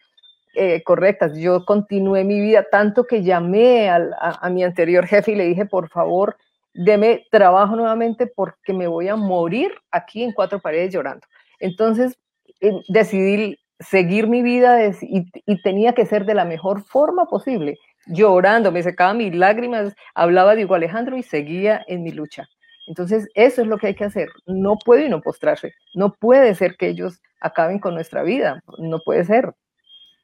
eh, 0.57 0.83
correctas. 0.83 1.39
Yo 1.39 1.65
continué 1.65 2.23
mi 2.23 2.39
vida 2.39 2.67
tanto 2.71 3.05
que 3.05 3.23
llamé 3.23 3.89
a, 3.89 4.51
mi 4.51 4.63
anterior 4.63 5.07
jefe 5.07 5.33
y 5.33 5.37
le 5.37 5.47
dije, 5.47 5.65
por 5.65 5.89
favor, 5.89 6.37
deme 6.75 7.25
trabajo 7.31 7.77
nuevamente 7.77 8.27
porque 8.27 8.73
me 8.73 8.87
voy 8.87 9.09
a 9.09 9.17
morir 9.17 9.73
aquí 9.91 10.23
en 10.23 10.33
cuatro 10.33 10.61
paredes 10.61 10.93
llorando. 10.93 11.27
Entonces 11.61 12.19
eh, 12.61 12.73
decidí 12.89 13.59
seguir 13.81 14.29
mi 14.29 14.43
vida 14.43 14.87
y, 14.87 15.31
y 15.47 15.63
tenía 15.63 15.95
que 15.95 16.07
ser 16.07 16.25
de 16.27 16.35
la 16.35 16.45
mejor 16.45 16.83
forma 16.85 17.27
posible 17.27 17.79
llorando, 18.07 18.73
me 18.73 18.83
secaba 18.83 19.15
mis 19.15 19.35
lágrimas, 19.35 19.95
hablaba 20.15 20.55
de 20.55 20.65
Hugo 20.65 20.75
Alejandro 20.75 21.17
y 21.17 21.23
seguía 21.23 21.85
en 21.89 22.03
mi 22.03 22.13
lucha. 22.13 22.49
Entonces, 22.87 23.29
eso 23.35 23.63
es 23.63 23.69
lo 23.69 23.79
que 23.79 23.89
hay 23.89 23.95
que 23.95 24.05
hacer. 24.05 24.29
No 24.47 24.77
puede 24.85 25.09
no 25.09 25.21
postrarse. 25.23 25.73
No 25.95 26.13
puede 26.15 26.55
ser 26.55 26.77
que 26.77 26.89
ellos 26.89 27.21
acaben 27.41 27.79
con 27.79 27.95
nuestra 27.95 28.23
vida. 28.23 28.63
No 28.79 28.99
puede 29.01 29.25
ser. 29.25 29.55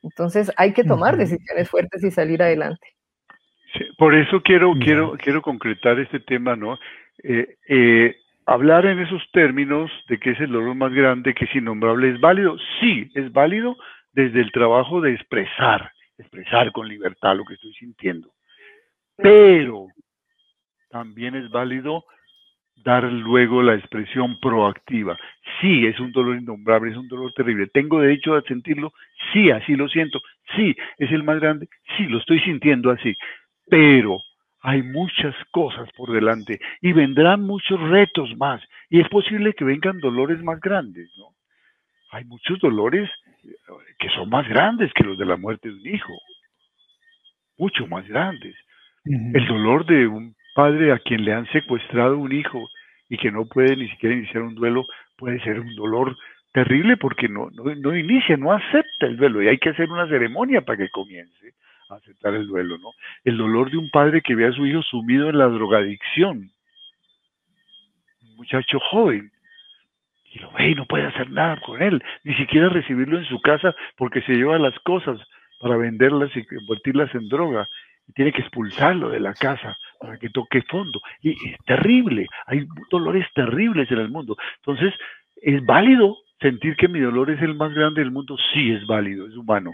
Entonces, 0.02 0.52
hay 0.56 0.72
que 0.74 0.84
tomar 0.84 1.16
decisiones 1.16 1.70
fuertes 1.70 2.04
y 2.04 2.10
salir 2.10 2.42
adelante. 2.42 2.86
Por 3.96 4.14
eso 4.14 4.40
quiero, 4.42 4.74
quiero, 4.74 5.16
quiero 5.18 5.42
concretar 5.42 5.98
este 5.98 6.20
tema, 6.20 6.56
¿no? 6.56 6.78
Eh, 7.22 7.56
eh, 7.68 8.16
hablar 8.46 8.86
en 8.86 8.98
esos 8.98 9.22
términos 9.32 9.90
de 10.08 10.18
que 10.18 10.30
es 10.30 10.40
el 10.40 10.52
dolor 10.52 10.74
más 10.74 10.92
grande, 10.92 11.34
que 11.34 11.44
es 11.44 11.54
innombrable, 11.54 12.10
¿es 12.10 12.20
válido? 12.20 12.56
Sí, 12.80 13.10
es 13.14 13.32
válido 13.32 13.76
desde 14.12 14.40
el 14.40 14.50
trabajo 14.52 15.00
de 15.00 15.12
expresar, 15.12 15.92
expresar 16.18 16.72
con 16.72 16.88
libertad 16.88 17.36
lo 17.36 17.44
que 17.44 17.54
estoy 17.54 17.72
sintiendo. 17.74 18.32
Pero 19.16 19.88
también 20.90 21.34
es 21.34 21.50
válido 21.50 22.04
dar 22.84 23.04
luego 23.04 23.62
la 23.62 23.74
expresión 23.74 24.38
proactiva. 24.40 25.16
Sí, 25.60 25.86
es 25.86 26.00
un 26.00 26.12
dolor 26.12 26.36
innombrable, 26.36 26.90
es 26.90 26.96
un 26.96 27.08
dolor 27.08 27.32
terrible. 27.34 27.66
¿Tengo 27.66 28.00
derecho 28.00 28.34
a 28.34 28.42
sentirlo? 28.42 28.92
Sí, 29.32 29.50
así 29.50 29.76
lo 29.76 29.88
siento. 29.88 30.20
Sí, 30.56 30.74
es 30.98 31.12
el 31.12 31.22
más 31.22 31.40
grande. 31.40 31.68
Sí, 31.96 32.04
lo 32.04 32.18
estoy 32.18 32.40
sintiendo 32.40 32.90
así. 32.90 33.16
Pero 33.70 34.18
hay 34.62 34.82
muchas 34.82 35.34
cosas 35.52 35.88
por 35.96 36.12
delante 36.12 36.60
y 36.80 36.92
vendrán 36.92 37.42
muchos 37.42 37.80
retos 37.80 38.36
más. 38.36 38.62
Y 38.90 39.00
es 39.00 39.08
posible 39.08 39.54
que 39.54 39.64
vengan 39.64 40.00
dolores 40.00 40.42
más 40.42 40.60
grandes, 40.60 41.10
¿no? 41.16 41.28
Hay 42.12 42.24
muchos 42.24 42.58
dolores 42.58 43.08
eh, 43.44 43.50
que 43.98 44.08
son 44.10 44.28
más 44.28 44.48
grandes 44.48 44.92
que 44.92 45.04
los 45.04 45.16
de 45.16 45.26
la 45.26 45.36
muerte 45.36 45.68
de 45.68 45.74
un 45.74 45.86
hijo. 45.86 46.12
Mucho 47.56 47.86
más 47.86 48.06
grandes. 48.08 48.54
El 49.04 49.46
dolor 49.46 49.86
de 49.86 50.06
un 50.06 50.34
padre 50.54 50.92
a 50.92 50.98
quien 50.98 51.24
le 51.24 51.32
han 51.32 51.46
secuestrado 51.52 52.18
un 52.18 52.32
hijo 52.32 52.68
y 53.08 53.16
que 53.16 53.30
no 53.30 53.46
puede 53.46 53.76
ni 53.76 53.88
siquiera 53.88 54.14
iniciar 54.14 54.42
un 54.42 54.54
duelo 54.54 54.86
puede 55.16 55.40
ser 55.40 55.58
un 55.58 55.74
dolor 55.74 56.16
terrible 56.52 56.96
porque 56.96 57.28
no, 57.28 57.48
no, 57.50 57.96
inicia, 57.96 58.36
no 58.36 58.52
acepta 58.52 59.06
el 59.06 59.16
duelo 59.16 59.42
y 59.42 59.48
hay 59.48 59.58
que 59.58 59.70
hacer 59.70 59.90
una 59.90 60.08
ceremonia 60.08 60.60
para 60.62 60.78
que 60.78 60.90
comience 60.90 61.54
aceptar 61.96 62.34
el 62.34 62.46
duelo, 62.46 62.78
¿no? 62.78 62.90
El 63.24 63.36
dolor 63.36 63.70
de 63.70 63.78
un 63.78 63.90
padre 63.90 64.22
que 64.22 64.34
ve 64.34 64.46
a 64.46 64.52
su 64.52 64.66
hijo 64.66 64.82
sumido 64.82 65.28
en 65.28 65.38
la 65.38 65.46
drogadicción, 65.46 66.50
un 68.22 68.36
muchacho 68.36 68.78
joven, 68.90 69.30
y 70.32 70.38
lo 70.38 70.52
ve 70.52 70.70
y 70.70 70.74
no 70.74 70.86
puede 70.86 71.06
hacer 71.06 71.30
nada 71.30 71.60
con 71.60 71.82
él, 71.82 72.02
ni 72.24 72.34
siquiera 72.34 72.68
recibirlo 72.68 73.18
en 73.18 73.24
su 73.24 73.40
casa 73.40 73.74
porque 73.96 74.22
se 74.22 74.34
lleva 74.34 74.58
las 74.58 74.78
cosas 74.80 75.20
para 75.60 75.76
venderlas 75.76 76.34
y 76.36 76.44
convertirlas 76.44 77.14
en 77.14 77.28
droga 77.28 77.68
tiene 78.14 78.32
que 78.32 78.42
expulsarlo 78.42 79.10
de 79.10 79.20
la 79.20 79.34
casa 79.34 79.76
para 79.98 80.18
que 80.18 80.30
toque 80.30 80.62
fondo. 80.62 81.00
Y 81.22 81.30
es 81.30 81.56
terrible, 81.66 82.26
hay 82.46 82.66
dolores 82.90 83.26
terribles 83.34 83.90
en 83.90 83.98
el 83.98 84.08
mundo. 84.08 84.36
Entonces, 84.56 84.94
¿es 85.42 85.64
válido 85.64 86.16
sentir 86.40 86.76
que 86.76 86.88
mi 86.88 87.00
dolor 87.00 87.30
es 87.30 87.40
el 87.42 87.54
más 87.54 87.72
grande 87.72 88.00
del 88.00 88.10
mundo? 88.10 88.36
Sí, 88.52 88.72
es 88.72 88.86
válido, 88.86 89.26
es 89.26 89.36
humano. 89.36 89.72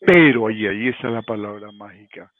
Pero 0.00 0.46
ahí, 0.46 0.66
ahí 0.66 0.88
está 0.88 1.08
la 1.08 1.22
palabra 1.22 1.68
mágica. 1.72 2.30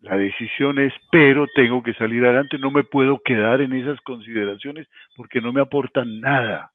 La 0.00 0.16
decisión 0.16 0.78
es, 0.78 0.92
pero 1.10 1.46
tengo 1.54 1.82
que 1.82 1.94
salir 1.94 2.24
adelante, 2.24 2.58
no 2.58 2.70
me 2.70 2.84
puedo 2.84 3.20
quedar 3.24 3.60
en 3.60 3.72
esas 3.72 4.00
consideraciones 4.02 4.86
porque 5.16 5.40
no 5.40 5.52
me 5.52 5.60
aportan 5.60 6.20
nada. 6.20 6.70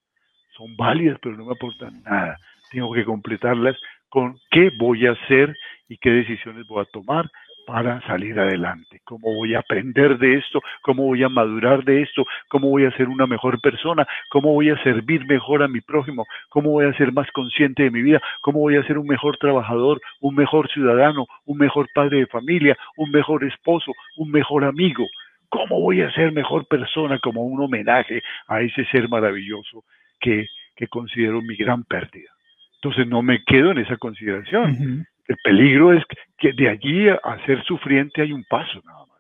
Son 0.58 0.76
válidas, 0.76 1.18
pero 1.22 1.38
no 1.38 1.46
me 1.46 1.54
aportan 1.54 2.04
nada. 2.04 2.38
Tengo 2.72 2.94
que 2.94 3.06
completarlas 3.06 3.78
con 4.10 4.38
qué 4.52 4.72
voy 4.78 5.08
a 5.08 5.12
hacer 5.12 5.56
y 5.88 5.98
qué 5.98 6.10
decisiones 6.10 6.68
voy 6.68 6.82
a 6.82 6.92
tomar 6.92 7.30
para 7.66 8.02
salir 8.02 8.40
adelante, 8.40 9.02
cómo 9.04 9.34
voy 9.34 9.56
a 9.56 9.60
aprender 9.60 10.18
de 10.18 10.36
esto, 10.38 10.62
cómo 10.82 11.04
voy 11.04 11.24
a 11.24 11.30
madurar 11.30 11.84
de 11.84 12.02
esto, 12.02 12.26
cómo 12.50 12.70
voy 12.70 12.86
a 12.86 12.92
ser 12.98 13.08
una 13.08 13.26
mejor 13.28 13.60
persona, 13.62 14.08
cómo 14.30 14.54
voy 14.54 14.70
a 14.70 14.82
servir 14.84 15.26
mejor 15.26 15.64
a 15.64 15.68
mi 15.68 15.82
prójimo, 15.82 16.26
cómo 16.50 16.72
voy 16.72 16.86
a 16.86 16.94
ser 16.94 17.12
más 17.12 17.30
consciente 17.32 17.84
de 17.84 17.92
mi 17.92 18.02
vida, 18.02 18.22
cómo 18.42 18.60
voy 18.60 18.78
a 18.78 18.84
ser 18.84 18.98
un 18.98 19.08
mejor 19.08 19.38
trabajador, 19.38 20.02
un 20.20 20.36
mejor 20.36 20.70
ciudadano, 20.70 21.26
un 21.46 21.58
mejor 21.58 21.88
padre 21.94 22.20
de 22.20 22.28
familia, 22.28 22.78
un 22.98 23.12
mejor 23.12 23.44
esposo, 23.44 23.92
un 24.18 24.32
mejor 24.32 24.64
amigo, 24.66 25.06
cómo 25.50 25.80
voy 25.80 26.02
a 26.02 26.12
ser 26.12 26.32
mejor 26.32 26.66
persona 26.68 27.20
como 27.20 27.44
un 27.44 27.62
homenaje 27.62 28.22
a 28.48 28.62
ese 28.62 28.86
ser 28.86 29.08
maravilloso 29.08 29.84
que, 30.20 30.48
considero 30.90 31.42
mi 31.42 31.56
gran 31.56 31.86
pérdida. 31.86 32.30
Entonces 32.76 33.08
no 33.08 33.22
me 33.22 33.42
quedo 33.46 33.72
en 33.72 33.78
esa 33.78 33.96
consideración. 33.96 35.06
El 35.28 35.38
peligro 35.44 35.94
es 35.94 36.04
que 36.38 36.52
de 36.54 36.70
allí 36.70 37.08
a 37.10 37.46
ser 37.46 37.64
sufriente 37.64 38.22
hay 38.22 38.34
un 38.34 38.44
paso 38.50 38.82
nada 38.84 39.06
más. 39.06 39.14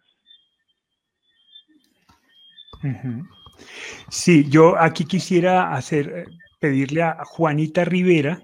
Sí, 4.09 4.45
yo 4.49 4.77
aquí 4.77 5.05
quisiera 5.05 5.73
hacer, 5.73 6.09
eh, 6.09 6.25
pedirle 6.59 7.03
a 7.03 7.23
Juanita 7.23 7.85
Rivera 7.85 8.41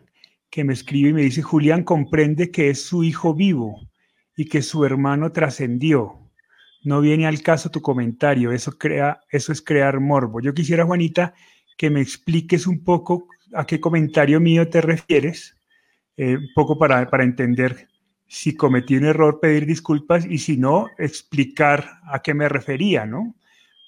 que 0.50 0.64
me 0.64 0.74
escribe 0.74 1.10
y 1.10 1.14
me 1.14 1.22
dice, 1.22 1.42
Julián 1.42 1.84
comprende 1.84 2.50
que 2.50 2.70
es 2.70 2.86
su 2.86 3.04
hijo 3.04 3.36
vivo 3.36 3.80
y 4.36 4.46
que 4.46 4.62
su 4.62 4.86
hermano 4.86 5.32
trascendió. 5.32 6.32
No 6.84 7.02
viene 7.02 7.28
al 7.28 7.42
caso 7.42 7.70
tu 7.70 7.82
comentario, 7.82 8.52
eso, 8.52 8.72
crea, 8.78 9.20
eso 9.30 9.52
es 9.52 9.62
crear 9.62 10.00
morbo. 10.00 10.40
Yo 10.40 10.54
quisiera, 10.54 10.86
Juanita, 10.86 11.34
que 11.78 11.90
me 11.90 12.02
expliques 12.02 12.66
un 12.66 12.84
poco 12.84 13.28
a 13.54 13.66
qué 13.66 13.80
comentario 13.80 14.40
mío 14.40 14.70
te 14.70 14.82
refieres 14.82 15.59
eh, 16.20 16.36
un 16.36 16.50
poco 16.54 16.78
para, 16.78 17.10
para 17.10 17.24
entender 17.24 17.88
si 18.28 18.54
cometí 18.54 18.98
un 18.98 19.06
error, 19.06 19.40
pedir 19.42 19.66
disculpas 19.66 20.26
y 20.26 20.40
si 20.40 20.58
no, 20.58 20.88
explicar 20.98 21.86
a 22.12 22.20
qué 22.22 22.34
me 22.34 22.50
refería, 22.50 23.06
¿no? 23.06 23.36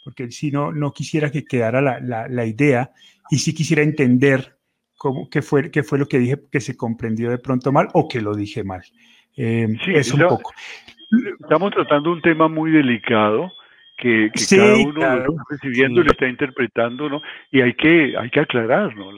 Porque 0.05 0.31
si 0.31 0.49
no, 0.49 0.71
no 0.71 0.93
quisiera 0.93 1.29
que 1.29 1.43
quedara 1.43 1.81
la, 1.81 1.99
la, 2.29 2.45
idea 2.45 2.91
y 3.29 3.39
si 3.39 3.53
quisiera 3.53 3.83
entender 3.83 4.55
cómo, 4.97 5.29
qué, 5.29 5.41
fue, 5.41 5.69
qué 5.71 5.83
fue 5.83 5.99
lo 5.99 6.07
que 6.07 6.19
dije 6.19 6.37
que 6.49 6.61
se 6.61 6.77
comprendió 6.77 7.29
de 7.29 7.37
pronto 7.37 7.73
mal 7.73 7.89
o 7.91 8.07
que 8.07 8.21
lo 8.21 8.33
dije 8.33 8.63
mal. 8.63 8.81
Eh, 9.35 9.67
es 9.87 10.13
un 10.13 10.21
poco. 10.21 10.53
Estamos 11.37 11.71
tratando 11.71 12.13
un 12.13 12.21
tema 12.21 12.47
muy 12.47 12.71
delicado 12.71 13.51
que, 13.97 14.31
cada 14.49 14.77
uno 14.77 14.93
lo 14.93 15.19
está 15.19 15.43
recibiendo 15.49 15.99
y 15.99 16.05
lo 16.05 16.11
está 16.11 16.29
interpretando, 16.29 17.09
¿no? 17.09 17.21
Y 17.51 17.59
hay 17.59 17.73
que, 17.73 18.15
hay 18.17 18.29
que 18.29 18.39
aclarar, 18.39 18.95
¿no? 18.95 19.11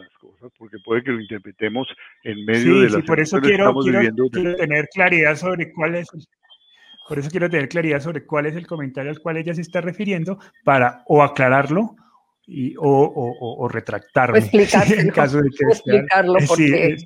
Porque 0.58 0.78
puede 0.84 1.04
que 1.04 1.12
lo 1.12 1.22
interpretemos 1.22 1.88
en 2.24 2.46
medio 2.46 2.82
de 2.82 2.90
la 2.90 2.98
sí, 2.98 3.04
por 3.04 3.20
eso 3.20 3.40
quiero, 3.40 3.74
quiero, 3.74 4.56
tener 4.56 4.88
claridad 4.94 5.36
sobre 5.36 5.72
cuál 5.72 5.96
es 5.96 6.08
por 7.08 7.20
eso 7.20 7.30
quiero 7.30 7.50
tener 7.50 7.68
claridad 7.68 8.00
sobre 8.00 8.26
cuál 8.26 8.46
es 8.46 8.56
el 8.56 8.66
comentario 8.66 9.12
al 9.12 9.20
cual 9.20 9.38
ella 9.38 9.54
se 9.54 9.62
está 9.62 9.82
refiriendo 9.82 10.40
para 10.64 11.04
o 11.08 11.22
aclararlo 11.22 11.96
y, 12.46 12.76
o, 12.78 12.84
o, 12.84 13.64
o, 13.64 13.68
retractarme. 13.68 14.40
en 14.52 15.10
caso 15.12 15.38
de 15.38 15.50
que 15.50 15.66
explicarlo, 15.70 16.36
porque 16.48 16.98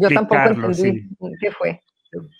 yo, 0.00 0.08
tampoco 0.08 0.66
entendí 0.66 1.08
qué 1.40 1.50
fue. 1.52 1.80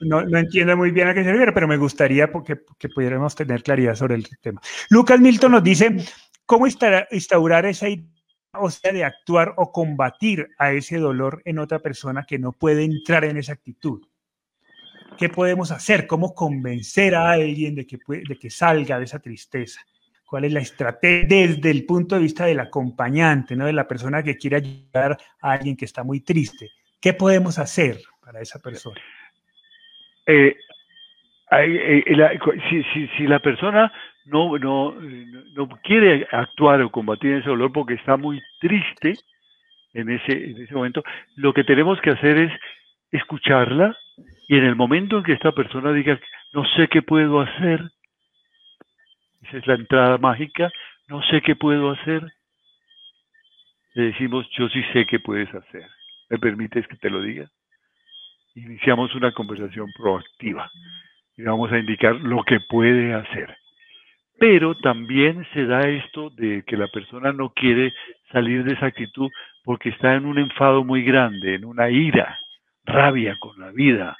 No, 0.00 0.22
no, 0.22 0.38
entiendo 0.38 0.76
muy 0.76 0.90
bien 0.90 1.08
a 1.08 1.14
qué 1.14 1.22
se 1.22 1.30
refiere, 1.30 1.52
pero 1.52 1.68
me 1.68 1.76
gustaría 1.76 2.30
porque, 2.32 2.56
que 2.78 2.88
pudiéramos 2.88 3.34
tener 3.34 3.62
claridad 3.62 3.94
sobre 3.94 4.16
el 4.16 4.26
tema. 4.40 4.60
Lucas 4.88 5.20
Milton 5.20 5.52
nos 5.52 5.62
dice, 5.62 5.96
¿cómo 6.44 6.66
instaurar 6.66 7.66
esa 7.66 7.88
idea 7.88 8.19
o 8.52 8.70
sea, 8.70 8.92
de 8.92 9.04
actuar 9.04 9.54
o 9.56 9.72
combatir 9.72 10.48
a 10.58 10.72
ese 10.72 10.98
dolor 10.98 11.42
en 11.44 11.58
otra 11.58 11.78
persona 11.78 12.24
que 12.24 12.38
no 12.38 12.52
puede 12.52 12.84
entrar 12.84 13.24
en 13.24 13.36
esa 13.36 13.52
actitud. 13.52 14.02
¿Qué 15.18 15.28
podemos 15.28 15.70
hacer? 15.70 16.06
¿Cómo 16.06 16.34
convencer 16.34 17.14
a 17.14 17.30
alguien 17.30 17.74
de 17.74 17.86
que, 17.86 18.50
salga 18.50 18.98
de 18.98 19.04
esa 19.04 19.18
tristeza? 19.18 19.80
¿Cuál 20.24 20.44
es 20.44 20.52
la 20.52 20.60
estrategia 20.60 21.26
desde 21.28 21.70
el 21.70 21.84
punto 21.84 22.14
de 22.14 22.22
vista 22.22 22.46
del 22.46 22.60
acompañante, 22.60 23.56
¿no? 23.56 23.66
de 23.66 23.72
la 23.72 23.86
persona 23.86 24.22
que 24.22 24.36
quiere 24.36 24.56
ayudar 24.56 25.18
a 25.40 25.52
alguien 25.52 25.76
que 25.76 25.84
está 25.84 26.04
muy 26.04 26.20
triste? 26.20 26.70
¿Qué 27.00 27.12
podemos 27.12 27.58
hacer 27.58 28.00
para 28.24 28.40
esa 28.40 28.58
persona? 28.60 29.00
Eh, 30.26 30.56
eh, 31.52 32.04
si, 33.16 33.26
la 33.26 33.40
persona 33.40 33.92
no, 34.26 34.58
no, 34.58 34.94
no 35.54 35.68
quiere 35.82 36.26
actuar 36.30 36.82
o 36.82 36.90
combatir 36.90 37.32
ese 37.34 37.48
dolor 37.48 37.72
porque 37.72 37.94
está 37.94 38.16
muy 38.16 38.40
triste 38.60 39.14
en 39.94 40.10
ese, 40.10 40.32
en 40.32 40.62
ese 40.62 40.74
momento, 40.74 41.02
lo 41.36 41.52
que 41.52 41.64
tenemos 41.64 42.00
que 42.00 42.10
hacer 42.10 42.38
es 42.38 42.52
escucharla 43.10 43.96
y 44.48 44.56
en 44.56 44.64
el 44.64 44.76
momento 44.76 45.18
en 45.18 45.24
que 45.24 45.32
esta 45.32 45.52
persona 45.52 45.92
diga, 45.92 46.18
no 46.52 46.64
sé 46.76 46.88
qué 46.88 47.02
puedo 47.02 47.40
hacer, 47.40 47.80
esa 49.42 49.56
es 49.56 49.66
la 49.66 49.74
entrada 49.74 50.18
mágica, 50.18 50.70
no 51.08 51.22
sé 51.22 51.40
qué 51.40 51.56
puedo 51.56 51.90
hacer, 51.90 52.22
le 53.94 54.04
decimos, 54.04 54.46
yo 54.56 54.68
sí 54.68 54.82
sé 54.92 55.06
qué 55.06 55.18
puedes 55.18 55.52
hacer. 55.52 55.86
¿Me 56.28 56.38
permites 56.38 56.86
que 56.86 56.96
te 56.96 57.10
lo 57.10 57.22
diga? 57.22 57.50
Iniciamos 58.54 59.14
una 59.14 59.32
conversación 59.32 59.88
proactiva 59.96 60.70
y 61.36 61.42
vamos 61.42 61.72
a 61.72 61.78
indicar 61.78 62.14
lo 62.14 62.42
que 62.44 62.60
puede 62.60 63.14
hacer. 63.14 63.56
Pero 64.40 64.74
también 64.74 65.46
se 65.52 65.66
da 65.66 65.82
esto 65.82 66.30
de 66.30 66.64
que 66.66 66.78
la 66.78 66.88
persona 66.88 67.30
no 67.30 67.50
quiere 67.50 67.92
salir 68.32 68.64
de 68.64 68.72
esa 68.72 68.86
actitud 68.86 69.28
porque 69.62 69.90
está 69.90 70.14
en 70.14 70.24
un 70.24 70.38
enfado 70.38 70.82
muy 70.82 71.04
grande, 71.04 71.56
en 71.56 71.66
una 71.66 71.90
ira, 71.90 72.38
rabia 72.86 73.36
con 73.38 73.60
la 73.60 73.70
vida, 73.70 74.16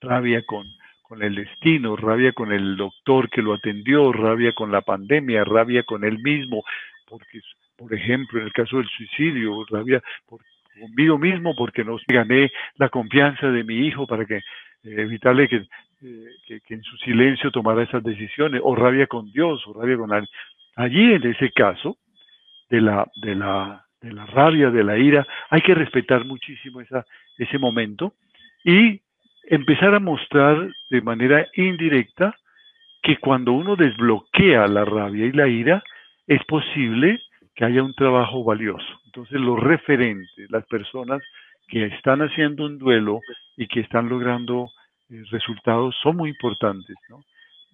rabia 0.00 0.42
con, 0.44 0.66
con 1.02 1.22
el 1.22 1.36
destino, 1.36 1.94
rabia 1.94 2.32
con 2.32 2.50
el 2.50 2.76
doctor 2.76 3.30
que 3.30 3.40
lo 3.40 3.54
atendió, 3.54 4.12
rabia 4.12 4.52
con 4.52 4.72
la 4.72 4.80
pandemia, 4.80 5.44
rabia 5.44 5.84
con 5.84 6.02
él 6.02 6.18
mismo, 6.18 6.64
porque, 7.08 7.40
por 7.76 7.94
ejemplo, 7.94 8.40
en 8.40 8.46
el 8.46 8.52
caso 8.52 8.78
del 8.78 8.88
suicidio, 8.88 9.64
rabia 9.70 10.02
conmigo 10.80 11.18
mismo 11.18 11.54
porque 11.54 11.84
no 11.84 11.98
gané 12.08 12.50
la 12.78 12.88
confianza 12.88 13.46
de 13.46 13.62
mi 13.62 13.86
hijo 13.86 14.08
para 14.08 14.24
que 14.24 14.40
evitarle 14.84 15.48
que 15.48 15.66
que, 16.66 16.74
en 16.74 16.82
su 16.82 16.96
silencio 16.98 17.50
tomara 17.50 17.82
esas 17.82 18.02
decisiones, 18.02 18.60
o 18.64 18.74
rabia 18.74 19.06
con 19.06 19.30
Dios, 19.32 19.64
o 19.66 19.72
rabia 19.72 19.96
con 19.96 20.12
alguien. 20.12 20.30
Allí, 20.76 21.12
en 21.12 21.26
ese 21.26 21.50
caso, 21.52 21.96
de 22.70 22.80
la, 22.80 23.08
de 23.16 23.34
la, 23.34 23.84
de 24.00 24.12
la 24.12 24.26
rabia, 24.26 24.70
de 24.70 24.84
la 24.84 24.98
ira. 24.98 25.26
Hay 25.50 25.60
que 25.60 25.74
respetar 25.74 26.24
muchísimo 26.24 26.80
esa, 26.80 27.04
ese 27.38 27.58
momento 27.58 28.14
y 28.64 29.00
empezar 29.44 29.94
a 29.94 30.00
mostrar 30.00 30.68
de 30.90 31.02
manera 31.02 31.46
indirecta 31.54 32.34
que 33.02 33.18
cuando 33.18 33.52
uno 33.52 33.76
desbloquea 33.76 34.66
la 34.68 34.84
rabia 34.84 35.26
y 35.26 35.32
la 35.32 35.48
ira, 35.48 35.82
es 36.26 36.42
posible 36.44 37.20
que 37.54 37.64
haya 37.64 37.82
un 37.82 37.94
trabajo 37.94 38.44
valioso. 38.44 39.00
Entonces 39.06 39.40
los 39.40 39.60
referentes, 39.60 40.50
las 40.50 40.64
personas 40.66 41.20
que 41.68 41.86
están 41.86 42.20
haciendo 42.20 42.66
un 42.66 42.78
duelo 42.78 43.20
y 43.56 43.66
que 43.66 43.80
están 43.80 44.08
logrando 44.08 44.70
eh, 45.10 45.22
resultados 45.30 45.96
son 46.02 46.16
muy 46.16 46.30
importantes, 46.30 46.96
¿no? 47.08 47.24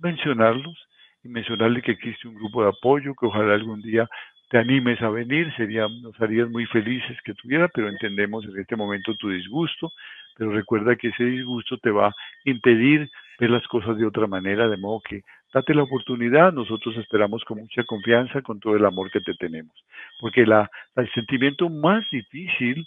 Mencionarlos 0.00 0.76
y 1.24 1.28
mencionarle 1.28 1.82
que 1.82 1.92
existe 1.92 2.28
un 2.28 2.34
grupo 2.34 2.62
de 2.62 2.70
apoyo, 2.70 3.14
que 3.14 3.26
ojalá 3.26 3.54
algún 3.54 3.82
día 3.82 4.08
te 4.50 4.58
animes 4.58 5.00
a 5.02 5.10
venir, 5.10 5.52
sería, 5.56 5.86
nos 5.88 6.18
harías 6.20 6.48
muy 6.48 6.64
felices 6.66 7.18
que 7.22 7.34
tuviera, 7.34 7.68
pero 7.68 7.88
entendemos 7.88 8.44
en 8.46 8.58
este 8.58 8.76
momento 8.76 9.14
tu 9.16 9.28
disgusto, 9.28 9.92
pero 10.36 10.52
recuerda 10.52 10.96
que 10.96 11.08
ese 11.08 11.24
disgusto 11.24 11.76
te 11.78 11.90
va 11.90 12.08
a 12.08 12.14
impedir 12.44 13.10
ver 13.38 13.50
las 13.50 13.66
cosas 13.68 13.98
de 13.98 14.06
otra 14.06 14.26
manera, 14.26 14.68
de 14.68 14.76
modo 14.76 15.00
que 15.00 15.22
date 15.52 15.74
la 15.74 15.82
oportunidad, 15.82 16.52
nosotros 16.52 16.96
esperamos 16.96 17.44
con 17.44 17.58
mucha 17.58 17.84
confianza, 17.84 18.42
con 18.42 18.58
todo 18.58 18.76
el 18.76 18.84
amor 18.84 19.10
que 19.10 19.20
te 19.20 19.34
tenemos, 19.34 19.72
porque 20.20 20.46
la, 20.46 20.70
el 20.96 21.10
sentimiento 21.12 21.68
más 21.68 22.04
difícil, 22.10 22.86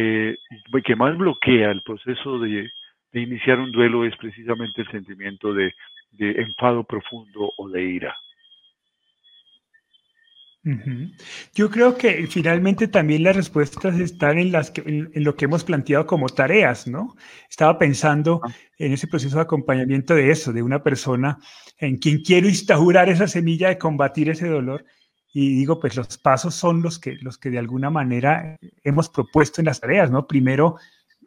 eh, 0.00 0.36
que 0.84 0.94
más 0.94 1.16
bloquea 1.18 1.72
el 1.72 1.82
proceso 1.82 2.38
de, 2.38 2.70
de 3.12 3.20
iniciar 3.20 3.58
un 3.58 3.72
duelo 3.72 4.04
es 4.04 4.16
precisamente 4.16 4.82
el 4.82 4.90
sentimiento 4.92 5.52
de, 5.52 5.74
de 6.12 6.30
enfado 6.42 6.84
profundo 6.84 7.52
o 7.56 7.68
de 7.68 7.82
ira. 7.82 8.14
Yo 11.54 11.70
creo 11.70 11.96
que 11.96 12.26
finalmente 12.26 12.88
también 12.88 13.22
las 13.22 13.34
respuestas 13.34 13.98
están 13.98 14.38
en, 14.38 14.52
las 14.52 14.70
en, 14.76 15.10
lo 15.14 15.34
que 15.34 15.46
hemos 15.46 15.64
planteado 15.64 16.06
como 16.06 16.28
tareas, 16.28 16.86
¿no? 16.86 17.16
Estaba 17.48 17.78
pensando 17.78 18.40
ah. 18.44 18.52
en 18.76 18.92
ese 18.92 19.06
proceso 19.06 19.36
de 19.36 19.42
acompañamiento 19.42 20.14
de 20.14 20.30
eso, 20.30 20.52
de 20.52 20.62
una 20.62 20.82
persona 20.82 21.38
en 21.78 21.96
quien 21.96 22.22
quiero 22.22 22.48
instaurar 22.48 23.08
esa 23.08 23.26
semilla 23.26 23.68
de 23.68 23.78
combatir 23.78 24.28
ese 24.28 24.48
dolor. 24.48 24.84
Y 25.40 25.54
digo, 25.54 25.78
pues 25.78 25.94
los 25.94 26.18
pasos 26.18 26.52
son 26.56 26.82
los 26.82 26.98
que, 26.98 27.14
los 27.20 27.38
que 27.38 27.48
de 27.48 27.60
alguna 27.60 27.90
manera 27.90 28.56
hemos 28.82 29.08
propuesto 29.08 29.60
en 29.60 29.66
las 29.66 29.78
tareas, 29.78 30.10
¿no? 30.10 30.26
Primero, 30.26 30.78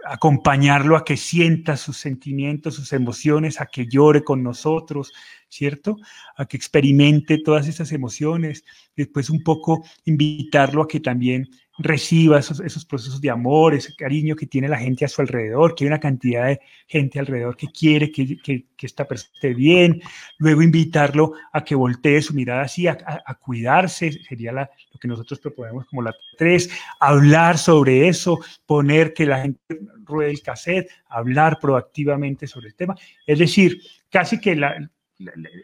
acompañarlo 0.03 0.97
a 0.97 1.05
que 1.05 1.15
sienta 1.15 1.77
sus 1.77 1.95
sentimientos, 1.95 2.75
sus 2.75 2.91
emociones, 2.91 3.61
a 3.61 3.67
que 3.67 3.87
llore 3.87 4.21
con 4.21 4.43
nosotros, 4.43 5.13
¿cierto? 5.47 5.95
A 6.35 6.45
que 6.45 6.57
experimente 6.57 7.37
todas 7.37 7.69
esas 7.69 7.93
emociones, 7.93 8.65
después 8.97 9.29
un 9.29 9.43
poco 9.43 9.81
invitarlo 10.03 10.81
a 10.81 10.89
que 10.89 10.99
también 10.99 11.47
reciba 11.83 12.39
esos, 12.39 12.85
procesos 12.85 13.21
de 13.21 13.29
amor, 13.29 13.73
ese 13.73 13.95
cariño 13.95 14.35
que 14.35 14.45
tiene 14.45 14.67
la 14.67 14.77
gente 14.77 15.05
a 15.05 15.07
su 15.07 15.21
alrededor, 15.21 15.75
que 15.75 15.83
hay 15.83 15.87
una 15.87 15.99
cantidad 15.99 16.47
de 16.47 16.59
gente 16.87 17.19
alrededor 17.19 17.55
que 17.55 17.67
quiere 17.67 18.11
que, 18.11 18.37
que, 18.41 18.65
esta 18.81 19.07
persona 19.07 19.31
esté 19.35 19.53
bien, 19.53 20.01
luego 20.39 20.63
invitarlo 20.63 21.33
a 21.53 21.63
que 21.63 21.75
voltee 21.75 22.21
su 22.21 22.33
mirada 22.33 22.63
así, 22.63 22.87
a, 22.87 22.97
cuidarse, 23.39 24.11
sería 24.11 24.51
la, 24.51 24.69
lo 24.91 24.99
que 24.99 25.07
nosotros 25.07 25.39
proponemos 25.39 25.85
como 25.85 26.01
la 26.01 26.15
tres, 26.37 26.69
hablar 26.99 27.59
sobre 27.59 28.07
eso, 28.07 28.39
poner 28.65 29.13
que 29.13 29.27
la 29.27 29.41
gente 29.43 29.59
ruede 30.03 30.31
el 30.31 30.41
cassette, 30.41 30.89
hablar 31.09 31.59
proactivamente 31.59 32.47
sobre 32.47 32.69
el 32.69 32.75
tema, 32.75 32.95
es 33.27 33.37
decir, 33.37 33.81
casi 34.09 34.39
que 34.39 34.59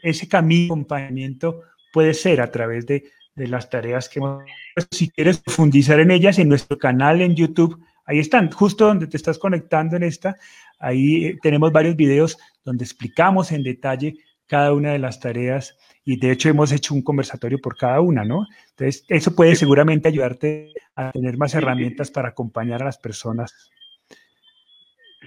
ese 0.04 0.28
camino 0.28 0.62
de 0.62 0.66
acompañamiento 0.68 1.62
puede 1.92 2.14
ser 2.14 2.42
a 2.42 2.52
través 2.52 2.86
de 2.86 3.06
de 3.38 3.48
las 3.48 3.70
tareas 3.70 4.10
que 4.10 4.20
hemos. 4.20 4.44
Si 4.92 5.10
quieres 5.10 5.40
profundizar 5.40 6.00
en 6.00 6.12
ellas, 6.12 6.40
en 6.40 6.50
nuestro 6.50 6.78
canal 6.78 7.22
en 7.22 7.36
YouTube, 7.36 7.80
ahí 8.06 8.20
están, 8.20 8.52
justo 8.52 8.88
donde 8.88 9.08
te 9.08 9.16
estás 9.16 9.38
conectando 9.38 9.96
en 9.96 10.04
esta, 10.04 10.36
ahí 10.80 11.26
eh, 11.26 11.38
tenemos 11.42 11.72
varios 11.72 11.96
videos 11.96 12.38
donde 12.66 12.84
explicamos 12.84 13.52
en 13.52 13.64
detalle 13.64 14.16
cada 14.48 14.74
una 14.74 14.92
de 14.92 15.00
las 15.00 15.20
tareas 15.20 15.78
y 16.04 16.18
de 16.20 16.32
hecho 16.32 16.50
hemos 16.50 16.72
hecho 16.72 16.96
un 16.96 17.04
conversatorio 17.04 17.60
por 17.60 17.78
cada 17.78 18.02
una, 18.02 18.24
¿no? 18.24 18.48
Entonces, 18.72 19.06
eso 19.08 19.36
puede 19.36 19.56
seguramente 19.56 20.08
ayudarte 20.08 20.74
a 20.96 21.12
tener 21.12 21.38
más 21.38 21.54
herramientas 21.54 22.10
para 22.10 22.30
acompañar 22.30 22.82
a 22.82 22.86
las 22.86 22.98
personas. 22.98 23.70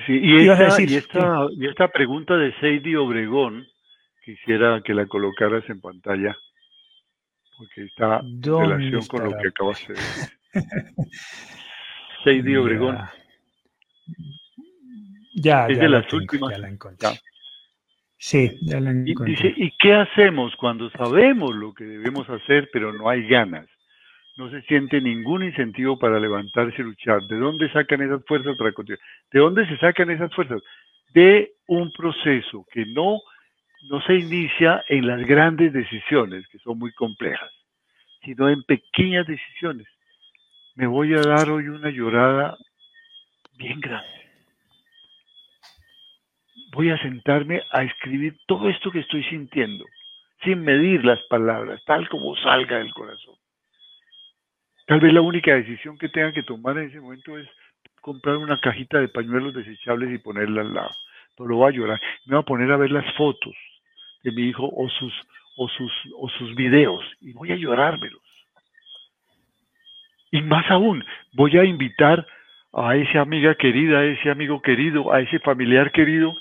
Sí, 0.06 0.18
y 0.20 0.48
esta, 0.48 0.82
y 0.82 0.96
esta, 0.96 1.46
y 1.52 1.68
esta 1.68 1.88
pregunta 1.88 2.34
de 2.36 2.52
Seidy 2.60 2.96
Obregón, 2.96 3.66
quisiera 4.24 4.80
que 4.82 4.94
la 4.94 5.06
colocaras 5.06 5.68
en 5.68 5.80
pantalla 5.80 6.34
porque 7.60 7.84
está 7.84 8.20
en 8.20 8.42
relación 8.42 9.06
con 9.06 9.24
lo 9.24 9.36
que 9.36 9.48
acabas 9.48 9.86
de 9.86 9.94
decir. 9.94 10.30
Seidi 12.24 12.56
Obregón. 12.56 12.98
Ya, 15.34 15.66
es 15.66 15.76
ya 15.76 15.82
de 15.82 15.88
las 15.90 16.10
últimas. 16.10 16.58
la 16.58 16.68
encontré. 16.68 17.08
Sí, 18.16 18.58
ya 18.62 18.80
la 18.80 18.92
encontré. 18.92 19.32
Y, 19.32 19.36
dice, 19.36 19.54
¿y 19.54 19.72
qué 19.78 19.92
hacemos 19.92 20.56
cuando 20.56 20.88
sabemos 20.92 21.54
lo 21.54 21.74
que 21.74 21.84
debemos 21.84 22.28
hacer, 22.30 22.70
pero 22.72 22.94
no 22.94 23.10
hay 23.10 23.28
ganas? 23.28 23.68
No 24.38 24.50
se 24.50 24.62
siente 24.62 25.02
ningún 25.02 25.42
incentivo 25.42 25.98
para 25.98 26.18
levantarse 26.18 26.80
y 26.80 26.84
luchar. 26.84 27.20
¿De 27.24 27.36
dónde 27.36 27.70
sacan 27.72 28.00
esas 28.00 28.24
fuerzas 28.24 28.56
para 28.56 28.72
continuar? 28.72 29.00
¿De 29.30 29.38
dónde 29.38 29.68
se 29.68 29.76
sacan 29.76 30.10
esas 30.10 30.34
fuerzas? 30.34 30.62
De 31.12 31.52
un 31.66 31.92
proceso 31.92 32.64
que 32.72 32.86
no 32.86 33.20
no 33.82 34.00
se 34.02 34.14
inicia 34.14 34.84
en 34.88 35.06
las 35.06 35.20
grandes 35.26 35.72
decisiones, 35.72 36.46
que 36.48 36.58
son 36.58 36.78
muy 36.78 36.92
complejas, 36.92 37.50
sino 38.22 38.48
en 38.48 38.62
pequeñas 38.64 39.26
decisiones. 39.26 39.86
Me 40.74 40.86
voy 40.86 41.14
a 41.14 41.20
dar 41.20 41.48
hoy 41.50 41.68
una 41.68 41.90
llorada 41.90 42.56
bien 43.56 43.80
grande. 43.80 44.08
Voy 46.72 46.90
a 46.90 46.98
sentarme 46.98 47.62
a 47.72 47.82
escribir 47.82 48.36
todo 48.46 48.68
esto 48.68 48.90
que 48.90 49.00
estoy 49.00 49.24
sintiendo, 49.24 49.84
sin 50.44 50.62
medir 50.62 51.04
las 51.04 51.20
palabras, 51.24 51.82
tal 51.84 52.08
como 52.08 52.36
salga 52.36 52.78
del 52.78 52.92
corazón. 52.92 53.34
Tal 54.86 55.00
vez 55.00 55.12
la 55.12 55.20
única 55.20 55.54
decisión 55.54 55.98
que 55.98 56.08
tenga 56.08 56.32
que 56.32 56.42
tomar 56.42 56.78
en 56.78 56.88
ese 56.88 57.00
momento 57.00 57.38
es 57.38 57.48
comprar 58.00 58.36
una 58.36 58.58
cajita 58.60 58.98
de 58.98 59.08
pañuelos 59.08 59.54
desechables 59.54 60.12
y 60.12 60.18
ponerla 60.18 60.62
al 60.62 60.74
lado. 60.74 60.90
No 61.38 61.46
lo 61.46 61.56
voy 61.56 61.72
a 61.72 61.76
llorar. 61.76 62.00
Me 62.26 62.36
voy 62.36 62.42
a 62.42 62.46
poner 62.46 62.70
a 62.70 62.76
ver 62.76 62.90
las 62.90 63.14
fotos 63.14 63.54
de 64.22 64.32
mi 64.32 64.42
hijo 64.48 64.68
o 64.72 64.88
sus, 64.88 65.14
o 65.56 65.68
sus, 65.68 65.92
o 66.18 66.28
sus 66.30 66.54
videos 66.54 67.04
y 67.20 67.32
voy 67.32 67.52
a 67.52 67.56
llorármelos. 67.56 68.22
Y 70.30 70.42
más 70.42 70.70
aún, 70.70 71.04
voy 71.32 71.56
a 71.58 71.64
invitar 71.64 72.26
a 72.72 72.96
esa 72.96 73.20
amiga 73.20 73.54
querida, 73.56 73.98
a 73.98 74.04
ese 74.04 74.30
amigo 74.30 74.62
querido, 74.62 75.12
a 75.12 75.20
ese 75.20 75.40
familiar 75.40 75.90
querido, 75.90 76.32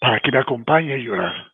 para 0.00 0.20
que 0.20 0.32
me 0.32 0.38
acompañe 0.38 0.94
a 0.94 0.98
llorar. 0.98 1.52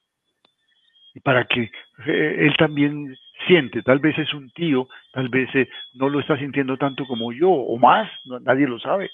Y 1.15 1.21
para 1.21 1.45
que 1.45 1.71
eh, 2.07 2.37
él 2.39 2.55
también 2.57 3.15
siente, 3.47 3.83
tal 3.83 3.99
vez 3.99 4.19
es 4.19 4.33
un 4.33 4.51
tío, 4.51 4.89
tal 5.13 5.29
vez 5.29 5.55
eh, 5.55 5.69
no 5.95 6.09
lo 6.09 6.21
está 6.21 6.39
sintiendo 6.39 6.79
tanto 6.79 7.05
como 7.07 7.33
yo, 7.33 7.51
o 7.51 7.77
más, 7.79 8.11
nadie 8.43 8.67
lo 8.67 8.79
sabe, 8.79 9.11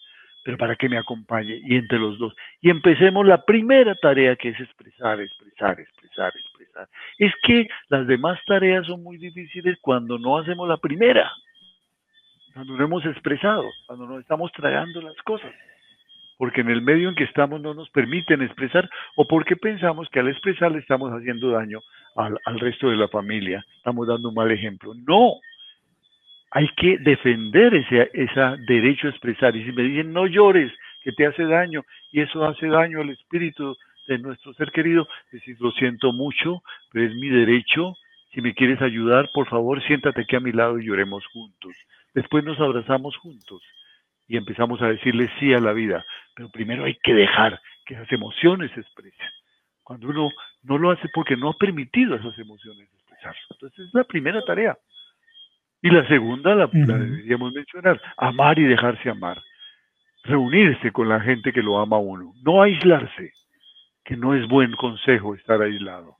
pero 0.49 0.57
para 0.57 0.77
que 0.77 0.89
me 0.89 0.97
acompañe 0.97 1.61
y 1.63 1.77
entre 1.77 1.99
los 1.99 2.19
dos. 2.19 2.35
Y 2.63 2.71
empecemos 2.71 3.27
la 3.27 3.45
primera 3.45 3.95
tarea 3.95 4.35
que 4.35 4.49
es 4.49 4.59
expresar, 4.59 5.21
expresar, 5.21 5.79
expresar, 5.79 6.33
expresar. 6.35 6.89
Es 7.19 7.35
que 7.43 7.69
las 7.91 8.07
demás 8.07 8.41
tareas 8.47 8.87
son 8.87 9.03
muy 9.03 9.19
difíciles 9.19 9.77
cuando 9.83 10.19
no 10.19 10.39
hacemos 10.39 10.67
la 10.67 10.79
primera, 10.79 11.31
cuando 12.55 12.79
no 12.79 12.83
hemos 12.83 13.05
expresado, 13.05 13.63
cuando 13.87 14.07
no 14.07 14.19
estamos 14.19 14.51
tragando 14.53 15.03
las 15.03 15.17
cosas. 15.17 15.53
Porque 16.39 16.63
en 16.63 16.71
el 16.71 16.81
medio 16.81 17.11
en 17.11 17.15
que 17.15 17.25
estamos 17.25 17.61
no 17.61 17.75
nos 17.75 17.91
permiten 17.91 18.41
expresar 18.41 18.89
o 19.17 19.29
porque 19.29 19.55
pensamos 19.55 20.09
que 20.09 20.21
al 20.21 20.29
expresar 20.29 20.73
le 20.73 20.79
estamos 20.79 21.13
haciendo 21.13 21.51
daño 21.51 21.81
al, 22.17 22.39
al 22.47 22.59
resto 22.59 22.89
de 22.89 22.97
la 22.97 23.09
familia, 23.09 23.63
estamos 23.77 24.09
dando 24.09 24.31
un 24.31 24.35
mal 24.35 24.51
ejemplo. 24.51 24.95
No, 24.95 25.41
hay 26.51 26.69
que 26.77 26.99
defender 26.99 27.75
ese, 27.75 28.11
derecho 28.67 29.07
a 29.07 29.11
expresar. 29.11 29.55
Y 29.57 29.65
si 29.65 29.73
me 29.73 29.83
dicen, 29.83 30.13
no 30.13 30.27
llores, 30.27 30.73
que 31.03 31.13
te 31.13 31.27
hace 31.27 31.45
daño, 31.45 31.85
y 32.11 32.21
eso 32.21 32.45
hace 32.45 32.67
daño 32.67 33.01
al 33.01 33.11
espíritu 33.11 33.77
de 34.07 34.19
nuestro 34.19 34.53
ser 34.55 34.71
querido, 34.73 35.07
decir, 35.31 35.57
lo 35.61 35.71
siento 35.73 36.13
mucho, 36.13 36.63
pero 36.91 37.07
es 37.07 37.15
mi 37.15 37.29
derecho. 37.29 37.95
Si 38.33 38.41
me 38.41 38.55
quieres 38.55 38.81
ayudar, 38.81 39.31
por 39.33 39.49
favor, 39.49 39.83
siéntate 39.83 40.23
aquí 40.23 40.37
a 40.37 40.41
mi 40.41 40.53
lado 40.53 40.79
y 40.79 40.87
lloremos 40.87 41.27
juntos. 41.27 41.75
Después 42.15 42.45
nos 42.45 42.59
abrazamos 42.59 43.17
juntos 43.17 43.63
y 44.27 44.37
empezamos 44.37 44.81
a 44.83 44.89
decirle 44.89 45.31
sí 45.39 45.53
a 45.53 45.61
la 45.61 45.73
vida. 45.73 46.05
Pero 46.35 46.51
primero 46.51 46.85
hay 46.85 46.97
que 47.03 47.15
dejar 47.15 47.61
que 47.85 47.95
esas 47.95 48.11
emociones 48.13 48.71
se 48.73 48.81
expresen. 48.81 49.27
Cuando 49.83 50.09
uno 50.09 50.31
no 50.63 50.79
lo 50.79 50.91
hace 50.91 51.09
porque 51.15 51.37
no 51.37 51.51
ha 51.51 51.55
permitido 51.55 52.15
esas 52.15 52.39
emociones 52.39 52.89
expresarse. 52.93 53.41
Entonces 53.51 53.87
es 53.87 53.95
la 53.95 54.05
primera 54.05 54.43
tarea. 54.43 54.77
Y 55.81 55.91
la 55.91 56.07
segunda 56.09 56.55
la, 56.55 56.67
deberíamos 56.67 57.53
mencionar, 57.53 58.01
amar 58.17 58.59
y 58.59 58.65
dejarse 58.65 59.11
amar. 59.11 59.41
Reunirse 60.25 60.91
con 60.91 61.09
la 61.09 61.21
gente 61.21 61.53
que 61.53 61.63
lo 61.63 61.79
ama 61.79 61.97
a 61.97 62.01
uno. 62.01 62.33
No 62.43 62.63
aislarse, 62.63 63.33
que 64.05 64.17
no 64.17 64.35
es 64.35 64.47
buen 64.49 64.73
consejo 64.73 65.35
estar 65.35 65.63
aislado. 65.63 66.17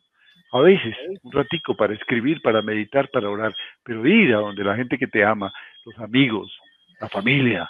a 0.53 0.61
veces, 0.61 0.97
un 1.23 1.33
ratico 1.33 1.77
para 1.77 1.95
escribir, 1.95 2.41
para 2.41 2.63
meditar, 2.63 3.09
para 3.11 3.29
orar, 3.29 3.55
pero 3.83 4.07
ir 4.07 4.33
a 4.35 4.39
donde 4.39 4.65
la 4.65 4.77
gente 4.77 4.97
que 4.97 5.09
te 5.09 5.25
ama, 5.25 5.53
los 5.85 5.99
amigos, 5.99 6.57
la 7.01 7.09
familia, 7.09 7.69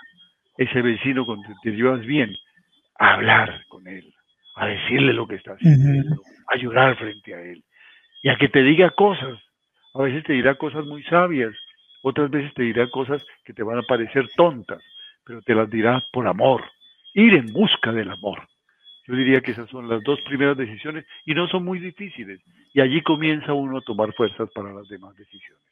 ese 0.56 0.82
vecino 0.82 1.24
con 1.24 1.42
que 1.42 1.54
te 1.62 1.70
llevas 1.70 2.04
bien, 2.04 2.30
a 2.98 3.14
hablar 3.14 3.62
con 3.68 3.86
él, 3.86 4.12
a 4.56 4.66
decirle 4.66 5.12
lo 5.12 5.26
que 5.26 5.36
está 5.36 5.52
haciendo, 5.52 6.20
a 6.48 6.56
llorar 6.56 6.96
frente 6.96 7.34
a 7.34 7.40
él 7.40 7.62
y 8.22 8.28
a 8.28 8.36
que 8.36 8.48
te 8.48 8.62
diga 8.62 8.90
cosas. 8.90 9.38
A 9.94 10.02
veces 10.02 10.22
te 10.24 10.34
dirá 10.34 10.56
cosas 10.56 10.84
muy 10.84 11.02
sabias, 11.04 11.54
otras 12.02 12.30
veces 12.30 12.52
te 12.54 12.62
dirá 12.62 12.88
cosas 12.90 13.22
que 13.44 13.52
te 13.52 13.62
van 13.62 13.78
a 13.78 13.82
parecer 13.82 14.28
tontas, 14.36 14.82
pero 15.24 15.42
te 15.42 15.54
las 15.54 15.68
dirá 15.70 16.02
por 16.12 16.26
amor, 16.26 16.64
ir 17.14 17.34
en 17.34 17.52
busca 17.52 17.92
del 17.92 18.10
amor. 18.10 18.48
Yo 19.06 19.14
diría 19.14 19.40
que 19.40 19.52
esas 19.52 19.70
son 19.70 19.88
las 19.88 20.02
dos 20.02 20.20
primeras 20.26 20.56
decisiones 20.56 21.06
y 21.24 21.34
no 21.34 21.48
son 21.48 21.64
muy 21.64 21.78
difíciles. 21.78 22.40
Y 22.74 22.80
allí 22.80 23.02
comienza 23.02 23.54
uno 23.54 23.78
a 23.78 23.80
tomar 23.80 24.12
fuerzas 24.12 24.50
para 24.54 24.72
las 24.72 24.86
demás 24.88 25.16
decisiones. 25.16 25.62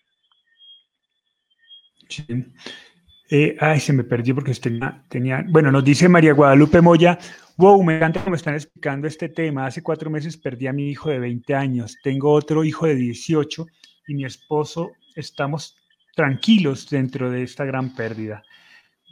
Eh, 3.29 3.57
ay, 3.61 3.81
se 3.81 3.93
me 3.93 4.05
perdió 4.05 4.35
porque 4.35 4.55
tenía, 4.55 5.05
tenía, 5.09 5.45
bueno, 5.49 5.71
nos 5.71 5.85
dice 5.85 6.09
María 6.09 6.33
Guadalupe 6.33 6.81
Moya, 6.81 7.19
wow, 7.57 7.83
me 7.83 7.97
encanta 7.97 8.23
cómo 8.23 8.37
están 8.37 8.55
explicando 8.55 9.07
este 9.07 9.29
tema. 9.29 9.67
Hace 9.67 9.83
cuatro 9.83 10.09
meses 10.11 10.37
perdí 10.37 10.69
a 10.69 10.73
mi 10.73 10.89
hijo 10.89 11.11
de 11.11 11.19
20 11.19 11.55
años, 11.55 11.97
tengo 12.03 12.33
otro 12.33 12.65
hijo 12.65 12.87
de 12.87 12.95
18 12.95 13.67
y 14.09 14.15
mi 14.15 14.25
esposo, 14.25 14.93
estamos 15.15 15.77
tranquilos 16.17 16.89
dentro 16.91 17.31
de 17.31 17.45
esta 17.45 17.65
gran 17.65 17.95
pérdida. 17.95 18.43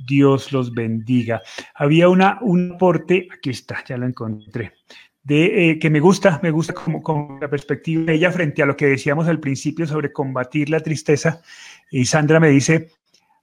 Dios 0.06 0.52
los 0.52 0.74
bendiga. 0.74 1.42
Había 1.74 2.08
una, 2.08 2.38
un 2.40 2.72
aporte, 2.72 3.28
aquí 3.30 3.50
está, 3.50 3.84
ya 3.84 3.96
lo 3.96 4.06
encontré, 4.06 4.72
de, 5.22 5.70
eh, 5.70 5.78
que 5.78 5.90
me 5.90 6.00
gusta, 6.00 6.40
me 6.42 6.50
gusta 6.50 6.72
como, 6.72 7.02
como, 7.02 7.38
la 7.40 7.48
perspectiva 7.48 8.04
de 8.06 8.14
ella 8.14 8.32
frente 8.32 8.62
a 8.62 8.66
lo 8.66 8.76
que 8.76 8.86
decíamos 8.86 9.28
al 9.28 9.38
principio 9.38 9.86
sobre 9.86 10.12
combatir 10.12 10.70
la 10.70 10.80
tristeza. 10.80 11.42
Y 11.90 12.06
Sandra 12.06 12.40
me 12.40 12.48
dice, 12.48 12.90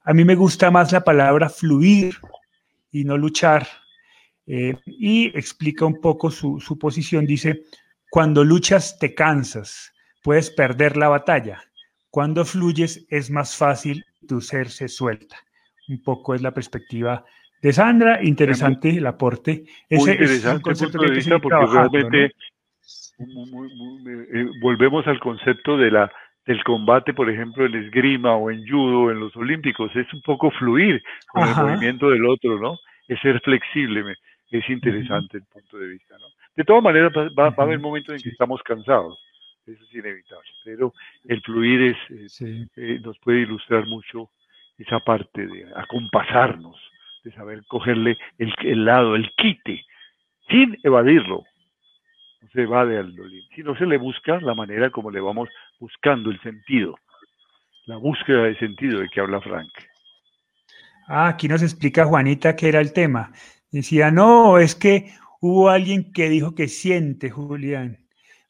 a 0.04 0.14
mí 0.14 0.26
me 0.26 0.36
gusta 0.36 0.72
más 0.72 0.92
la 0.92 1.04
palabra 1.04 1.48
fluir 1.48 2.18
y 2.92 3.06
no 3.06 3.16
luchar. 3.18 3.68
Eh, 4.48 4.76
y 4.86 5.28
explica 5.38 5.86
un 5.86 6.02
poco 6.02 6.32
su, 6.32 6.60
su 6.60 6.78
posición. 6.78 7.26
Dice, 7.26 7.64
cuando 8.10 8.44
luchas 8.44 8.98
te 9.00 9.14
cansas, 9.14 9.94
puedes 10.24 10.50
perder 10.50 10.98
la 10.98 11.08
batalla. 11.08 11.64
Cuando 12.12 12.46
fluyes 12.46 13.08
es 13.10 13.32
más 13.32 13.58
fácil, 13.58 14.06
tu 14.28 14.42
ser 14.42 14.70
se 14.70 14.88
suelta. 14.88 15.38
Un 15.88 16.04
poco 16.04 16.36
es 16.36 16.42
la 16.42 16.54
perspectiva 16.54 17.26
de 17.62 17.74
Sandra. 17.74 18.24
Interesante 18.24 18.90
el 18.90 19.08
aporte. 19.08 19.64
Ese 19.90 20.22
es 20.22 20.46
un 20.46 20.62
concepto 20.62 21.00
que 21.00 21.10
de 21.10 21.40
porque 21.40 21.66
realmente 21.66 22.32
eh, 23.20 24.50
volvemos 24.62 25.08
al 25.08 25.20
concepto 25.20 25.78
de 25.78 25.92
la 25.92 26.12
del 26.46 26.64
combate, 26.64 27.14
por 27.14 27.30
ejemplo, 27.30 27.66
en 27.66 27.76
esgrima 27.76 28.36
o 28.36 28.50
en 28.50 28.68
judo, 28.68 29.12
en 29.12 29.20
los 29.20 29.36
olímpicos, 29.36 29.96
es 29.96 30.12
un 30.12 30.22
poco 30.22 30.50
fluir 30.52 31.02
con 31.28 31.48
el 31.48 31.56
movimiento 31.56 32.10
del 32.10 32.26
otro, 32.26 32.60
¿no? 32.60 32.80
Es 33.08 33.20
ser 33.22 33.40
flexible, 33.42 34.16
es 34.50 34.70
interesante 34.70 35.38
el 35.38 35.44
punto 35.44 35.78
de 35.78 35.88
vista, 35.88 36.16
¿no? 36.18 36.26
De 36.56 36.64
todas 36.64 36.84
maneras, 36.84 37.12
va, 37.38 37.54
a 37.56 37.64
haber 37.64 37.80
momentos 37.80 38.16
en 38.16 38.22
que 38.22 38.30
estamos 38.30 38.62
cansados, 38.64 39.20
eso 39.74 39.84
es 39.84 39.94
inevitable, 39.94 40.50
pero 40.64 40.94
el 41.26 41.42
fluir 41.42 41.82
es, 41.82 42.42
eh, 42.42 43.00
nos 43.04 43.18
puede 43.20 43.42
ilustrar 43.42 43.86
mucho 43.86 44.30
esa 44.78 45.00
parte 45.00 45.46
de 45.46 45.66
acompasarnos, 45.76 46.78
de 47.24 47.32
saber 47.34 47.64
cogerle 47.68 48.18
el, 48.38 48.54
el 48.64 48.86
lado, 48.86 49.16
el 49.16 49.32
quite, 49.36 49.86
sin 50.50 50.78
evadirlo, 50.84 51.44
no 52.42 52.50
se 52.50 52.62
evade 52.64 52.98
al 52.98 53.16
dolor, 53.16 53.32
sino 53.56 53.76
se 53.76 53.86
le 53.86 53.98
busca 53.98 54.40
la 54.42 54.56
manera 54.56 54.90
como 54.90 55.12
le 55.12 55.22
vamos 55.22 55.50
buscando 55.80 56.32
el 56.32 56.42
sentido, 56.42 56.98
la 57.86 57.98
búsqueda 57.98 58.44
de 58.44 58.58
sentido 58.58 59.00
de 59.00 59.10
que 59.10 59.20
habla 59.20 59.42
Frank. 59.42 59.72
Ah, 61.08 61.28
aquí 61.28 61.48
nos 61.48 61.62
explica 61.62 62.06
Juanita 62.06 62.56
qué 62.56 62.70
era 62.70 62.80
el 62.80 62.94
tema. 62.94 63.32
Decía, 63.72 64.12
no, 64.12 64.58
es 64.58 64.76
que 64.76 65.14
hubo 65.40 65.70
alguien 65.70 66.12
que 66.12 66.30
dijo 66.30 66.56
que 66.56 66.68
siente, 66.68 67.30
Julián, 67.30 67.98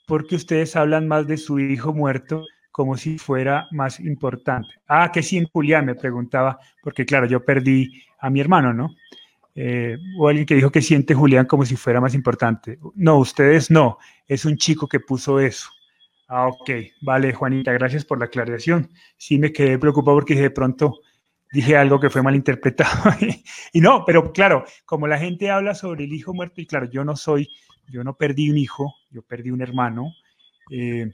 porque 0.08 0.36
ustedes 0.36 0.76
hablan 0.76 1.08
más 1.08 1.28
de 1.28 1.38
su 1.38 1.60
hijo 1.60 1.94
muerto 1.94 2.44
como 2.72 2.98
si 2.98 3.18
fuera 3.18 3.68
más 3.72 4.00
importante. 4.00 4.70
Ah, 4.88 5.12
que 5.12 5.24
siente 5.24 5.52
Julián, 5.52 5.86
me 5.86 5.96
preguntaba, 5.96 6.60
porque 6.82 7.06
claro, 7.06 7.26
yo 7.26 7.44
perdí 7.44 8.04
a 8.20 8.30
mi 8.30 8.40
hermano, 8.40 8.74
¿no? 8.74 8.96
Eh, 9.54 9.98
o 10.18 10.30
alguien 10.30 10.46
que 10.46 10.56
dijo 10.56 10.72
que 10.72 10.82
siente 10.82 11.14
Julián 11.14 11.46
como 11.46 11.66
si 11.66 11.76
fuera 11.76 12.00
más 12.00 12.14
importante. 12.14 12.80
No, 12.96 13.18
ustedes 13.18 13.70
no, 13.70 13.98
es 14.28 14.46
un 14.46 14.58
chico 14.58 14.88
que 14.88 15.00
puso 15.00 15.40
eso. 15.40 15.70
Ah, 16.28 16.48
ok, 16.48 16.70
vale, 17.02 17.34
Juanita, 17.34 17.74
gracias 17.74 18.06
por 18.06 18.18
la 18.18 18.26
aclaración. 18.26 18.90
Sí 19.18 19.38
me 19.38 19.52
quedé 19.52 19.78
preocupado 19.78 20.16
porque 20.16 20.36
de 20.36 20.50
pronto 20.50 21.02
dije 21.52 21.76
algo 21.76 22.00
que 22.00 22.10
fue 22.10 22.22
malinterpretado. 22.22 23.14
y 23.74 23.82
no, 23.82 24.04
pero 24.06 24.32
claro, 24.32 24.66
como 24.86 25.08
la 25.08 25.18
gente 25.18 25.50
habla 25.50 25.76
sobre 25.76 26.06
el 26.06 26.14
hijo 26.14 26.34
muerto, 26.34 26.62
y 26.62 26.66
claro, 26.66 26.90
yo 26.90 27.04
no 27.04 27.16
soy, 27.16 27.50
yo 27.90 28.04
no 28.04 28.16
perdí 28.16 28.50
un 28.50 28.58
hijo, 28.58 28.96
yo 29.10 29.22
perdí 29.22 29.52
un 29.52 29.62
hermano. 29.62 30.14
Eh, 30.72 31.12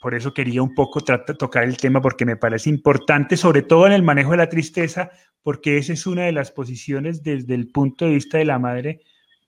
por 0.00 0.14
eso 0.14 0.32
quería 0.32 0.62
un 0.62 0.74
poco 0.74 1.00
tocar 1.00 1.64
el 1.64 1.76
tema 1.76 2.00
porque 2.00 2.24
me 2.24 2.36
parece 2.36 2.70
importante, 2.70 3.36
sobre 3.36 3.62
todo 3.62 3.86
en 3.86 3.92
el 3.92 4.02
manejo 4.02 4.32
de 4.32 4.36
la 4.36 4.48
tristeza, 4.48 5.10
porque 5.42 5.78
esa 5.78 5.92
es 5.92 6.06
una 6.06 6.22
de 6.22 6.32
las 6.32 6.50
posiciones 6.50 7.22
desde 7.22 7.54
el 7.54 7.68
punto 7.68 8.04
de 8.04 8.12
vista 8.12 8.38
de 8.38 8.44
la 8.44 8.58
madre 8.58 9.00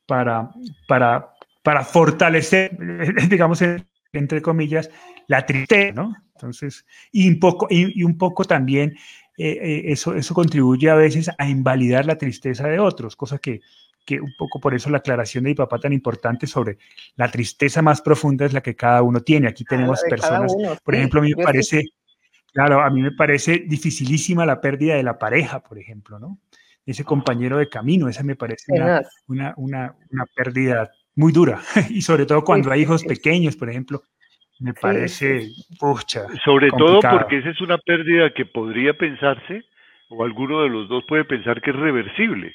para, 0.06 0.50
para, 0.88 1.34
para 1.62 1.84
fortalecer, 1.84 2.76
digamos, 3.28 3.62
entre 4.12 4.42
comillas, 4.42 4.90
la 5.28 5.46
tristeza, 5.46 5.92
¿no? 5.92 6.14
Entonces, 6.34 6.84
y 7.12 7.28
un 7.28 7.38
poco, 7.38 7.66
y, 7.70 8.02
un 8.02 8.18
poco 8.18 8.44
también 8.44 8.96
eh, 9.36 9.58
eh, 9.60 9.82
eso, 9.86 10.14
eso 10.14 10.34
contribuye 10.34 10.88
a 10.90 10.94
veces 10.94 11.30
a 11.36 11.48
invalidar 11.48 12.06
la 12.06 12.18
tristeza 12.18 12.68
de 12.68 12.78
otros, 12.78 13.16
cosa 13.16 13.38
que, 13.38 13.60
que 14.04 14.20
un 14.20 14.32
poco 14.38 14.60
por 14.60 14.74
eso 14.74 14.90
la 14.90 14.98
aclaración 14.98 15.44
de 15.44 15.50
mi 15.50 15.54
papá 15.54 15.78
tan 15.78 15.92
importante 15.92 16.46
sobre 16.46 16.78
la 17.16 17.30
tristeza 17.30 17.82
más 17.82 18.00
profunda 18.00 18.44
es 18.44 18.52
la 18.52 18.62
que 18.62 18.76
cada 18.76 19.02
uno 19.02 19.20
tiene. 19.20 19.48
Aquí 19.48 19.64
tenemos 19.64 20.02
personas, 20.08 20.54
por 20.84 20.94
ejemplo, 20.94 21.20
a 21.20 21.22
mí 21.24 21.32
me 21.36 21.42
parece, 21.42 21.82
claro, 22.52 22.80
a 22.80 22.90
mí 22.90 23.02
me 23.02 23.12
parece 23.12 23.64
dificilísima 23.66 24.46
la 24.46 24.60
pérdida 24.60 24.94
de 24.94 25.02
la 25.02 25.18
pareja, 25.18 25.60
por 25.60 25.78
ejemplo, 25.78 26.18
¿no? 26.18 26.38
Ese 26.86 27.02
ah. 27.02 27.06
compañero 27.06 27.58
de 27.58 27.68
camino, 27.68 28.08
esa 28.08 28.22
me 28.22 28.36
parece 28.36 28.72
una, 28.72 29.02
una, 29.56 29.96
una, 30.10 30.26
pérdida 30.34 30.92
muy 31.16 31.32
dura. 31.32 31.62
y 31.90 32.02
sobre 32.02 32.26
todo 32.26 32.44
cuando 32.44 32.70
hay 32.70 32.82
hijos 32.82 33.02
pequeños, 33.04 33.56
por 33.56 33.70
ejemplo, 33.70 34.02
me 34.60 34.72
parece, 34.72 35.48
pucha. 35.78 36.26
Sobre 36.44 36.70
todo 36.70 37.00
porque 37.00 37.38
esa 37.38 37.50
es 37.50 37.60
una 37.60 37.78
pérdida 37.78 38.30
que 38.30 38.46
podría 38.46 38.94
pensarse, 38.94 39.64
o 40.08 40.24
alguno 40.24 40.62
de 40.62 40.68
los 40.68 40.88
dos 40.88 41.04
puede 41.08 41.24
pensar 41.24 41.60
que 41.60 41.70
es 41.70 41.76
reversible. 41.76 42.54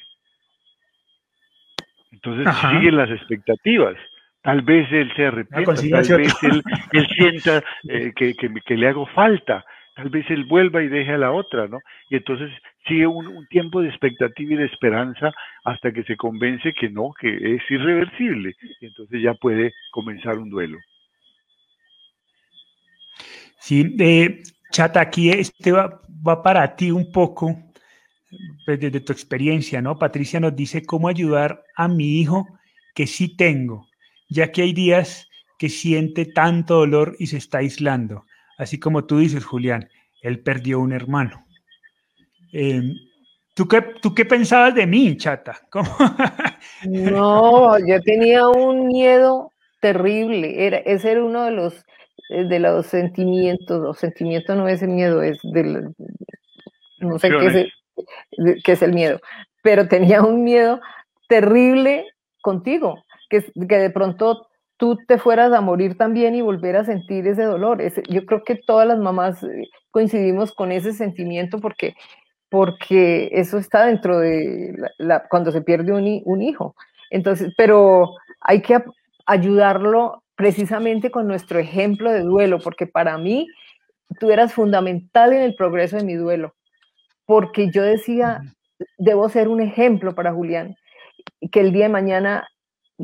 Entonces 2.12 2.54
siguen 2.70 2.96
las 2.96 3.10
expectativas. 3.10 3.96
Tal 4.42 4.62
vez 4.62 4.90
él 4.90 5.12
se 5.14 5.26
arrepienta, 5.26 5.74
tal 5.74 6.18
vez 6.18 6.42
él, 6.42 7.06
sienta 7.14 7.62
eh, 7.88 8.12
que, 8.14 8.76
le 8.76 8.88
hago 8.88 9.06
falta, 9.06 9.64
tal 9.94 10.08
vez 10.08 10.28
él 10.30 10.44
vuelva 10.44 10.82
y 10.82 10.88
deje 10.88 11.12
a 11.12 11.18
la 11.18 11.32
otra, 11.32 11.68
¿no? 11.68 11.78
Y 12.08 12.16
entonces 12.16 12.50
sigue 12.86 13.06
un, 13.06 13.46
tiempo 13.48 13.82
de 13.82 13.90
expectativa 13.90 14.54
y 14.54 14.56
de 14.56 14.64
esperanza 14.64 15.30
hasta 15.64 15.92
que 15.92 16.04
se 16.04 16.16
convence 16.16 16.72
que 16.72 16.88
no, 16.88 17.12
que 17.20 17.56
es 17.56 17.62
irreversible. 17.70 18.54
Y 18.80 18.86
entonces 18.86 19.22
ya 19.22 19.34
puede 19.34 19.74
comenzar 19.90 20.38
un 20.38 20.48
duelo. 20.48 20.78
Sí, 23.60 23.96
Chata, 24.72 25.00
aquí 25.00 25.30
este 25.30 25.72
va, 25.72 26.00
va 26.26 26.42
para 26.42 26.76
ti 26.76 26.90
un 26.90 27.12
poco 27.12 27.56
pues, 28.64 28.80
desde 28.80 29.00
tu 29.00 29.12
experiencia, 29.12 29.82
¿no? 29.82 29.98
Patricia 29.98 30.40
nos 30.40 30.54
dice 30.54 30.84
cómo 30.84 31.08
ayudar 31.08 31.64
a 31.76 31.88
mi 31.88 32.20
hijo 32.20 32.46
que 32.94 33.06
sí 33.06 33.36
tengo, 33.36 33.86
ya 34.28 34.52
que 34.52 34.62
hay 34.62 34.72
días 34.72 35.28
que 35.58 35.68
siente 35.68 36.24
tanto 36.26 36.76
dolor 36.76 37.16
y 37.18 37.26
se 37.26 37.36
está 37.36 37.58
aislando. 37.58 38.24
Así 38.56 38.78
como 38.78 39.04
tú 39.04 39.18
dices, 39.18 39.44
Julián, 39.44 39.88
él 40.22 40.40
perdió 40.40 40.80
un 40.80 40.92
hermano. 40.92 41.44
Em, 42.52 42.94
¿tú, 43.54 43.66
qué, 43.68 43.82
¿Tú 44.00 44.14
qué 44.14 44.24
pensabas 44.24 44.74
de 44.74 44.86
mí, 44.86 45.16
chata? 45.16 45.60
no, 46.84 47.78
yo 47.86 48.00
tenía 48.02 48.48
un 48.48 48.86
miedo 48.86 49.52
terrible. 49.80 50.66
Era, 50.66 50.78
ese 50.78 51.12
era 51.12 51.24
uno 51.24 51.44
de 51.44 51.50
los, 51.52 51.84
de 52.30 52.58
los 52.58 52.86
sentimientos. 52.86 53.80
Los 53.80 53.98
sentimientos 53.98 54.56
no 54.56 54.68
es 54.68 54.82
el 54.82 54.90
miedo, 54.90 55.22
es 55.22 55.38
del. 55.42 55.94
No 56.98 57.18
sé 57.18 57.30
qué 58.64 58.72
es 58.72 58.82
el 58.82 58.92
miedo, 58.92 59.20
pero 59.62 59.88
tenía 59.88 60.22
un 60.22 60.44
miedo 60.44 60.80
terrible 61.28 62.06
contigo, 62.42 63.02
que, 63.28 63.44
que 63.68 63.78
de 63.78 63.90
pronto 63.90 64.48
tú 64.76 64.96
te 65.06 65.18
fueras 65.18 65.52
a 65.52 65.60
morir 65.60 65.98
también 65.98 66.34
y 66.34 66.40
volver 66.40 66.76
a 66.76 66.84
sentir 66.84 67.26
ese 67.26 67.42
dolor. 67.44 67.82
yo 68.08 68.24
creo 68.24 68.42
que 68.44 68.54
todas 68.54 68.88
las 68.88 68.98
mamás 68.98 69.42
eh, 69.42 69.68
coincidimos 69.90 70.52
con 70.52 70.72
ese 70.72 70.94
sentimiento 70.94 71.58
porque, 71.60 71.94
porque 72.48 73.28
eso 73.32 73.58
está 73.58 73.84
dentro 73.84 74.18
de 74.18 74.74
cuando 75.28 75.52
se 75.52 75.60
pierde 75.60 75.92
un, 75.92 76.22
un, 76.24 76.42
hijo. 76.42 76.74
Entonces, 77.10 77.52
pero 77.58 78.14
hay 78.40 78.62
que 78.62 78.82
ayudarlo 79.26 80.22
precisamente 80.40 81.10
con 81.10 81.28
nuestro 81.28 81.58
ejemplo 81.58 82.10
de 82.10 82.22
duelo, 82.22 82.60
porque 82.60 82.86
para 82.86 83.18
mí 83.18 83.46
tú 84.18 84.30
eras 84.30 84.54
fundamental 84.54 85.34
en 85.34 85.42
el 85.42 85.54
progreso 85.54 85.98
de 85.98 86.02
mi 86.04 86.14
duelo, 86.14 86.54
porque 87.26 87.70
yo 87.70 87.82
decía, 87.82 88.40
debo 88.96 89.28
ser 89.28 89.48
un 89.48 89.60
ejemplo 89.60 90.14
para 90.14 90.32
Julián, 90.32 90.76
que 91.52 91.60
el 91.60 91.72
día 91.72 91.84
de 91.84 91.88
mañana 91.90 92.48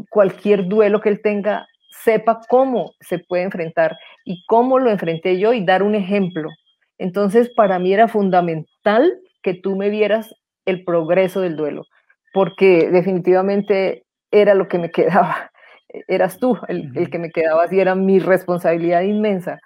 cualquier 0.08 0.66
duelo 0.66 1.02
que 1.02 1.10
él 1.10 1.20
tenga 1.20 1.66
sepa 2.02 2.40
cómo 2.48 2.94
se 3.00 3.18
puede 3.18 3.42
enfrentar 3.42 3.98
y 4.24 4.42
cómo 4.46 4.78
lo 4.78 4.90
enfrenté 4.90 5.38
yo 5.38 5.52
y 5.52 5.62
dar 5.62 5.82
un 5.82 5.94
ejemplo. 5.94 6.48
Entonces, 6.96 7.50
para 7.54 7.78
mí 7.78 7.92
era 7.92 8.08
fundamental 8.08 9.12
que 9.42 9.52
tú 9.52 9.76
me 9.76 9.90
vieras 9.90 10.34
el 10.64 10.84
progreso 10.84 11.42
del 11.42 11.54
duelo, 11.54 11.84
porque 12.32 12.88
definitivamente 12.90 14.06
era 14.30 14.54
lo 14.54 14.68
que 14.68 14.78
me 14.78 14.90
quedaba. 14.90 15.50
Eras 15.88 16.38
tú 16.38 16.58
el, 16.68 16.90
el 16.96 17.10
que 17.10 17.18
me 17.18 17.30
quedaba 17.30 17.66
y 17.70 17.80
era 17.80 17.94
mi 17.94 18.18
responsabilidad 18.18 19.02
inmensa 19.02 19.60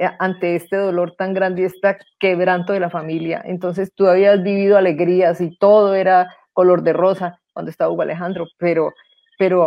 eh, 0.00 0.08
ante 0.18 0.56
este 0.56 0.76
dolor 0.76 1.14
tan 1.14 1.34
grande 1.34 1.60
y 1.60 1.64
este 1.66 1.98
quebranto 2.18 2.72
de 2.72 2.80
la 2.80 2.88
familia. 2.88 3.42
Entonces 3.44 3.92
tú 3.94 4.06
habías 4.06 4.42
vivido 4.42 4.78
alegrías 4.78 5.42
y 5.42 5.54
todo 5.58 5.94
era 5.94 6.34
color 6.54 6.82
de 6.82 6.94
rosa 6.94 7.38
cuando 7.52 7.70
estaba 7.70 7.92
Hugo 7.92 8.00
Alejandro, 8.00 8.46
pero, 8.56 8.94
pero 9.38 9.66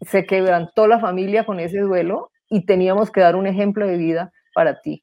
se 0.00 0.26
quebrantó 0.26 0.86
la 0.86 1.00
familia 1.00 1.44
con 1.44 1.58
ese 1.58 1.80
duelo 1.80 2.30
y 2.48 2.66
teníamos 2.66 3.10
que 3.10 3.20
dar 3.20 3.34
un 3.34 3.48
ejemplo 3.48 3.84
de 3.84 3.96
vida 3.96 4.30
para 4.54 4.80
ti. 4.80 5.02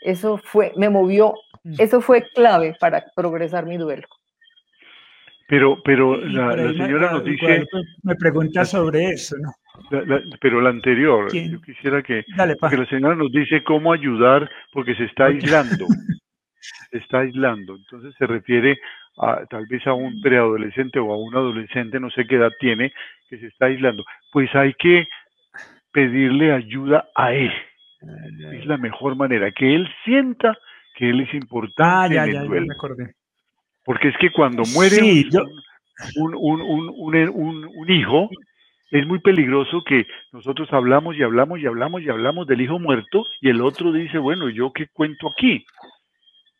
Eso 0.00 0.38
fue, 0.38 0.72
me 0.76 0.90
movió, 0.90 1.34
mm. 1.64 1.74
eso 1.78 2.00
fue 2.00 2.22
clave 2.34 2.76
para 2.78 3.04
progresar 3.16 3.66
mi 3.66 3.78
duelo. 3.78 4.06
Pero, 5.48 5.82
pero 5.82 6.16
la, 6.16 6.54
señora 6.54 7.10
nos 7.10 7.24
dice... 7.24 7.64
Me 8.04 8.14
pregunta 8.14 8.64
sobre 8.64 9.10
eso, 9.10 9.36
¿no? 9.38 9.50
Pero 10.40 10.60
la 10.60 10.70
anterior, 10.70 11.32
yo 11.32 11.60
quisiera 11.60 12.02
que, 12.02 12.24
la 12.36 12.86
señora 12.88 13.16
nos 13.16 13.32
dice 13.32 13.62
cómo 13.64 13.92
ayudar 13.92 14.50
porque 14.72 14.94
se 14.94 15.04
está 15.04 15.26
aislando. 15.26 15.86
se 16.90 16.98
está 16.98 17.20
aislando. 17.20 17.76
Entonces 17.76 18.14
se 18.18 18.26
refiere 18.26 18.78
a, 19.18 19.44
tal 19.46 19.66
vez 19.66 19.86
a 19.86 19.94
un 19.94 20.20
preadolescente 20.20 20.98
o 20.98 21.12
a 21.12 21.18
un 21.18 21.34
adolescente, 21.34 22.00
no 22.00 22.10
sé 22.10 22.26
qué 22.26 22.36
edad 22.36 22.52
tiene, 22.60 22.92
que 23.28 23.38
se 23.38 23.46
está 23.46 23.66
aislando. 23.66 24.04
Pues 24.32 24.54
hay 24.54 24.74
que 24.74 25.06
pedirle 25.92 26.52
ayuda 26.52 27.08
a 27.14 27.32
él. 27.32 27.52
Es 28.52 28.66
la 28.66 28.76
mejor 28.76 29.16
manera, 29.16 29.50
que 29.52 29.74
él 29.74 29.88
sienta 30.04 30.56
que 30.94 31.10
él 31.10 31.20
es 31.20 31.32
importante 31.34 32.18
ah, 32.18 32.24
en 32.24 32.36
el 32.36 32.46
duelo. 32.46 32.66
Porque 33.84 34.08
es 34.08 34.16
que 34.18 34.30
cuando 34.30 34.62
muere 34.74 35.00
un, 36.16 36.34
un, 36.34 36.60
un, 36.60 37.64
un, 37.64 37.90
hijo, 37.90 38.28
es 38.90 39.06
muy 39.06 39.18
peligroso 39.18 39.82
que 39.84 40.06
nosotros 40.32 40.72
hablamos 40.72 41.16
y 41.16 41.22
hablamos 41.22 41.60
y 41.60 41.66
hablamos 41.66 42.02
y 42.02 42.08
hablamos 42.08 42.46
del 42.46 42.60
hijo 42.60 42.78
muerto 42.78 43.24
y 43.40 43.48
el 43.48 43.60
otro 43.60 43.92
dice, 43.92 44.18
bueno, 44.18 44.48
¿yo 44.48 44.72
qué 44.72 44.88
cuento 44.92 45.28
aquí? 45.28 45.64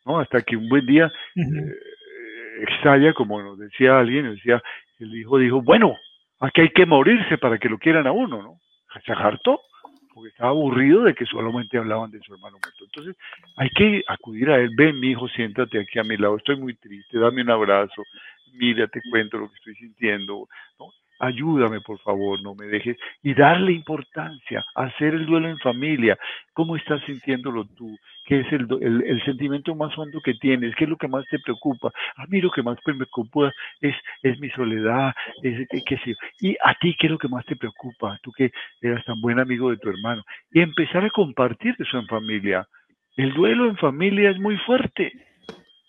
¿No? 0.05 0.19
Hasta 0.19 0.41
que 0.41 0.57
un 0.57 0.69
buen 0.69 0.85
día 0.85 1.11
uh 1.35 3.11
como 3.15 3.41
nos 3.41 3.59
decía 3.59 3.99
alguien, 3.99 4.33
decía, 4.33 4.61
el 4.99 5.15
hijo 5.15 5.37
dijo, 5.37 5.61
bueno, 5.61 5.95
aquí 6.39 6.61
hay 6.61 6.69
que 6.69 6.85
morirse 6.85 7.37
para 7.37 7.57
que 7.57 7.69
lo 7.69 7.77
quieran 7.77 8.07
a 8.07 8.11
uno, 8.11 8.41
¿no? 8.41 8.59
Se 9.05 9.11
hartó, 9.11 9.59
porque 10.13 10.29
estaba 10.29 10.51
aburrido 10.51 11.03
de 11.03 11.13
que 11.13 11.25
solamente 11.25 11.77
hablaban 11.77 12.11
de 12.11 12.21
su 12.21 12.33
hermano 12.33 12.57
muerto. 12.63 12.85
Entonces, 12.85 13.17
hay 13.57 13.69
que 13.71 14.03
acudir 14.07 14.49
a 14.49 14.57
él, 14.57 14.69
ven 14.75 14.99
mi 14.99 15.09
hijo, 15.09 15.27
siéntate 15.27 15.79
aquí 15.79 15.99
a 15.99 16.03
mi 16.03 16.15
lado, 16.15 16.37
estoy 16.37 16.55
muy 16.55 16.75
triste, 16.75 17.19
dame 17.19 17.41
un 17.41 17.49
abrazo, 17.49 18.03
mira, 18.53 18.87
te 18.87 19.01
cuento 19.11 19.37
lo 19.37 19.49
que 19.49 19.55
estoy 19.55 19.75
sintiendo, 19.75 20.47
¿no? 20.79 20.91
Ayúdame 21.19 21.81
por 21.81 21.99
favor, 21.99 22.41
no 22.41 22.55
me 22.55 22.65
dejes, 22.65 22.97
y 23.23 23.33
darle 23.33 23.71
importancia, 23.71 24.63
hacer 24.75 25.13
el 25.13 25.25
duelo 25.25 25.49
en 25.49 25.57
familia, 25.59 26.17
cómo 26.53 26.75
estás 26.75 27.01
sintiéndolo 27.05 27.65
tú, 27.75 27.97
qué 28.25 28.41
es 28.41 28.51
el, 28.51 28.67
el, 29.05 29.23
sentimiento 29.23 29.75
más 29.75 29.97
hondo 29.97 30.19
que 30.21 30.33
tienes, 30.35 30.75
qué 30.75 30.85
es 30.85 30.89
lo 30.89 30.97
que 30.97 31.07
más 31.07 31.25
te 31.29 31.39
preocupa, 31.39 31.91
a 32.15 32.25
mí 32.27 32.41
lo 32.41 32.51
que 32.51 32.63
más 32.63 32.77
me 32.85 32.95
preocupa 32.95 33.51
es, 33.81 33.95
es 34.23 34.39
mi 34.39 34.49
soledad, 34.51 35.13
es, 35.41 35.67
qué 35.85 35.97
sé 35.97 36.15
y 36.39 36.55
a 36.63 36.73
ti 36.75 36.95
qué 36.99 37.07
es 37.07 37.11
lo 37.11 37.17
que 37.17 37.27
más 37.27 37.45
te 37.45 37.55
preocupa, 37.55 38.17
tú 38.23 38.31
que 38.31 38.51
eras 38.81 39.03
tan 39.05 39.19
buen 39.21 39.39
amigo 39.39 39.69
de 39.69 39.77
tu 39.77 39.89
hermano, 39.89 40.23
y 40.51 40.61
empezar 40.61 41.03
a 41.05 41.09
compartir 41.09 41.75
eso 41.79 41.97
en 41.97 42.07
familia. 42.07 42.67
El 43.15 43.33
duelo 43.33 43.67
en 43.67 43.77
familia 43.77 44.31
es 44.31 44.39
muy 44.39 44.57
fuerte, 44.57 45.11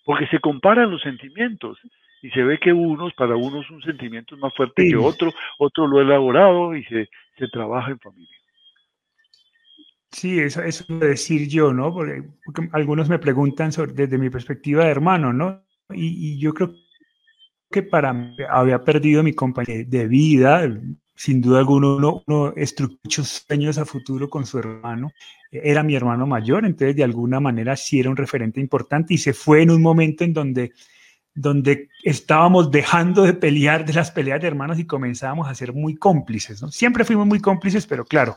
porque 0.04 0.28
se 0.28 0.38
comparan 0.38 0.90
los 0.90 1.02
sentimientos 1.02 1.78
y 2.26 2.30
se 2.30 2.42
ve 2.42 2.58
que 2.58 2.72
unos, 2.72 3.14
para 3.14 3.36
unos 3.36 3.70
un 3.70 3.80
sentimiento 3.82 4.36
más 4.38 4.52
fuerte 4.54 4.88
que 4.88 4.96
otro, 4.96 5.32
otro 5.58 5.86
lo 5.86 5.98
ha 5.98 6.02
elaborado 6.02 6.74
y 6.74 6.82
se, 6.84 7.08
se 7.38 7.46
trabaja 7.48 7.92
en 7.92 8.00
familia. 8.00 8.36
Sí, 10.10 10.40
eso, 10.40 10.62
eso 10.62 10.84
decir 10.98 11.48
yo, 11.48 11.72
¿no? 11.72 11.92
Porque, 11.92 12.24
algunos 12.72 13.08
me 13.08 13.20
preguntan 13.20 13.70
sobre, 13.70 13.92
desde 13.92 14.18
mi 14.18 14.28
perspectiva 14.28 14.84
de 14.84 14.90
hermano, 14.90 15.32
¿no? 15.32 15.62
Y, 15.90 16.36
yo 16.40 16.52
creo 16.52 16.74
que 17.70 17.84
para 17.84 18.12
mí 18.12 18.34
había 18.50 18.82
perdido 18.82 19.22
mi 19.22 19.32
compañía 19.32 19.84
de 19.86 20.08
vida, 20.08 20.68
sin 21.14 21.40
duda 21.40 21.60
alguna 21.60 21.94
uno, 21.94 22.22
uno 22.26 22.54
muchos 23.04 23.44
sueños 23.46 23.78
a 23.78 23.84
futuro 23.84 24.28
con 24.28 24.46
su 24.46 24.58
hermano, 24.58 25.12
era 25.52 25.84
mi 25.84 25.94
hermano 25.94 26.26
mayor, 26.26 26.64
entonces 26.64 26.96
de 26.96 27.04
alguna 27.04 27.38
manera 27.38 27.76
sí 27.76 28.00
era 28.00 28.10
un 28.10 28.16
referente 28.16 28.60
importante 28.60 29.14
y 29.14 29.18
se 29.18 29.32
fue 29.32 29.62
en 29.62 29.70
un 29.70 29.80
momento 29.80 30.24
en 30.24 30.32
donde 30.32 30.72
donde 31.36 31.90
estábamos 32.02 32.70
dejando 32.70 33.22
de 33.22 33.34
pelear 33.34 33.84
de 33.84 33.92
las 33.92 34.10
peleas 34.10 34.40
de 34.40 34.48
hermanos 34.48 34.78
y 34.78 34.86
comenzábamos 34.86 35.48
a 35.48 35.54
ser 35.54 35.72
muy 35.72 35.94
cómplices. 35.94 36.62
¿no? 36.62 36.70
Siempre 36.72 37.04
fuimos 37.04 37.26
muy 37.26 37.40
cómplices, 37.40 37.86
pero 37.86 38.04
claro, 38.04 38.36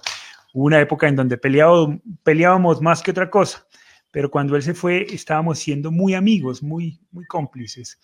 hubo 0.53 0.65
una 0.65 0.79
época 0.79 1.07
en 1.07 1.15
donde 1.15 1.37
peleábamos, 1.37 1.99
peleábamos 2.23 2.81
más 2.81 3.01
que 3.01 3.11
otra 3.11 3.29
cosa. 3.29 3.65
Pero 4.11 4.29
cuando 4.29 4.55
él 4.55 4.63
se 4.63 4.73
fue, 4.73 5.05
estábamos 5.09 5.59
siendo 5.59 5.91
muy 5.91 6.13
amigos, 6.13 6.61
muy, 6.61 6.99
muy 7.11 7.25
cómplices. 7.25 7.99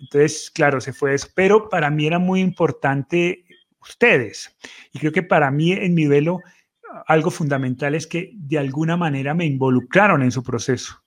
Entonces, 0.00 0.50
claro, 0.50 0.80
se 0.80 0.92
fue 0.92 1.14
eso. 1.14 1.28
Pero 1.34 1.68
para 1.68 1.90
mí 1.90 2.06
era 2.06 2.18
muy 2.18 2.40
importante 2.40 3.44
ustedes. 3.80 4.56
Y 4.92 4.98
creo 4.98 5.12
que 5.12 5.22
para 5.22 5.50
mí 5.50 5.72
en 5.72 5.94
mi 5.94 6.06
velo 6.06 6.40
algo 7.06 7.30
fundamental 7.30 7.94
es 7.94 8.06
que 8.06 8.30
de 8.34 8.58
alguna 8.58 8.96
manera 8.96 9.34
me 9.34 9.44
involucraron 9.44 10.22
en 10.22 10.30
su 10.30 10.42
proceso. 10.42 11.02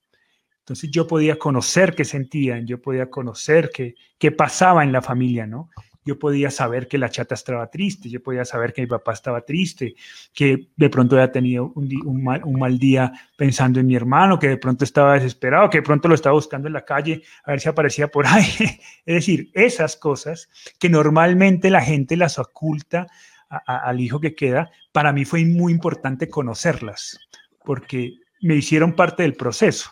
Entonces 0.62 0.92
yo 0.92 1.08
podía 1.08 1.38
conocer 1.38 1.96
qué 1.96 2.06
sentían, 2.06 2.66
yo 2.68 2.82
podía 2.82 3.10
conocer 3.10 3.72
qué, 3.74 3.96
qué 4.18 4.32
pasaba 4.32 4.84
en 4.84 4.92
la 4.92 5.02
familia, 5.02 5.48
¿no? 5.48 5.70
Yo 6.04 6.18
podía 6.18 6.50
saber 6.50 6.88
que 6.88 6.98
la 6.98 7.10
chata 7.10 7.36
estaba 7.36 7.70
triste, 7.70 8.10
yo 8.10 8.24
podía 8.24 8.44
saber 8.44 8.74
que 8.74 8.82
mi 8.82 8.88
papá 8.88 9.14
estaba 9.14 9.42
triste, 9.42 9.94
que 10.34 10.70
de 10.76 10.90
pronto 10.90 11.16
había 11.16 11.32
tenido 11.32 11.72
un, 11.76 12.24
mal, 12.24 12.42
un, 12.44 12.60
mal, 12.60 12.80
día 12.80 13.12
pensando 13.38 13.80
en 13.80 13.86
mi 13.86 13.96
hermano, 13.96 14.40
que 14.40 14.50
de 14.50 14.58
pronto 14.58 14.84
estaba 14.84 15.14
desesperado, 15.14 15.70
que 15.70 15.78
de 15.80 15.84
pronto 15.84 16.08
lo 16.08 16.16
estaba 16.16 16.34
buscando 16.34 16.68
en 16.68 16.74
la 16.74 16.86
calle 16.86 17.22
a 17.44 17.52
ver 17.52 17.60
si 17.60 17.70
aparecía 17.70 18.08
por 18.08 18.26
ahí. 18.26 18.46
Es 19.06 19.16
decir, 19.16 19.52
esas 19.54 19.96
cosas 19.96 20.50
que 20.80 20.90
normalmente 20.90 21.70
la 21.70 21.82
gente 21.82 22.16
las 22.18 22.40
oculta 22.40 23.08
al 23.50 24.00
hijo 24.00 24.20
que 24.20 24.34
queda, 24.34 24.72
para 24.92 25.12
mí 25.12 25.26
fue 25.26 25.46
muy 25.46 25.74
importante 25.74 26.30
conocerlas, 26.30 27.20
porque 27.64 28.14
me 28.42 28.56
hicieron 28.56 28.94
parte 28.94 29.24
del 29.24 29.36
proceso. 29.36 29.92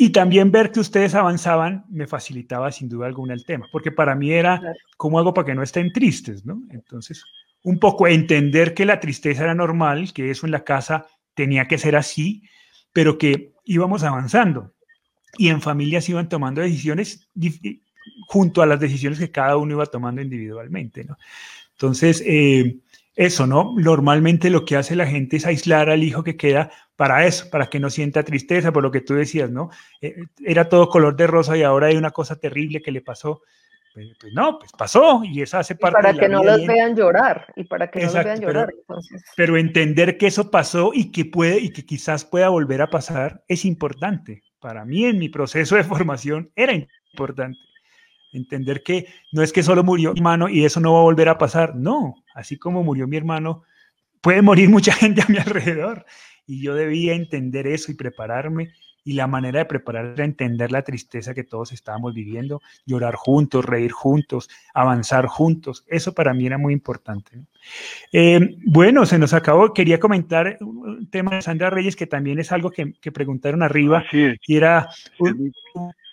Y 0.00 0.10
también 0.10 0.52
ver 0.52 0.70
que 0.70 0.78
ustedes 0.78 1.16
avanzaban 1.16 1.84
me 1.88 2.06
facilitaba 2.06 2.70
sin 2.70 2.88
duda 2.88 3.08
alguna 3.08 3.34
el 3.34 3.44
tema, 3.44 3.66
porque 3.72 3.90
para 3.90 4.14
mí 4.14 4.30
era, 4.30 4.62
¿cómo 4.96 5.18
hago 5.18 5.34
para 5.34 5.46
que 5.46 5.56
no 5.56 5.62
estén 5.64 5.92
tristes? 5.92 6.46
¿no? 6.46 6.62
Entonces, 6.70 7.24
un 7.64 7.80
poco 7.80 8.06
entender 8.06 8.74
que 8.74 8.84
la 8.84 9.00
tristeza 9.00 9.42
era 9.42 9.56
normal, 9.56 10.12
que 10.12 10.30
eso 10.30 10.46
en 10.46 10.52
la 10.52 10.62
casa 10.62 11.06
tenía 11.34 11.66
que 11.66 11.78
ser 11.78 11.96
así, 11.96 12.44
pero 12.92 13.18
que 13.18 13.54
íbamos 13.64 14.04
avanzando 14.04 14.72
y 15.36 15.48
en 15.48 15.60
familias 15.60 16.08
iban 16.08 16.28
tomando 16.28 16.60
decisiones 16.60 17.28
junto 18.28 18.62
a 18.62 18.66
las 18.66 18.78
decisiones 18.78 19.18
que 19.18 19.32
cada 19.32 19.56
uno 19.56 19.72
iba 19.72 19.86
tomando 19.86 20.22
individualmente. 20.22 21.02
¿no? 21.02 21.18
Entonces, 21.72 22.22
eh, 22.24 22.78
eso, 23.18 23.48
¿no? 23.48 23.74
Normalmente 23.76 24.48
lo 24.48 24.64
que 24.64 24.76
hace 24.76 24.94
la 24.94 25.04
gente 25.04 25.36
es 25.36 25.44
aislar 25.44 25.90
al 25.90 26.04
hijo 26.04 26.22
que 26.22 26.36
queda 26.36 26.70
para 26.94 27.26
eso, 27.26 27.50
para 27.50 27.66
que 27.66 27.80
no 27.80 27.90
sienta 27.90 28.22
tristeza, 28.22 28.72
por 28.72 28.84
lo 28.84 28.92
que 28.92 29.00
tú 29.00 29.14
decías, 29.14 29.50
¿no? 29.50 29.70
Eh, 30.00 30.14
era 30.44 30.68
todo 30.68 30.88
color 30.88 31.16
de 31.16 31.26
rosa 31.26 31.56
y 31.56 31.64
ahora 31.64 31.88
hay 31.88 31.96
una 31.96 32.12
cosa 32.12 32.36
terrible 32.36 32.80
que 32.80 32.92
le 32.92 33.00
pasó. 33.00 33.42
Pues, 33.92 34.06
pues 34.20 34.32
no, 34.32 34.60
pues 34.60 34.70
pasó 34.70 35.22
y 35.24 35.42
eso 35.42 35.58
hace 35.58 35.74
parte 35.74 36.00
para 36.00 36.14
que 36.14 36.28
no 36.28 36.44
los 36.44 36.64
vean 36.64 36.94
llorar 36.94 37.52
y 37.56 37.64
para 37.64 37.90
que 37.90 37.98
no 37.98 38.04
los 38.04 38.14
vean 38.14 38.40
llorar. 38.40 38.72
Pero, 38.86 39.00
pero, 39.36 39.56
entender 39.56 40.16
que 40.16 40.28
eso 40.28 40.48
pasó 40.48 40.92
y 40.94 41.10
que 41.10 41.24
puede 41.24 41.58
y 41.58 41.72
que 41.72 41.84
quizás 41.84 42.24
pueda 42.24 42.50
volver 42.50 42.82
a 42.82 42.90
pasar 42.90 43.42
es 43.48 43.64
importante. 43.64 44.44
Para 44.60 44.84
mí 44.84 45.06
en 45.06 45.18
mi 45.18 45.28
proceso 45.28 45.74
de 45.74 45.82
formación 45.82 46.52
era 46.54 46.72
importante. 46.72 47.58
Entender 48.32 48.82
que 48.82 49.06
no 49.32 49.42
es 49.42 49.52
que 49.52 49.62
solo 49.62 49.82
murió 49.82 50.12
mi 50.12 50.18
hermano 50.18 50.48
y 50.48 50.64
eso 50.64 50.80
no 50.80 50.92
va 50.92 51.00
a 51.00 51.04
volver 51.04 51.28
a 51.28 51.38
pasar. 51.38 51.74
No, 51.74 52.24
así 52.34 52.56
como 52.56 52.84
murió 52.84 53.06
mi 53.06 53.16
hermano, 53.16 53.62
puede 54.20 54.42
morir 54.42 54.68
mucha 54.70 54.92
gente 54.92 55.22
a 55.22 55.26
mi 55.28 55.38
alrededor. 55.38 56.04
Y 56.46 56.62
yo 56.62 56.74
debía 56.74 57.14
entender 57.14 57.66
eso 57.66 57.92
y 57.92 57.94
prepararme 57.94 58.72
y 59.08 59.14
la 59.14 59.26
manera 59.26 59.60
de 59.60 59.64
preparar 59.64 60.20
a 60.20 60.24
entender 60.24 60.70
la 60.70 60.82
tristeza 60.82 61.32
que 61.32 61.42
todos 61.42 61.72
estábamos 61.72 62.12
viviendo, 62.12 62.60
llorar 62.84 63.14
juntos, 63.14 63.64
reír 63.64 63.90
juntos, 63.90 64.50
avanzar 64.74 65.26
juntos. 65.26 65.84
Eso 65.86 66.12
para 66.12 66.34
mí 66.34 66.44
era 66.44 66.58
muy 66.58 66.74
importante. 66.74 67.40
Eh, 68.12 68.56
bueno, 68.66 69.06
se 69.06 69.18
nos 69.18 69.32
acabó. 69.32 69.72
Quería 69.72 69.98
comentar 69.98 70.58
un 70.60 71.08
tema 71.08 71.36
de 71.36 71.42
Sandra 71.42 71.70
Reyes 71.70 71.96
que 71.96 72.06
también 72.06 72.38
es 72.38 72.52
algo 72.52 72.70
que, 72.70 72.92
preguntaron 73.10 73.62
arriba 73.62 74.04
y 74.12 74.56
era 74.56 74.90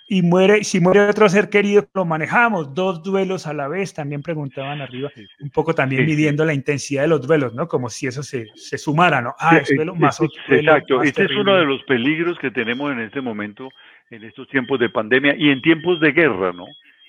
y 0.08 0.22
muere, 0.22 0.64
si 0.64 0.80
muere 0.80 1.10
otro 1.10 1.28
ser 1.30 1.50
querido, 1.50 1.88
lo 1.94 2.06
manejamos, 2.06 2.76
dos 2.76 3.02
duelos 3.02 3.48
a 3.48 3.54
la 3.54 3.68
vez, 3.68 3.94
también 3.94 4.22
preguntaban 4.22 4.80
arriba, 4.82 5.12
un 5.40 5.50
poco 5.50 5.74
también 5.74 6.06
midiendo 6.06 6.46
la 6.46 6.54
intensidad 6.54 7.02
de 7.02 7.08
los 7.08 7.26
duelos, 7.26 7.56
¿no? 7.56 7.68
Como 7.68 7.90
si 7.90 8.06
eso 8.06 8.22
se, 8.22 8.46
se 8.54 8.78
sumara, 8.78 9.22
¿no? 9.22 9.34
Ah, 9.40 9.58
es 9.58 9.76
duelo 9.76 9.96
más 9.96 10.22
otro 10.22 10.40
Exacto, 10.48 11.02
este 11.02 11.26
es 11.26 11.32
uno 11.32 11.56
de 11.56 11.66
los 11.66 11.82
peligros 11.84 12.38
que 12.38 12.52
tenemos 12.52 12.92
en 12.92 13.00
este 13.00 13.20
momento, 13.20 13.70
en 14.12 14.24
estos 14.24 14.48
tiempos 14.50 14.80
de 14.80 14.90
pandemia 14.90 15.36
y 15.38 15.50
en 15.50 15.62
tiempos 15.62 16.00
de 16.00 16.12
guerra, 16.12 16.54
¿no? 16.54 16.66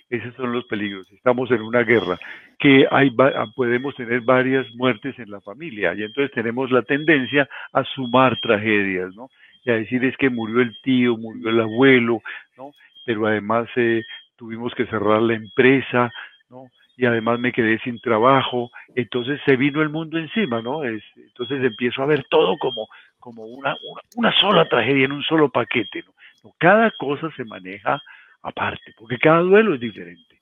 Esos 0.08 0.34
son 0.36 0.52
los 0.52 0.64
peligros. 0.66 1.10
Estamos 1.10 1.50
en 1.50 1.62
una 1.62 1.82
guerra 1.82 2.16
que 2.58 2.86
hay, 2.90 3.10
podemos 3.54 3.94
tener 3.96 4.20
varias 4.20 4.66
muertes 4.74 5.18
en 5.18 5.30
la 5.30 5.40
familia 5.40 5.94
y 5.94 6.04
entonces 6.04 6.32
tenemos 6.32 6.70
la 6.70 6.82
tendencia 6.82 7.48
a 7.72 7.84
sumar 7.84 8.38
tragedias, 8.40 9.14
¿no? 9.14 9.28
Y 9.66 9.70
a 9.70 9.74
decir 9.74 10.02
es 10.04 10.16
que 10.16 10.30
murió 10.30 10.62
el 10.62 10.80
tío, 10.82 11.18
murió 11.18 11.50
el 11.50 11.60
abuelo, 11.60 12.22
¿no? 12.56 12.70
pero 13.06 13.26
además 13.26 13.68
eh, 13.76 14.02
tuvimos 14.36 14.74
que 14.74 14.84
cerrar 14.86 15.22
la 15.22 15.34
empresa, 15.34 16.10
¿no? 16.50 16.68
Y 16.96 17.06
además 17.06 17.38
me 17.38 17.52
quedé 17.52 17.78
sin 17.80 18.00
trabajo, 18.00 18.70
entonces 18.94 19.40
se 19.44 19.56
vino 19.56 19.80
el 19.80 19.90
mundo 19.90 20.18
encima, 20.18 20.60
¿no? 20.60 20.82
Es, 20.82 21.02
entonces 21.16 21.62
empiezo 21.62 22.02
a 22.02 22.06
ver 22.06 22.24
todo 22.30 22.56
como, 22.58 22.88
como 23.20 23.44
una, 23.44 23.76
una, 24.16 24.32
sola 24.40 24.64
tragedia 24.66 25.04
en 25.04 25.12
un 25.12 25.22
solo 25.22 25.50
paquete, 25.50 26.04
¿no? 26.04 26.52
Cada 26.58 26.90
cosa 26.92 27.30
se 27.36 27.44
maneja 27.44 28.00
aparte, 28.42 28.94
porque 28.96 29.18
cada 29.18 29.40
duelo 29.40 29.74
es 29.74 29.80
diferente. 29.80 30.40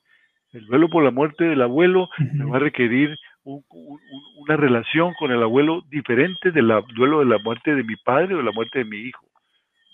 El 0.53 0.67
duelo 0.67 0.89
por 0.89 1.03
la 1.03 1.11
muerte 1.11 1.45
del 1.45 1.63
abuelo 1.63 2.09
me 2.19 2.45
va 2.45 2.57
a 2.57 2.61
requerir 2.61 3.17
una 3.45 4.57
relación 4.57 5.13
con 5.19 5.31
el 5.31 5.43
abuelo 5.43 5.83
diferente 5.91 6.51
del 6.51 6.73
duelo 6.95 7.21
de 7.21 7.27
la 7.27 7.39
muerte 7.39 7.75
de 7.75 7.85
mi 7.85 7.97
padre 7.97 8.35
o 8.35 8.39
de 8.39 8.45
la 8.45 8.53
muerte 8.53 8.81
de 8.81 8.85
mi 8.87 8.97
hijo 8.99 9.27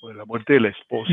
o 0.03 0.09
de 0.09 0.14
la 0.14 0.24
muerte 0.24 0.55
de 0.55 0.61
la 0.61 0.68
esposa 0.68 1.12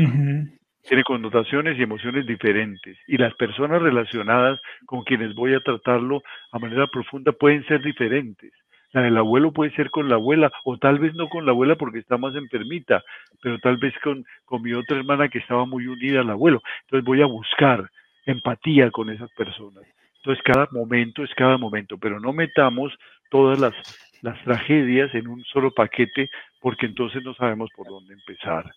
tiene 0.88 1.04
connotaciones 1.04 1.78
y 1.78 1.82
emociones 1.82 2.26
diferentes 2.26 2.96
y 3.06 3.16
las 3.18 3.34
personas 3.34 3.82
relacionadas 3.82 4.60
con 4.86 5.04
quienes 5.04 5.34
voy 5.34 5.54
a 5.54 5.60
tratarlo 5.60 6.22
a 6.52 6.58
manera 6.58 6.86
profunda 6.86 7.32
pueden 7.32 7.64
ser 7.66 7.82
diferentes. 7.82 8.52
La 8.92 9.02
del 9.02 9.18
abuelo 9.18 9.52
puede 9.52 9.70
ser 9.72 9.90
con 9.90 10.08
la 10.08 10.14
abuela 10.14 10.50
o 10.64 10.78
tal 10.78 10.98
vez 10.98 11.14
no 11.14 11.28
con 11.28 11.44
la 11.44 11.52
abuela 11.52 11.76
porque 11.76 11.98
está 11.98 12.16
más 12.16 12.34
enfermita, 12.34 13.02
pero 13.42 13.58
tal 13.58 13.76
vez 13.76 13.92
con, 14.02 14.24
con 14.46 14.62
mi 14.62 14.72
otra 14.72 14.96
hermana 14.96 15.28
que 15.28 15.38
estaba 15.38 15.66
muy 15.66 15.86
unida 15.86 16.20
al 16.20 16.30
abuelo. 16.30 16.62
Entonces 16.84 17.04
voy 17.04 17.20
a 17.20 17.26
buscar 17.26 17.90
empatía 18.24 18.90
con 18.90 19.10
esas 19.10 19.30
personas. 19.32 19.84
Entonces 20.28 20.44
cada 20.44 20.68
momento 20.72 21.24
es 21.24 21.34
cada 21.34 21.56
momento, 21.56 21.96
pero 21.96 22.20
no 22.20 22.34
metamos 22.34 22.92
todas 23.30 23.58
las, 23.58 23.72
las 24.20 24.38
tragedias 24.44 25.14
en 25.14 25.26
un 25.26 25.42
solo 25.44 25.70
paquete 25.70 26.28
porque 26.60 26.84
entonces 26.84 27.22
no 27.24 27.32
sabemos 27.32 27.70
por 27.74 27.86
dónde 27.86 28.12
empezar 28.12 28.70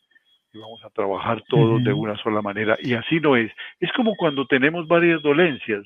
y 0.54 0.60
vamos 0.60 0.82
a 0.86 0.90
trabajar 0.92 1.44
todos 1.50 1.84
de 1.84 1.92
una 1.92 2.16
sola 2.24 2.42
manera. 2.42 2.78
Y 2.82 2.94
así 2.94 3.20
no 3.20 3.36
es. 3.36 3.52
Es 3.82 3.92
como 3.92 4.16
cuando 4.16 4.48
tenemos 4.48 4.88
varias 4.88 5.22
dolencias. 5.22 5.86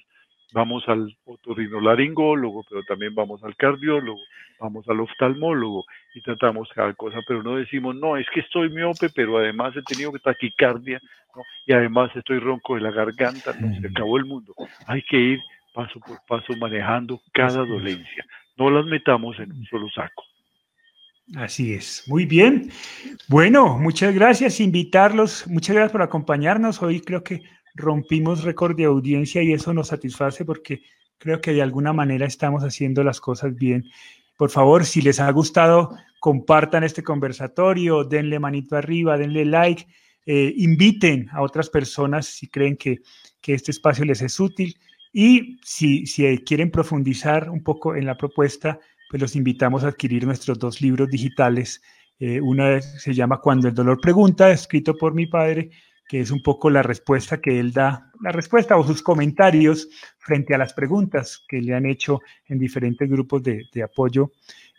Vamos 0.54 0.88
al 0.88 1.18
otorrinolaringólogo, 1.26 2.64
pero 2.70 2.84
también 2.84 3.16
vamos 3.16 3.44
al 3.44 3.56
cardiólogo, 3.56 4.22
vamos 4.60 4.88
al 4.88 5.00
oftalmólogo 5.00 5.84
y 6.14 6.22
tratamos 6.22 6.70
cada 6.76 6.94
cosa, 6.94 7.18
pero 7.28 7.42
no 7.42 7.56
decimos, 7.56 7.96
no, 7.96 8.16
es 8.18 8.28
que 8.32 8.42
estoy 8.42 8.70
miope, 8.70 9.10
pero 9.10 9.40
además 9.40 9.76
he 9.76 9.82
tenido 9.82 10.12
taquicardia 10.24 11.02
y 11.66 11.74
además 11.74 12.16
estoy 12.16 12.40
ronco 12.40 12.76
de 12.76 12.82
la 12.82 12.92
garganta, 12.92 13.54
no, 13.60 13.82
se 13.82 13.88
acabó 13.88 14.18
el 14.18 14.26
mundo. 14.26 14.54
Hay 14.88 15.02
que 15.02 15.18
ir 15.18 15.40
paso 15.76 16.00
por 16.00 16.18
paso 16.28 16.54
manejando 16.58 17.22
cada 17.34 17.66
dolencia. 17.66 18.26
No 18.58 18.70
las 18.72 18.86
metamos 18.86 19.38
en 19.40 19.52
un 19.52 19.66
solo 19.66 19.88
saco. 19.94 20.24
Así 21.36 21.74
es, 21.74 22.04
muy 22.08 22.26
bien. 22.26 22.72
Bueno, 23.28 23.78
muchas 23.78 24.14
gracias, 24.14 24.60
invitarlos, 24.60 25.46
muchas 25.48 25.76
gracias 25.76 25.92
por 25.92 26.04
acompañarnos. 26.04 26.82
Hoy 26.82 27.02
creo 27.02 27.24
que 27.24 27.42
rompimos 27.74 28.44
récord 28.44 28.76
de 28.78 28.86
audiencia 28.86 29.44
y 29.44 29.52
eso 29.52 29.74
nos 29.74 29.88
satisface 29.88 30.46
porque 30.46 30.84
creo 31.18 31.42
que 31.42 31.52
de 31.52 31.62
alguna 31.62 31.94
manera 31.94 32.26
estamos 32.26 32.64
haciendo 32.64 33.04
las 33.04 33.20
cosas 33.20 33.56
bien. 33.56 33.86
Por 34.38 34.50
favor, 34.50 34.86
si 34.86 35.02
les 35.02 35.20
ha 35.20 35.30
gustado, 35.32 35.98
compartan 36.20 36.84
este 36.84 37.04
conversatorio, 37.04 38.04
denle 38.04 38.40
manito 38.40 38.78
arriba, 38.78 39.18
denle 39.18 39.46
like, 39.46 39.88
eh, 40.26 40.54
inviten 40.58 41.28
a 41.32 41.42
otras 41.42 41.70
personas 41.70 42.28
si 42.28 42.48
creen 42.48 42.78
que, 42.78 43.00
que 43.42 43.54
este 43.54 43.72
espacio 43.72 44.06
les 44.06 44.22
es 44.22 44.40
útil 44.40 44.76
y 45.18 45.62
si, 45.64 46.06
si 46.06 46.38
quieren 46.40 46.70
profundizar 46.70 47.50
un 47.50 47.64
poco 47.64 47.96
en 47.96 48.06
la 48.06 48.18
propuesta, 48.18 48.82
pues 49.10 49.22
los 49.22 49.38
invitamos 49.38 49.86
a 49.86 49.88
adquirir 49.88 50.26
nuestros 50.26 50.60
dos 50.60 50.82
libros 50.82 51.08
digitales. 51.10 51.82
Eh, 52.20 52.42
una 52.42 52.82
se 52.82 53.14
llama 53.14 53.40
Cuando 53.40 53.70
el 53.70 53.74
dolor 53.74 54.02
pregunta, 54.02 54.52
escrito 54.52 54.94
por 54.98 55.14
mi 55.14 55.26
padre, 55.26 55.70
que 56.10 56.20
es 56.20 56.32
un 56.32 56.44
poco 56.44 56.70
la 56.70 56.84
respuesta 56.84 57.40
que 57.40 57.62
él 57.62 57.72
da, 57.72 58.12
la 58.22 58.34
respuesta 58.34 58.76
o 58.76 58.86
sus 58.86 59.02
comentarios 59.02 59.88
frente 60.18 60.54
a 60.54 60.58
las 60.58 60.74
preguntas 60.74 61.46
que 61.48 61.62
le 61.62 61.74
han 61.74 61.86
hecho 61.86 62.20
en 62.48 62.60
diferentes 62.60 63.10
grupos 63.10 63.42
de, 63.42 63.64
apoyo 63.82 64.34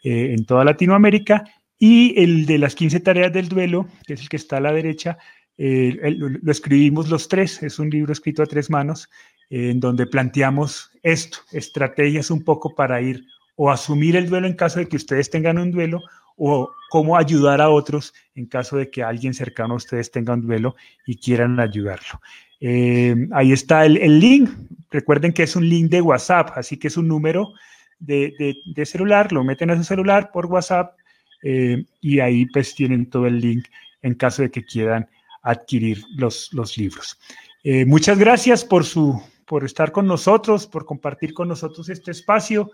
eh, 0.05 0.35
en 0.35 0.45
toda 0.45 0.67
Latinoamérica. 0.67 1.45
Y 1.79 2.13
el 2.23 2.45
de 2.45 2.59
las 2.59 2.75
15 2.75 3.01
tareas 3.01 3.33
del 3.33 3.49
duelo, 3.49 3.89
que 4.07 4.13
es 4.13 4.21
el 4.21 4.29
que 4.29 4.37
está 4.37 4.59
a 4.59 4.61
la 4.61 4.73
derecha, 4.73 5.17
eh, 5.57 5.97
lo 6.19 6.53
escribimos 6.53 7.09
los 7.09 7.27
tres, 7.29 7.63
es 7.63 7.79
un 7.79 7.89
libro 7.89 8.13
escrito 8.13 8.43
a 8.43 8.47
tres 8.47 8.69
manos, 8.69 9.09
en 9.51 9.81
donde 9.81 10.07
planteamos 10.07 10.91
esto, 11.03 11.39
estrategias 11.53 12.31
un 12.31 12.43
poco 12.43 12.75
para 12.75 13.01
ir 13.01 13.25
o 13.55 13.71
asumir 13.71 14.17
el 14.17 14.29
duelo 14.29 14.47
en 14.47 14.55
caso 14.55 14.79
de 14.79 14.89
que 14.89 14.97
ustedes 14.97 15.31
tengan 15.31 15.59
un 15.59 15.71
duelo 15.71 16.03
o 16.37 16.71
cómo 16.91 17.17
ayudar 17.17 17.61
a 17.61 17.71
otros 17.71 18.13
en 18.35 18.47
caso 18.47 18.77
de 18.77 18.91
que 18.91 19.03
alguien 19.03 19.35
cercano 19.35 19.75
a 19.75 19.79
ustedes 19.79 20.11
tenga 20.11 20.35
un 20.35 20.43
duelo 20.43 20.77
y 21.07 21.17
quieran 21.17 21.59
ayudarlo. 21.59 22.21
Eh, 22.61 23.15
ahí 23.33 23.53
está 23.53 23.87
el, 23.87 24.21
link. 24.21 24.51
Recuerden 24.91 25.33
que 25.33 25.43
es 25.43 25.57
un 25.57 25.69
link 25.69 25.91
de 25.91 26.03
WhatsApp, 26.03 26.51
así 26.57 26.77
que 26.77 26.89
es 26.89 26.97
un 26.97 27.09
número 27.09 27.53
de, 27.99 28.57
celular, 28.85 29.33
lo 29.33 29.43
meten 29.43 29.71
a 29.71 29.77
su 29.77 29.85
celular 29.85 30.31
por 30.31 30.47
WhatsApp 30.47 30.95
eh, 31.43 31.85
y 32.01 32.21
ahí 32.21 32.47
pues 32.47 32.75
tienen 32.75 33.09
todo 33.09 33.27
el 33.27 33.41
link 33.41 33.67
en 34.03 34.15
caso 34.15 34.43
de 34.43 34.51
que 34.51 34.65
quieran 34.65 35.09
adquirir 35.43 36.03
los, 36.17 36.53
los 36.53 36.77
libros. 36.77 37.19
Eh, 37.65 37.85
muchas 37.85 38.19
gracias 38.19 38.65
por, 38.65 38.85
su, 38.85 39.21
por 39.47 39.65
estar 39.65 39.93
con 39.93 40.07
nosotros, 40.07 40.67
por 40.67 40.85
compartir 40.85 41.33
con 41.33 41.49
nosotros 41.49 41.89
este 41.89 42.11
espacio. 42.11 42.71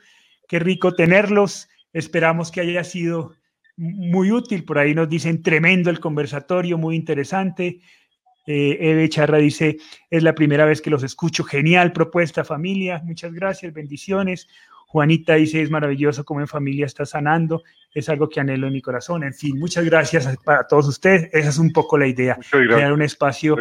Qué 0.48 0.58
rico 0.58 0.94
tenerlos. 0.94 1.68
Esperamos 1.92 2.50
que 2.50 2.62
haya 2.62 2.82
sido 2.82 3.34
muy 3.76 4.32
útil. 4.32 4.64
Por 4.64 4.78
ahí 4.78 4.94
nos 4.94 5.08
dicen 5.08 5.42
tremendo 5.42 5.90
el 5.90 6.00
conversatorio, 6.00 6.78
muy 6.78 6.96
interesante. 6.96 7.80
Eh, 8.46 8.78
Eve 8.80 9.08
Charra 9.08 9.38
dice, 9.38 9.76
es 10.10 10.22
la 10.22 10.34
primera 10.34 10.64
vez 10.64 10.80
que 10.80 10.90
los 10.90 11.02
escucho. 11.02 11.44
Genial 11.44 11.92
propuesta, 11.92 12.44
familia. 12.44 13.00
Muchas 13.04 13.32
gracias, 13.32 13.72
bendiciones. 13.72 14.48
Juanita 14.92 15.36
dice, 15.36 15.62
es 15.62 15.70
maravilloso 15.70 16.22
cómo 16.22 16.40
en 16.40 16.46
familia 16.46 16.84
está 16.84 17.06
sanando. 17.06 17.62
Es 17.94 18.10
algo 18.10 18.28
que 18.28 18.40
anhelo 18.40 18.66
en 18.66 18.74
mi 18.74 18.82
corazón. 18.82 19.24
En 19.24 19.32
fin, 19.32 19.58
muchas 19.58 19.86
gracias 19.86 20.28
para 20.44 20.66
todos 20.66 20.86
ustedes. 20.86 21.30
Esa 21.32 21.48
es 21.48 21.56
un 21.56 21.72
poco 21.72 21.96
la 21.96 22.06
idea. 22.06 22.38
Crear 22.50 22.92
un 22.92 23.00
espacio 23.00 23.56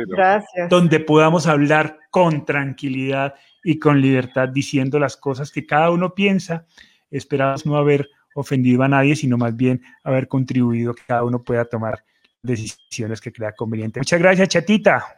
donde 0.69 0.99
podamos 0.99 1.47
hablar 1.47 1.99
con 2.09 2.43
tranquilidad 2.43 3.35
y 3.63 3.79
con 3.79 4.01
libertad 4.01 4.49
diciendo 4.49 4.99
las 4.99 5.15
cosas 5.15 5.53
que 5.53 5.65
cada 5.65 5.89
uno 5.91 6.13
piensa. 6.13 6.65
Esperamos 7.09 7.65
no 7.65 7.77
haber 7.77 8.09
ofendido 8.35 8.83
a 8.83 8.89
nadie, 8.89 9.15
sino 9.15 9.37
más 9.37 9.55
bien 9.55 9.81
haber 10.03 10.27
contribuido 10.27 10.93
que 10.93 11.03
cada 11.07 11.23
uno 11.23 11.41
pueda 11.41 11.63
tomar 11.63 12.03
decisiones 12.43 13.21
que 13.21 13.31
crea 13.31 13.53
conveniente. 13.53 14.01
Muchas 14.01 14.19
gracias, 14.19 14.49
chatita. 14.49 15.15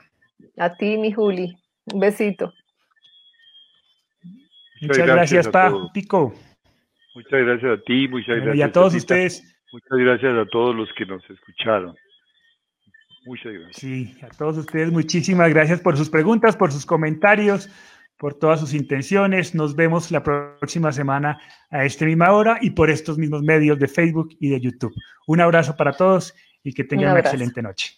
A 0.57 0.75
ti, 0.75 0.95
mi 0.95 1.11
Juli. 1.11 1.57
Un 1.91 1.99
besito. 1.99 2.53
Muchas, 4.87 5.07
gracias, 5.07 5.47
Pa 5.47 5.71
Pico. 5.93 6.33
Muchas 7.15 7.41
gracias 7.45 7.79
a 7.79 7.83
ti, 7.83 8.07
muchas 8.07 8.35
gracias. 8.37 8.55
Y 8.55 8.61
a 8.61 8.71
todos 8.71 8.95
ustedes. 8.95 9.43
Muchas 9.71 9.97
gracias 9.97 10.37
a 10.37 10.45
todos 10.51 10.75
los 10.75 10.89
que 10.93 11.05
nos 11.05 11.27
escucharon. 11.29 11.95
Muchas 13.25 13.53
gracias. 13.53 13.75
Sí, 13.77 14.15
a 14.21 14.27
todos 14.29 14.57
ustedes 14.57 14.91
muchísimas 14.91 15.49
gracias 15.49 15.79
por 15.79 15.97
sus 15.97 16.09
preguntas, 16.09 16.57
por 16.57 16.71
sus 16.71 16.85
comentarios, 16.85 17.69
por 18.17 18.33
todas 18.35 18.59
sus 18.59 18.73
intenciones. 18.73 19.55
Nos 19.55 19.75
vemos 19.75 20.11
la 20.11 20.21
próxima 20.23 20.91
semana 20.91 21.39
a 21.69 21.85
esta 21.85 22.05
misma 22.05 22.31
hora 22.31 22.57
y 22.61 22.71
por 22.71 22.89
estos 22.89 23.17
mismos 23.17 23.41
medios 23.41 23.79
de 23.79 23.87
Facebook 23.87 24.29
y 24.39 24.49
de 24.49 24.59
YouTube. 24.59 24.93
Un 25.27 25.41
abrazo 25.41 25.75
para 25.75 25.93
todos 25.93 26.33
y 26.63 26.73
que 26.73 26.83
tengan 26.83 27.11
una 27.11 27.19
excelente 27.19 27.61
noche. 27.61 27.93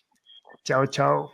Chao, 0.64 0.86
chao. 0.88 1.32